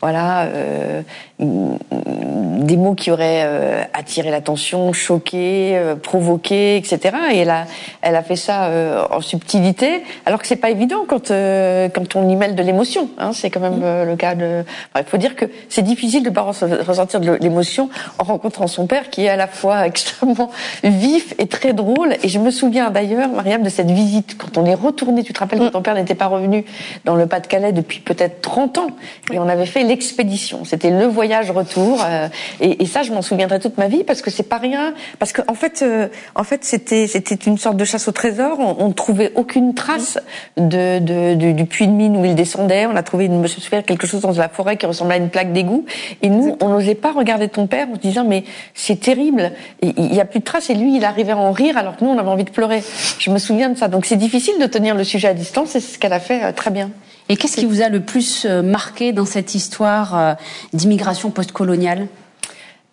voilà, 0.07 0.45
euh, 0.45 1.03
des 1.39 2.77
mots 2.77 2.95
qui 2.95 3.11
auraient 3.11 3.43
euh, 3.45 3.83
attiré 3.93 4.31
l'attention, 4.31 4.93
choqué, 4.93 5.73
euh, 5.77 5.95
provoqué, 5.95 6.77
etc. 6.77 7.17
Et 7.33 7.39
elle 7.39 7.51
a, 7.51 7.67
elle 8.01 8.17
a 8.17 8.23
fait 8.23 8.37
ça 8.37 8.67
euh, 8.67 9.05
en 9.11 9.21
subtilité, 9.21 10.03
alors 10.25 10.41
que 10.41 10.47
c'est 10.47 10.57
pas 10.57 10.71
évident 10.71 11.05
quand 11.07 11.27
quand 11.27 12.17
on 12.17 12.29
y 12.29 12.37
mêle 12.37 12.55
de 12.55 12.63
l'émotion. 12.63 13.11
Hein, 13.19 13.33
c'est 13.33 13.51
quand 13.51 13.61
même 13.61 13.83
le 13.83 14.17
cas 14.17 14.35
de. 14.35 14.65
il 14.97 15.05
faut 15.05 15.17
dire 15.17 15.35
que 15.35 15.47
c'est 15.69 15.83
difficile 15.83 16.23
de 16.23 16.31
pas 16.31 16.43
ressentir 16.43 17.21
de 17.21 17.33
l'émotion 17.33 17.91
en 18.19 18.25
rencontrant 18.25 18.67
son 18.67 18.87
père, 18.87 19.11
qui 19.11 19.25
est 19.25 19.29
à 19.29 19.37
la 19.37 19.47
fois 19.47 19.87
extrêmement 19.87 20.51
vif 20.85 21.35
et 21.39 21.47
très 21.47 21.73
drôle. 21.73 22.15
Et 22.23 22.29
je 22.29 22.39
me 22.39 22.51
souviens 22.51 22.91
d'ailleurs, 22.91 23.29
Mariam, 23.31 23.63
de 23.63 23.69
cette 23.69 23.91
visite 23.91 24.37
quand 24.39 24.57
on 24.57 24.65
est 24.65 24.75
retourné. 24.75 25.23
Tu 25.23 25.33
te 25.33 25.41
rappelles 25.41 25.59
quand 25.59 25.71
ton 25.71 25.83
père 25.83 25.95
n'était 25.95 26.15
pas 26.15 26.27
revenu 26.27 26.65
dans 27.05 27.17
le 27.17 27.27
Pas-de-Calais 27.27 27.73
depuis 27.73 28.01
peut-être 28.01 28.41
30 28.41 28.79
ans, 28.79 28.91
et 29.33 29.39
on 29.39 29.49
avait 29.49 29.67
fait 29.67 29.83
l'expédition. 29.97 30.65
C'était 30.65 30.91
le 30.91 31.07
voyage 31.07 31.51
retour. 31.51 32.05
Euh, 32.05 32.29
et, 32.61 32.83
et, 32.83 32.87
ça, 32.87 33.03
je 33.03 33.13
m'en 33.13 33.23
souviendrai 33.23 33.59
toute 33.61 33.79
ma 33.79 33.89
vie 33.89 34.05
parce 34.05 34.21
que 34.21 34.31
c'est 34.31 34.43
pas 34.43 34.59
rien. 34.59 34.93
Parce 35.19 35.33
qu'en 35.33 35.45
en 35.49 35.55
fait, 35.55 35.81
euh, 35.83 36.09
en 36.35 36.45
fait, 36.45 36.65
c'était 36.65 37.07
c'était 37.07 37.35
une 37.35 37.57
sorte 37.57 37.79
de 37.79 37.85
chasse 37.85 38.07
au 38.09 38.13
trésor. 38.13 38.59
On, 38.61 38.89
ne 38.89 38.93
trouvait 38.93 39.33
aucune 39.35 39.75
trace 39.75 40.19
de, 40.59 40.99
de, 40.99 41.53
du 41.53 41.65
puits 41.65 41.87
de 41.87 41.93
mine 41.93 42.17
où 42.17 42.25
il 42.25 42.35
descendait. 42.35 42.85
On 42.87 42.95
a 42.95 43.03
trouvé, 43.03 43.25
une, 43.25 43.41
me 43.41 43.47
souviens, 43.47 43.83
quelque 43.83 44.07
chose 44.07 44.21
dans 44.21 44.33
la 44.33 44.51
forêt 44.51 44.77
qui 44.77 44.85
ressemblait 44.85 45.15
à 45.15 45.19
une 45.19 45.31
plaque 45.31 45.53
d'égout. 45.53 45.87
Et 46.21 46.29
nous, 46.29 46.57
on 46.61 46.69
n'osait 46.69 46.95
pas 46.95 47.13
regarder 47.13 47.49
ton 47.49 47.67
père 47.67 47.89
en 47.91 47.95
se 47.95 48.01
disant 48.01 48.25
mais 48.25 48.45
c'est 48.75 49.01
terrible. 49.01 49.53
Il 49.83 50.15
y 50.15 50.21
a 50.21 50.27
plus 50.27 50.41
de 50.41 50.45
traces. 50.45 50.69
Et 50.69 50.75
lui, 50.75 50.97
il 50.97 51.05
arrivait 51.05 51.33
à 51.33 51.39
en 51.39 51.53
rire 51.53 51.79
alors 51.79 51.97
que 51.97 52.05
nous, 52.05 52.11
on 52.11 52.19
avait 52.19 52.29
envie 52.29 52.45
de 52.45 52.51
pleurer. 52.51 52.83
Je 53.19 53.31
me 53.31 53.39
souviens 53.39 53.71
de 53.71 53.79
ça. 53.79 53.89
Donc 53.89 54.05
c'est 54.05 54.17
difficile 54.17 54.55
de 54.61 54.67
tenir 54.67 54.95
le 54.95 55.05
sujet 55.05 55.29
à 55.29 55.35
distance. 55.35 55.71
C'est 55.71 55.81
ce 55.81 55.99
qu'elle 55.99 56.13
a 56.13 56.21
fait 56.21 56.45
euh, 56.45 56.53
très 56.53 56.71
bien. 56.71 56.91
Et 57.29 57.37
qu'est-ce 57.37 57.57
qui 57.57 57.67
vous 57.67 57.83
a 57.83 57.89
le 57.89 58.01
plus 58.01 58.45
euh, 58.45 58.63
marqué 58.63 59.13
dans 59.13 59.25
cette 59.25 59.55
histoire 59.55 60.17
euh, 60.17 60.35
d'immigration 60.73 61.31
postcoloniale? 61.31 62.07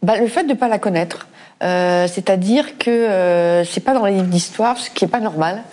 Bah, 0.02 0.18
Le 0.18 0.28
fait 0.28 0.44
de 0.44 0.50
ne 0.50 0.54
pas 0.54 0.68
la 0.68 0.80
connaître. 0.80 1.28
Euh, 1.64 2.08
c'est-à-dire 2.08 2.78
que 2.78 2.90
euh, 2.90 3.64
c'est 3.64 3.80
pas 3.80 3.94
dans 3.94 4.06
les 4.06 4.14
livres 4.14 4.28
d'histoire, 4.28 4.78
ce 4.78 4.90
qui 4.90 5.06
est 5.06 5.08
pas 5.08 5.22
normal. 5.22 5.64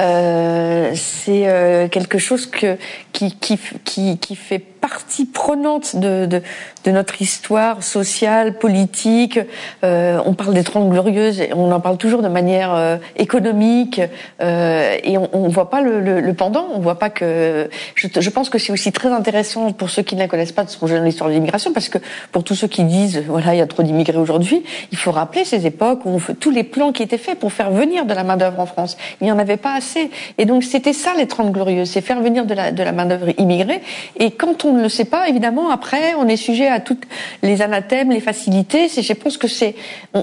Euh, 0.00 0.92
c'est 0.94 1.88
quelque 1.92 2.18
chose 2.18 2.46
que 2.46 2.76
qui, 3.12 3.36
qui, 3.36 3.58
qui, 3.84 4.18
qui 4.18 4.36
fait 4.36 4.58
partie 4.80 5.26
prenante 5.26 5.96
de, 5.96 6.26
de, 6.26 6.42
de, 6.84 6.90
notre 6.90 7.20
histoire 7.20 7.82
sociale, 7.82 8.58
politique. 8.58 9.38
Euh, 9.84 10.20
on 10.24 10.34
parle 10.34 10.54
des 10.54 10.64
Trente 10.64 10.88
Glorieuses, 10.88 11.40
et 11.40 11.50
on 11.54 11.72
en 11.72 11.80
parle 11.80 11.96
toujours 11.96 12.22
de 12.22 12.28
manière 12.28 12.74
euh, 12.74 12.96
économique, 13.16 14.00
euh, 14.40 14.96
et 15.02 15.18
on, 15.18 15.28
on 15.32 15.48
voit 15.48 15.70
pas 15.70 15.80
le, 15.80 16.00
le, 16.00 16.20
le, 16.20 16.34
pendant. 16.34 16.66
On 16.74 16.80
voit 16.80 16.98
pas 16.98 17.10
que. 17.10 17.68
Je, 17.94 18.08
je 18.18 18.30
pense 18.30 18.50
que 18.50 18.58
c'est 18.58 18.72
aussi 18.72 18.92
très 18.92 19.08
intéressant 19.08 19.72
pour 19.72 19.90
ceux 19.90 20.02
qui 20.02 20.14
ne 20.14 20.20
la 20.20 20.28
connaissent 20.28 20.52
pas 20.52 20.64
de 20.64 20.70
projet 20.70 20.98
de 20.98 21.04
l'histoire 21.04 21.28
de 21.30 21.34
l'immigration, 21.34 21.72
parce 21.72 21.88
que 21.88 21.98
pour 22.32 22.44
tous 22.44 22.54
ceux 22.54 22.68
qui 22.68 22.84
disent 22.84 23.22
voilà 23.26 23.54
il 23.54 23.58
y 23.58 23.62
a 23.62 23.66
trop 23.66 23.82
d'immigrés 23.82 24.18
aujourd'hui, 24.18 24.62
il 24.92 24.98
faut 24.98 25.12
rappeler 25.12 25.44
ces 25.44 25.66
époques 25.66 26.04
où 26.04 26.10
on 26.10 26.18
fait 26.18 26.34
tous 26.34 26.50
les 26.50 26.64
plans 26.64 26.92
qui 26.92 27.02
étaient 27.02 27.18
faits 27.18 27.38
pour 27.38 27.52
faire 27.52 27.70
venir 27.70 28.06
de 28.06 28.14
la 28.14 28.24
main 28.24 28.36
d'œuvre 28.36 28.60
en 28.60 28.66
France. 28.66 28.96
Il 29.20 29.24
n'y 29.24 29.32
en 29.32 29.38
avait 29.38 29.56
pas 29.56 29.74
assez, 29.74 30.10
et 30.38 30.44
donc 30.44 30.64
c'était 30.64 30.92
ça 30.92 31.14
les 31.16 31.26
Trente 31.26 31.52
Glorieuses, 31.52 31.90
c'est 31.90 32.00
faire 32.00 32.20
venir 32.20 32.46
de 32.46 32.54
la 32.54 32.72
de 32.72 32.82
la 32.82 32.92
main 32.92 33.06
d'œuvre 33.06 33.28
immigrée. 33.38 33.80
Et 34.18 34.30
quand 34.30 34.64
ne 34.72 34.82
le 34.82 34.88
sait 34.88 35.04
pas, 35.04 35.28
évidemment, 35.28 35.70
après, 35.70 36.14
on 36.14 36.28
est 36.28 36.36
sujet 36.36 36.68
à 36.68 36.80
toutes 36.80 37.04
les 37.42 37.62
anathèmes, 37.62 38.10
les 38.10 38.20
facilités. 38.20 38.88
Je 38.88 39.12
pense 39.12 39.36
que 39.36 39.48
c'est, 39.48 39.74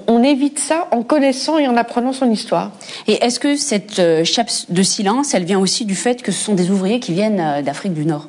on, 0.08 0.24
évite 0.24 0.60
ça 0.60 0.88
en 0.92 1.04
connaissant 1.04 1.58
et 1.58 1.68
en 1.68 1.78
apprenant 1.78 2.14
son 2.14 2.30
histoire. 2.32 2.72
Et 3.08 3.24
est-ce 3.24 3.40
que 3.40 3.56
cette 3.56 4.00
euh, 4.00 4.24
chape 4.24 4.50
de 4.70 4.84
silence, 4.84 5.34
elle 5.34 5.44
vient 5.44 5.60
aussi 5.60 5.86
du 5.86 5.96
fait 5.96 6.22
que 6.22 6.32
ce 6.32 6.44
sont 6.44 6.54
des 6.54 6.72
ouvriers 6.72 7.00
qui 7.00 7.14
viennent 7.14 7.40
euh, 7.40 7.62
d'Afrique 7.62 7.94
du 7.94 8.06
Nord? 8.06 8.28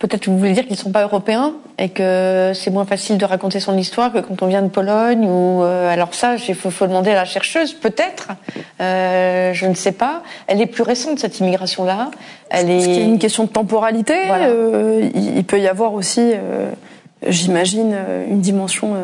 Peut-être 0.00 0.22
que 0.22 0.30
vous 0.30 0.38
voulez 0.38 0.54
dire 0.54 0.62
qu'ils 0.62 0.72
ne 0.72 0.78
sont 0.78 0.92
pas 0.92 1.02
européens 1.02 1.52
et 1.78 1.90
que 1.90 2.52
c'est 2.54 2.70
moins 2.70 2.86
facile 2.86 3.18
de 3.18 3.24
raconter 3.26 3.60
son 3.60 3.76
histoire 3.76 4.10
que 4.10 4.18
quand 4.20 4.40
on 4.40 4.46
vient 4.46 4.62
de 4.62 4.68
Pologne 4.68 5.26
ou 5.26 5.62
euh, 5.62 5.92
alors 5.92 6.14
ça, 6.14 6.36
il 6.36 6.54
faut, 6.54 6.70
faut, 6.70 6.86
demander 6.86 7.10
à 7.10 7.16
la 7.16 7.26
chercheuse, 7.26 7.74
peut-être. 7.74 8.28
Euh, 8.80 9.52
je 9.52 9.66
ne 9.66 9.74
sais 9.74 9.92
pas. 9.92 10.22
Elle 10.46 10.62
est 10.62 10.66
plus 10.66 10.84
récente 10.84 11.18
cette 11.18 11.38
immigration-là. 11.40 12.10
Elle 12.48 12.70
est. 12.70 12.80
C'est 12.80 13.04
une 13.04 13.18
question 13.18 13.44
de 13.44 13.50
temporalité. 13.50 14.14
Voilà. 14.26 14.46
Euh, 14.46 15.06
il 15.14 15.44
peut 15.44 15.60
y 15.60 15.68
avoir 15.68 15.92
aussi, 15.92 16.32
euh, 16.32 16.70
j'imagine, 17.26 17.94
une 18.26 18.40
dimension 18.40 18.94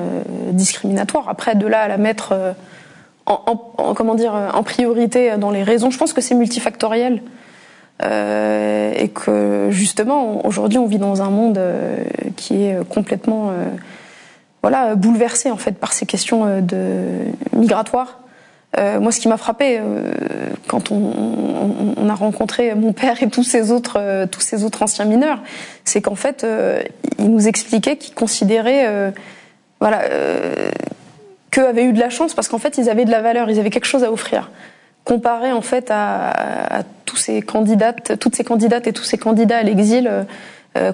discriminatoire. 0.53 1.29
Après, 1.29 1.57
de 1.57 1.67
là 1.67 1.81
à 1.81 1.89
la 1.89 1.99
mettre 1.99 2.35
en, 3.27 3.43
en, 3.77 3.93
comment 3.93 4.15
dire 4.15 4.33
en 4.33 4.63
priorité 4.63 5.37
dans 5.37 5.51
les 5.51 5.63
raisons, 5.63 5.91
je 5.91 5.99
pense 5.99 6.15
que 6.15 6.23
c'est 6.23 6.35
multifactoriel. 6.35 7.21
Euh, 8.03 8.93
et 8.95 9.09
que 9.09 9.69
justement 9.71 10.45
aujourd'hui 10.45 10.77
on 10.77 10.85
vit 10.85 10.99
dans 10.99 11.23
un 11.23 11.31
monde 11.31 11.57
euh, 11.57 12.05
qui 12.37 12.65
est 12.65 12.87
complètement 12.91 13.49
euh, 13.49 13.65
voilà 14.61 14.95
bouleversé 14.97 15.51
en 15.51 15.57
fait 15.57 15.73
par 15.73 15.95
ces 15.95 16.05
questions 16.05 16.61
de 16.61 17.07
migratoires. 17.55 18.19
moi, 18.77 19.11
ce 19.13 19.21
qui 19.21 19.29
m'a 19.29 19.39
frappé 19.39 19.81
quand 20.69 20.91
on, 20.91 22.09
a 22.11 22.15
rencontré 22.15 22.75
mon 22.75 22.93
père 22.93 23.23
et 23.23 23.31
tous 23.31 23.45
ces 23.45 23.71
autres 23.71 24.27
tous 24.27 24.43
ces 24.43 24.65
autres 24.65 24.83
anciens 24.83 25.07
mineurs, 25.07 25.41
c'est 25.85 26.03
qu'en 26.03 26.17
fait 26.17 26.47
ils 27.19 27.31
nous 27.31 27.49
expliquaient 27.49 27.97
qu'ils 27.97 28.15
considéraient 28.15 29.13
voilà 29.81 30.03
qu'eux 31.51 31.67
avaient 31.67 31.85
eu 31.85 31.93
de 31.95 32.01
la 32.01 32.11
chance 32.11 32.35
parce 32.35 32.49
qu'en 32.49 32.59
fait 32.59 32.77
ils 32.77 32.91
avaient 32.91 33.07
de 33.07 33.11
la 33.11 33.23
valeur, 33.23 33.49
ils 33.49 33.59
avaient 33.59 33.71
quelque 33.71 33.87
chose 33.87 34.05
à 34.05 34.13
offrir 34.13 34.51
comparé 35.07 35.53
en 35.53 35.63
fait 35.63 35.91
à, 35.91 36.81
à, 36.81 36.83
tous 37.07 37.17
ces 37.17 37.41
candidates, 37.41 38.19
toutes 38.19 38.35
ces 38.35 38.43
candidates 38.43 38.89
et 38.89 38.93
tous 38.93 39.05
ces 39.05 39.17
candidats 39.17 39.59
à 39.59 39.63
l'exil 39.63 40.09
euh, 40.09 40.25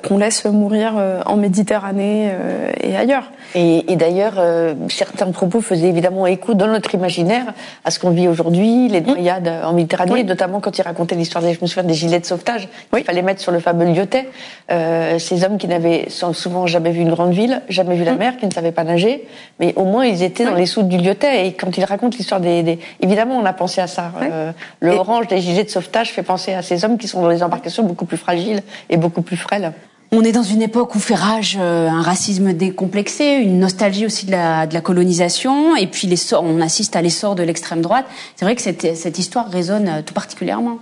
qu'on 0.03 0.19
laisse 0.19 0.45
mourir 0.45 0.95
euh, 0.97 1.23
en 1.27 1.37
Méditerranée 1.37 2.31
euh, 2.33 2.71
et 2.81 2.97
ailleurs. 2.97 3.31
Et, 3.55 3.93
et 3.93 3.97
d'ailleurs, 3.97 4.43
certains 4.89 5.31
propos 5.31 5.61
faisaient 5.61 5.89
évidemment 5.89 6.27
écho 6.27 6.55
dans 6.55 6.67
notre 6.67 6.95
imaginaire 6.95 7.53
à 7.85 7.91
ce 7.91 7.99
qu'on 7.99 8.11
vit 8.11 8.27
aujourd'hui, 8.29 8.89
les 8.89 9.03
noyades 9.03 9.49
mmh. 9.49 9.67
en 9.67 9.73
Méditerranée, 9.75 10.13
oui. 10.13 10.25
notamment 10.25 10.61
quand 10.61 10.79
il 10.79 10.83
racontait 10.83 11.17
l'histoire 11.17 11.45
des, 11.45 11.53
je 11.53 11.61
me 11.61 11.67
souviens 11.67 11.83
des 11.83 11.95
gilets 11.95 12.21
de 12.21 12.25
sauvetage 12.25 12.69
oui. 12.93 13.01
qu'il 13.01 13.07
fallait 13.07 13.23
mettre 13.23 13.41
sur 13.41 13.53
le 13.53 13.61
fameux 13.61 13.85
lyotet. 13.85 14.29
Euh, 14.71 15.19
ces 15.19 15.45
hommes 15.45 15.59
qui 15.59 15.69
n'avaient 15.69 16.07
souvent 16.09 16.67
jamais 16.67 16.93
vu 16.93 17.03
une 17.03 17.11
grande 17.11 17.33
ville, 17.33 17.61
jamais 17.69 17.95
vu 17.95 18.05
la 18.05 18.15
mmh. 18.15 18.19
mer, 18.19 18.37
qui 18.39 18.47
ne 18.47 18.53
savaient 18.53 18.73
pas 18.73 18.85
nager, 18.85 19.27
mais 19.61 19.75
au 19.77 19.85
moins 19.85 20.07
ils 20.07 20.23
étaient 20.23 20.45
oui. 20.45 20.51
dans 20.51 20.57
les 20.57 20.67
soutes 20.67 20.89
du 20.89 20.97
lyotet. 20.97 21.47
Et 21.47 21.53
quand 21.53 21.77
il 21.77 21.85
raconte 21.85 22.17
l'histoire 22.17 22.41
des, 22.41 22.63
des, 22.63 22.79
évidemment, 23.01 23.37
on 23.37 23.45
a 23.45 23.53
pensé 23.53 23.81
à 23.81 23.87
ça. 23.87 24.13
Euh, 24.23 24.53
le 24.81 24.93
et... 24.93 24.97
orange 24.97 25.29
des 25.29 25.41
gilets 25.41 25.65
de 25.65 25.71
sauvetage 25.71 26.11
fait 26.13 26.23
penser 26.23 26.55
à 26.55 26.63
ces 26.63 26.85
hommes 26.85 26.97
qui 26.97 27.09
sont 27.09 27.21
dans 27.21 27.29
des 27.29 27.43
embarcations 27.43 27.83
beaucoup 27.83 28.07
plus 28.07 28.17
fragiles 28.17 28.63
et 28.89 28.97
beaucoup 28.97 29.23
plus 29.23 29.37
frêles. 29.37 29.72
On 30.15 30.25
est 30.25 30.33
dans 30.33 30.43
une 30.43 30.61
époque 30.61 30.95
où 30.95 30.99
fait 30.99 31.15
rage 31.15 31.57
euh, 31.59 31.89
un 31.89 32.03
racisme 32.03 32.53
décomplexé, 32.53 33.25
une 33.37 33.59
nostalgie 33.59 34.05
aussi 34.05 34.27
de 34.27 34.33
la, 34.33 34.67
colonisation, 34.83 35.75
et 35.75 35.87
puis 35.87 36.07
on 36.33 36.61
assiste 36.61 36.97
à 36.97 37.01
l'essor 37.01 37.35
de 37.35 37.43
l'extrême 37.43 37.81
droite. 37.81 38.05
C'est 38.37 38.45
vrai 38.45 38.55
que 38.55 38.61
cette, 38.61 38.95
cette 38.95 39.19
histoire 39.19 39.51
résonne 39.51 39.89
euh, 39.89 40.03
tout 40.05 40.13
particulièrement. 40.13 40.81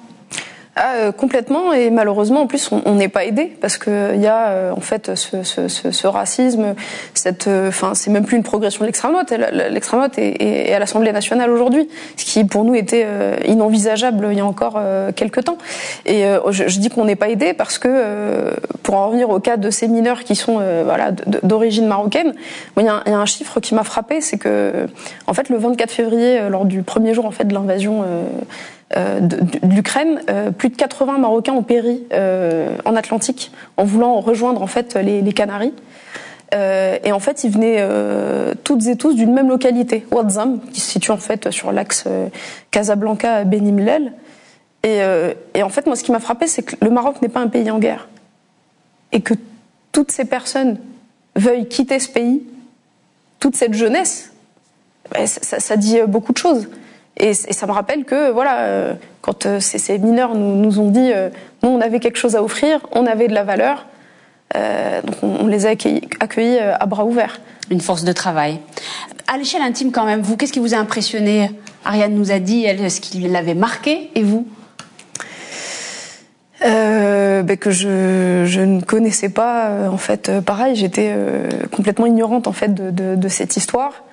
Ah, 0.83 0.95
euh, 0.95 1.13
complètement 1.13 1.75
et 1.75 1.91
malheureusement 1.91 2.41
en 2.41 2.47
plus 2.47 2.71
on 2.73 2.95
n'est 2.95 3.11
pas 3.11 3.27
aidé 3.27 3.55
parce 3.61 3.77
que 3.77 4.15
il 4.15 4.23
y 4.23 4.27
a 4.27 4.49
euh, 4.49 4.73
en 4.73 4.81
fait 4.81 5.15
ce, 5.15 5.43
ce, 5.43 5.69
ce, 5.69 5.91
ce 5.91 6.07
racisme, 6.07 6.75
cette, 7.13 7.49
enfin 7.69 7.91
euh, 7.91 7.95
c'est 7.95 8.11
même 8.11 8.25
plus 8.25 8.39
une 8.39 8.43
progression 8.43 8.81
de 8.81 8.87
l'extrême 8.87 9.13
droite. 9.13 9.31
L'extrême 9.31 10.01
droite 10.01 10.17
est, 10.17 10.41
est, 10.41 10.73
à 10.73 10.79
l'Assemblée 10.79 11.13
nationale 11.13 11.51
aujourd'hui, 11.51 11.87
ce 12.17 12.25
qui 12.25 12.43
pour 12.47 12.65
nous 12.65 12.75
était 12.75 13.03
euh, 13.05 13.37
inenvisageable 13.47 14.29
il 14.31 14.39
y 14.39 14.41
a 14.41 14.47
encore 14.47 14.77
euh, 14.79 15.13
quelques 15.13 15.45
temps. 15.45 15.59
Et 16.07 16.25
je, 16.49 16.67
je, 16.67 16.79
dis 16.79 16.89
qu'on 16.89 17.05
n'est 17.05 17.15
pas 17.15 17.29
aidé 17.29 17.53
parce 17.53 17.77
que 17.77 18.55
pour 18.83 18.95
en 18.95 19.09
revenir 19.09 19.29
au 19.29 19.39
cas 19.39 19.59
de 19.59 19.69
ces 19.69 19.87
mineurs 19.87 20.25
qui 20.25 20.35
sont 20.35 20.61
voilà 20.85 21.11
d'origine 21.43 21.87
marocaine, 21.87 22.33
il 22.79 22.85
y, 22.85 22.89
a 22.89 23.03
il 23.05 23.13
y, 23.13 23.15
a 23.15 23.19
un 23.19 23.27
chiffre 23.27 23.61
qui 23.61 23.75
m'a 23.75 23.85
frappé, 23.85 24.23
c'est 24.23 24.39
que 24.39 24.87
en 25.27 25.35
fait 25.35 25.51
le 25.51 25.59
24 25.59 25.91
février 25.91 26.49
lors 26.49 26.65
du 26.65 26.83
premier 26.83 27.13
jour 27.13 27.27
en 27.27 27.31
fait 27.33 27.45
de 27.45 27.53
l'invasion 27.53 28.03
euh, 28.97 29.21
de, 29.21 29.39
l'Ukraine, 29.63 30.21
euh, 30.29 30.51
plus 30.51 30.69
de 30.69 30.77
80 30.77 31.19
Marocains 31.19 31.53
ont 31.53 31.63
péri 31.63 32.03
euh, 32.13 32.77
en 32.85 32.97
Atlantique 32.97 33.53
en 33.77 33.85
voulant 33.85 34.19
rejoindre 34.21 34.63
en 34.63 34.67
fait 34.67 34.97
les, 34.97 35.33
Canaries. 35.33 35.75
Et 36.53 37.13
en 37.13 37.21
fait, 37.21 37.45
ils 37.45 37.53
venaient 37.53 37.87
toutes 38.65 38.85
et 38.89 38.97
tous 38.97 39.15
d'une 39.15 39.33
même 39.33 39.49
localité, 39.49 40.05
Ouadzam, 40.11 40.61
qui 40.73 40.81
se 40.81 40.91
situe 40.91 41.13
en 41.13 41.17
fait 41.17 41.53
sur 41.53 41.71
l'axe 41.71 42.07
Casablanca-Benimlel. 42.73 44.13
Et, 44.83 44.99
et, 45.55 45.63
en 45.63 45.69
fait, 45.69 45.87
moi, 45.87 45.95
ce 45.95 46.03
qui 46.03 46.11
m'a 46.11 46.19
frappé, 46.19 46.49
c'est 46.49 46.65
que 46.65 46.75
le 46.85 46.91
Maroc 46.91 47.23
n'est 47.23 47.29
pas 47.29 47.39
un 47.39 47.47
pays 47.47 47.71
en 47.71 47.79
guerre, 47.79 48.09
et 49.13 49.21
que 49.21 49.35
toutes 49.93 50.11
ces 50.11 50.25
personnes 50.25 50.79
veuillent 51.37 51.69
quitter 51.69 52.01
ce 52.01 52.09
pays, 52.09 52.43
toute 53.39 53.55
cette 53.55 53.75
jeunesse, 53.75 54.33
ben, 55.13 55.29
ça, 55.29 55.77
dit 55.77 56.01
beaucoup 56.09 56.33
de 56.33 56.39
choses. 56.39 56.69
Et, 57.17 57.31
et, 57.31 57.35
ça 57.35 57.67
me 57.67 57.73
rappelle 57.73 58.05
que 58.05 58.31
voilà, 58.31 58.61
euh, 58.61 58.95
quand 59.21 59.47
euh, 59.47 59.61
ces, 59.61 59.79
ces, 59.79 59.99
mineurs 59.99 60.35
nous, 60.35 60.57
nous 60.57 60.79
ont 60.79 60.91
dit, 60.91 61.13
euh, 61.13 61.29
nous 61.63 61.71
on 61.71 61.81
avait 61.81 62.01
quelque 62.01 62.19
chose 62.19 62.37
à 62.37 62.43
offrir, 62.43 62.81
on 62.93 63.07
avait 63.07 63.29
de 63.29 63.35
la 63.35 63.45
valeur, 63.45 63.87
euh, 64.57 65.03
donc 65.03 65.17
on, 65.23 65.45
on, 65.45 65.47
les 65.47 65.67
a 65.67 65.71
accueillis, 65.71 66.03
accueillis, 66.21 66.59
à 66.59 66.87
bras 66.87 67.05
ouverts. 67.05 67.41
Une 67.71 67.81
force 67.81 68.03
de 68.03 68.13
travail. 68.13 68.59
À 69.29 69.37
l'échelle 69.39 69.63
intime 69.63 69.93
quand 69.93 70.05
même, 70.05 70.23
vous, 70.23 70.37
qu'est-ce 70.37 70.53
qui 70.53 70.59
vous 70.59 70.75
a 70.75 70.79
impressionné? 70.79 71.53
Ariane 71.85 72.15
nous 72.15 72.33
a 72.33 72.41
dit 72.41 72.65
elle, 72.65 72.91
ce 72.91 73.01
qui 73.01 73.21
l'avait 73.21 73.55
marqué, 73.55 74.11
et 74.17 74.23
vous? 74.25 74.47
Euh, 76.65 77.43
ben 77.43 77.57
que 77.57 77.71
je, 77.71 78.45
je, 78.45 78.61
ne 78.61 78.83
connaissais 78.83 79.31
pas 79.31 79.89
en 79.91 79.97
fait 79.97 80.41
pareil 80.41 80.77
j'étais 80.77 81.15
complètement 81.75 82.05
ignorante 82.05 82.47
en 82.47 82.53
fait 82.53 82.75
de, 82.75 82.91
de, 82.91 83.15
de 83.15 83.29
cette 83.29 83.57
histoire 83.57 84.05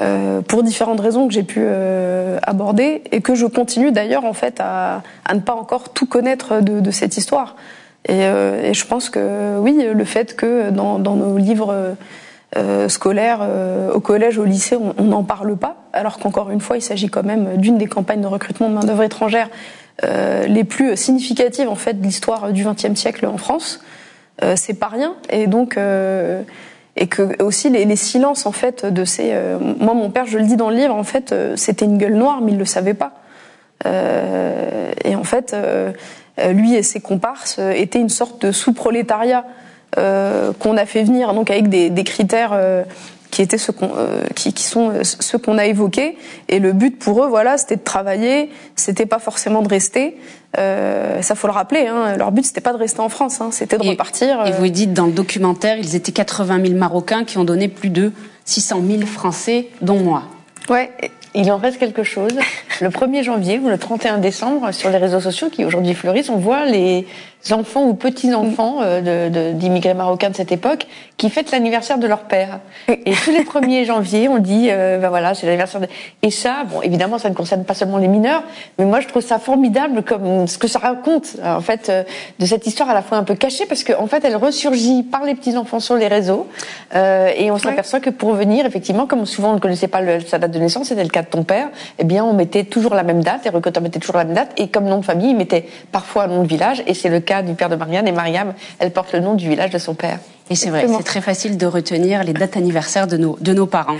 euh, 0.00 0.42
pour 0.42 0.62
différentes 0.62 1.00
raisons 1.00 1.26
que 1.26 1.34
j'ai 1.34 1.42
pu 1.42 1.60
euh, 1.60 2.38
aborder 2.42 3.02
et 3.10 3.20
que 3.20 3.34
je 3.34 3.46
continue 3.46 3.90
d'ailleurs 3.90 4.24
en 4.24 4.32
fait 4.32 4.60
à, 4.60 5.02
à, 5.24 5.34
ne 5.34 5.40
pas 5.40 5.54
encore 5.54 5.88
tout 5.88 6.06
connaître 6.06 6.60
de, 6.60 6.80
de 6.80 6.90
cette 6.90 7.16
histoire. 7.16 7.56
Et, 8.06 8.24
euh, 8.24 8.62
et, 8.62 8.74
je 8.74 8.86
pense 8.86 9.10
que 9.10 9.58
oui, 9.58 9.84
le 9.92 10.04
fait 10.04 10.36
que 10.36 10.70
dans, 10.70 10.98
dans 10.98 11.16
nos 11.16 11.36
livres 11.36 11.96
euh, 12.56 12.88
scolaires, 12.88 13.40
euh, 13.42 13.92
au 13.92 14.00
collège, 14.00 14.38
au 14.38 14.44
lycée, 14.44 14.76
on 14.76 15.04
n'en 15.04 15.24
parle 15.24 15.56
pas, 15.56 15.76
alors 15.92 16.18
qu'encore 16.18 16.50
une 16.50 16.60
fois, 16.60 16.76
il 16.76 16.82
s'agit 16.82 17.08
quand 17.08 17.24
même 17.24 17.56
d'une 17.56 17.76
des 17.76 17.86
campagnes 17.86 18.22
de 18.22 18.26
recrutement 18.26 18.68
de 18.68 18.74
main 18.74 18.84
d'œuvre 18.84 19.02
étrangère 19.02 19.48
les 20.46 20.62
plus 20.62 20.96
significatives 20.96 21.68
en 21.68 21.74
fait 21.74 21.94
de 21.94 22.02
l'histoire 22.04 22.52
du 22.52 22.64
XXe 22.64 22.94
siècle 22.94 23.26
en 23.26 23.36
France. 23.36 23.80
c'est 24.54 24.78
pas 24.78 24.86
rien, 24.86 25.16
et 25.28 25.48
donc 25.48 25.76
et 26.98 27.06
que 27.06 27.42
aussi 27.42 27.70
les, 27.70 27.84
les, 27.84 27.96
silences 27.96 28.44
en 28.44 28.52
fait 28.52 28.84
de 28.84 29.04
ces 29.04 29.30
euh, 29.32 29.58
moi 29.58 29.94
mon 29.94 30.10
père 30.10 30.26
je 30.26 30.36
le 30.36 30.44
dis 30.44 30.56
dans 30.56 30.68
le 30.68 30.76
livre 30.76 30.94
en 30.94 31.04
fait 31.04 31.32
euh, 31.32 31.54
c'était 31.56 31.84
une 31.84 31.96
gueule 31.96 32.16
noire 32.16 32.40
mais 32.42 32.52
il 32.52 32.58
le 32.58 32.64
savait 32.64 32.94
pas. 32.94 33.12
Euh, 33.86 34.90
et 35.04 35.14
en 35.14 35.22
fait 35.22 35.54
euh, 35.54 35.92
lui 36.50 36.74
et 36.74 36.82
ses 36.82 37.00
comparses 37.00 37.58
étaient 37.58 38.00
une 38.00 38.08
sorte 38.08 38.44
de 38.44 38.52
sous-prolétariat 38.52 39.44
qu'on 39.96 40.76
a 40.76 40.86
fait 40.86 41.02
venir 41.02 41.32
donc 41.32 41.50
avec 41.50 41.68
des, 41.68 41.88
des 41.90 42.04
critères 42.04 42.52
qui 43.30 43.42
étaient 43.42 43.58
ceux 43.58 43.72
qu'on, 43.72 43.90
euh, 43.96 44.22
qui, 44.34 44.52
qui, 44.52 44.64
sont 44.64 44.92
ceux 45.02 45.38
qu'on 45.38 45.58
a 45.58 45.66
évoqués. 45.66 46.16
Et 46.48 46.58
le 46.58 46.72
but 46.72 46.98
pour 46.98 47.22
eux, 47.24 47.28
voilà, 47.28 47.58
c'était 47.58 47.76
de 47.76 47.82
travailler. 47.82 48.50
C'était 48.76 49.06
pas 49.06 49.18
forcément 49.18 49.62
de 49.62 49.68
rester. 49.68 50.16
Euh, 50.56 51.20
ça 51.20 51.34
faut 51.34 51.46
le 51.46 51.52
rappeler. 51.52 51.86
Hein, 51.86 52.16
leur 52.16 52.32
but 52.32 52.44
c'était 52.44 52.60
pas 52.60 52.72
de 52.72 52.78
rester 52.78 53.00
en 53.00 53.08
France, 53.08 53.40
hein, 53.40 53.50
c'était 53.52 53.76
de 53.76 53.84
et, 53.84 53.90
repartir. 53.90 54.46
Et 54.46 54.52
vous 54.52 54.68
dites 54.68 54.92
dans 54.92 55.06
le 55.06 55.12
documentaire, 55.12 55.76
ils 55.78 55.94
étaient 55.94 56.12
80 56.12 56.64
000 56.64 56.78
Marocains 56.78 57.24
qui 57.24 57.38
ont 57.38 57.44
donné 57.44 57.68
plus 57.68 57.90
de 57.90 58.12
600 58.46 58.82
000 58.88 59.06
Français, 59.06 59.68
dont 59.82 59.98
moi. 59.98 60.22
Ouais. 60.70 60.90
Il 61.34 61.52
en 61.52 61.58
reste 61.58 61.78
quelque 61.78 62.02
chose. 62.02 62.32
Le 62.80 62.88
1er 62.88 63.22
janvier 63.22 63.58
ou 63.58 63.68
le 63.68 63.76
31 63.76 64.18
décembre, 64.18 64.72
sur 64.72 64.90
les 64.90 64.96
réseaux 64.96 65.20
sociaux 65.20 65.50
qui 65.50 65.64
aujourd'hui 65.64 65.94
fleurissent, 65.94 66.30
on 66.30 66.38
voit 66.38 66.64
les 66.64 67.06
enfants 67.50 67.84
ou 67.84 67.94
petits-enfants 67.94 68.78
euh, 68.82 69.52
d'immigrés 69.52 69.94
marocains 69.94 70.30
de 70.30 70.36
cette 70.36 70.52
époque 70.52 70.86
qui 71.18 71.30
fêtent 71.30 71.50
l'anniversaire 71.50 71.98
de 71.98 72.06
leur 72.06 72.20
père. 72.20 72.60
Et 72.88 73.12
tous 73.12 73.32
les 73.32 73.42
1er 73.42 73.84
janvier, 73.84 74.28
on 74.28 74.38
dit, 74.38 74.68
euh, 74.70 74.98
ben 74.98 75.08
voilà, 75.08 75.34
c'est 75.34 75.46
l'anniversaire 75.46 75.80
de... 75.80 75.88
Et 76.22 76.30
ça, 76.30 76.62
bon, 76.64 76.80
évidemment, 76.80 77.18
ça 77.18 77.28
ne 77.28 77.34
concerne 77.34 77.64
pas 77.64 77.74
seulement 77.74 77.98
les 77.98 78.06
mineurs, 78.06 78.44
mais 78.78 78.84
moi, 78.84 79.00
je 79.00 79.08
trouve 79.08 79.22
ça 79.22 79.40
formidable 79.40 80.04
comme 80.04 80.46
ce 80.46 80.58
que 80.58 80.68
ça 80.68 80.78
raconte, 80.78 81.36
en 81.44 81.60
fait, 81.60 81.88
euh, 81.88 82.04
de 82.38 82.46
cette 82.46 82.68
histoire 82.68 82.88
à 82.88 82.94
la 82.94 83.02
fois 83.02 83.18
un 83.18 83.24
peu 83.24 83.34
cachée, 83.34 83.66
parce 83.66 83.82
qu'en 83.82 84.04
en 84.04 84.06
fait, 84.06 84.24
elle 84.24 84.36
ressurgit 84.36 85.02
par 85.02 85.24
les 85.24 85.34
petits-enfants 85.34 85.80
sur 85.80 85.96
les 85.96 86.06
réseaux, 86.06 86.46
euh, 86.94 87.32
et 87.36 87.50
on 87.50 87.58
s'aperçoit 87.58 87.98
ouais. 87.98 88.04
que 88.04 88.10
pour 88.10 88.32
venir, 88.34 88.64
effectivement, 88.64 89.06
comme 89.06 89.26
souvent 89.26 89.50
on 89.50 89.54
ne 89.54 89.60
connaissait 89.60 89.88
pas 89.88 90.00
le, 90.00 90.20
sa 90.20 90.38
date 90.38 90.52
de 90.52 90.58
naissance, 90.60 90.88
c'était 90.88 91.02
le 91.02 91.10
cas 91.10 91.22
de 91.22 91.28
ton 91.28 91.42
père, 91.42 91.68
eh 91.98 92.04
bien, 92.04 92.24
on 92.24 92.32
mettait 92.32 92.62
toujours 92.62 92.94
la 92.94 93.02
même 93.02 93.24
date, 93.24 93.44
et 93.44 93.48
Recruteur 93.48 93.82
mettait 93.82 93.98
toujours 93.98 94.18
la 94.18 94.24
même 94.24 94.34
date, 94.34 94.52
et 94.56 94.68
comme 94.68 94.84
nom 94.84 94.98
de 94.98 95.04
famille, 95.04 95.30
il 95.30 95.36
mettait 95.36 95.66
parfois 95.90 96.24
un 96.24 96.28
nom 96.28 96.42
de 96.44 96.48
village, 96.48 96.84
et 96.86 96.94
c'est 96.94 97.08
le 97.08 97.18
cas 97.28 97.42
du 97.42 97.54
père 97.54 97.68
de 97.68 97.76
Marianne. 97.76 98.08
Et 98.08 98.12
Mariam, 98.12 98.54
elle 98.78 98.90
porte 98.90 99.12
le 99.12 99.20
nom 99.20 99.34
du 99.34 99.48
village 99.48 99.70
de 99.70 99.78
son 99.78 99.94
père. 99.94 100.18
Et 100.50 100.54
c'est 100.54 100.70
vrai, 100.70 100.86
c'est 100.88 101.04
très 101.04 101.20
facile 101.20 101.58
de 101.58 101.66
retenir 101.66 102.24
les 102.24 102.32
dates 102.32 102.56
anniversaires 102.56 103.06
de 103.06 103.18
nos, 103.18 103.36
de 103.38 103.52
nos 103.52 103.66
parents. 103.66 103.98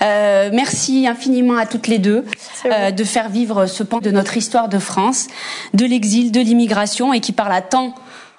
Euh, 0.00 0.48
merci 0.52 1.08
infiniment 1.08 1.56
à 1.56 1.66
toutes 1.66 1.88
les 1.88 1.98
deux 1.98 2.24
euh, 2.66 2.92
de 2.92 3.04
faire 3.04 3.28
vivre 3.28 3.66
ce 3.66 3.82
pan 3.82 3.98
de 3.98 4.12
notre 4.12 4.36
histoire 4.36 4.68
de 4.68 4.78
France, 4.78 5.26
de 5.74 5.84
l'exil, 5.84 6.30
de 6.30 6.38
l'immigration, 6.40 7.12
et 7.12 7.18
qui 7.18 7.32
parle 7.32 7.52
à 7.52 7.62
tant 7.62 7.96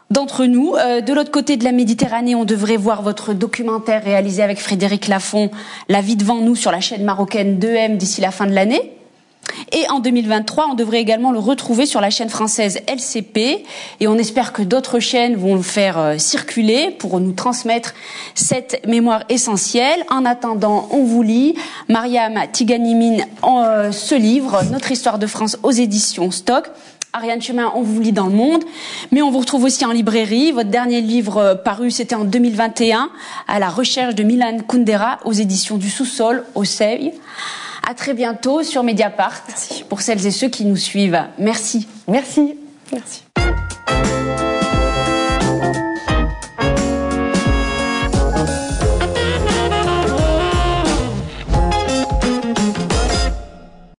d'entre 0.10 0.46
nous. 0.46 0.76
Euh, 0.78 1.02
de 1.02 1.12
l'autre 1.12 1.32
côté 1.32 1.58
de 1.58 1.66
la 1.66 1.74
Méditerranée, 1.74 2.34
on 2.34 2.46
devrait 2.46 2.78
voir 2.78 3.02
votre 3.02 3.34
documentaire 3.34 4.06
réalisé 4.06 4.42
avec 4.42 4.62
Frédéric 4.62 5.10
Lafont, 5.10 5.52
La 5.90 6.00
vie 6.00 6.16
devant 6.16 6.38
nous, 6.38 6.56
sur 6.56 6.72
la 6.72 6.80
chaîne 6.80 7.04
marocaine 7.04 7.60
2M 7.60 7.98
d'ici 7.98 8.22
la 8.22 8.32
fin 8.32 8.48
de 8.48 8.54
l'année. 8.54 8.99
Et 9.72 9.90
en 9.90 10.00
2023, 10.00 10.70
on 10.72 10.74
devrait 10.74 11.00
également 11.00 11.32
le 11.32 11.40
retrouver 11.40 11.86
sur 11.86 12.02
la 12.02 12.10
chaîne 12.10 12.30
française 12.30 12.80
LCP. 12.88 13.64
Et 14.00 14.08
on 14.08 14.16
espère 14.16 14.54
que 14.54 14.62
d'autres 14.62 15.00
chaînes 15.00 15.36
vont 15.36 15.56
le 15.56 15.62
faire 15.62 15.98
euh, 15.98 16.18
circuler 16.18 16.92
pour 16.92 17.20
nous 17.20 17.34
transmettre 17.34 17.94
cette 18.36 18.86
mémoire 18.88 19.24
essentielle. 19.30 20.04
En 20.10 20.26
attendant, 20.26 20.88
on 20.92 21.04
vous 21.04 21.22
lit 21.22 21.56
Mariam 21.88 22.40
Tiganimine, 22.52 23.26
euh, 23.44 23.92
ce 23.92 24.16
livre, 24.16 24.62
Notre 24.72 24.92
histoire 24.92 25.20
de 25.20 25.28
France 25.28 25.58
aux 25.64 25.72
éditions 25.72 26.32
Stock. 26.32 26.70
Ariane 27.12 27.42
Chemin, 27.42 27.72
on 27.74 27.82
vous 27.82 28.00
lit 28.00 28.12
dans 28.12 28.28
le 28.28 28.34
monde, 28.34 28.64
mais 29.12 29.24
on 29.24 29.32
vous 29.32 29.40
retrouve 29.40 29.64
aussi 29.64 29.84
en 29.84 29.92
librairie. 29.92 30.52
Votre 30.52 30.70
dernier 30.70 31.02
livre 31.02 31.38
euh, 31.38 31.56
paru, 31.56 31.90
c'était 31.90 32.16
en 32.16 32.24
2021, 32.24 33.10
à 33.48 33.60
la 33.60 33.70
recherche 33.70 34.14
de 34.14 34.22
Milan 34.22 34.58
Kundera 34.68 35.18
aux 35.26 35.34
éditions 35.34 35.78
du 35.78 35.90
Sous-sol, 35.90 36.44
au 36.54 36.66
Seuil. 36.66 37.14
À 37.90 37.96
très 37.96 38.14
bientôt 38.14 38.62
sur 38.62 38.84
Mediapart. 38.84 39.42
Merci. 39.48 39.84
Pour 39.90 40.02
celles 40.02 40.24
et 40.28 40.30
ceux 40.30 40.48
qui 40.48 40.64
nous 40.64 40.76
suivent, 40.76 41.24
merci. 41.40 41.88
Merci. 42.08 42.56
Merci. 42.92 43.24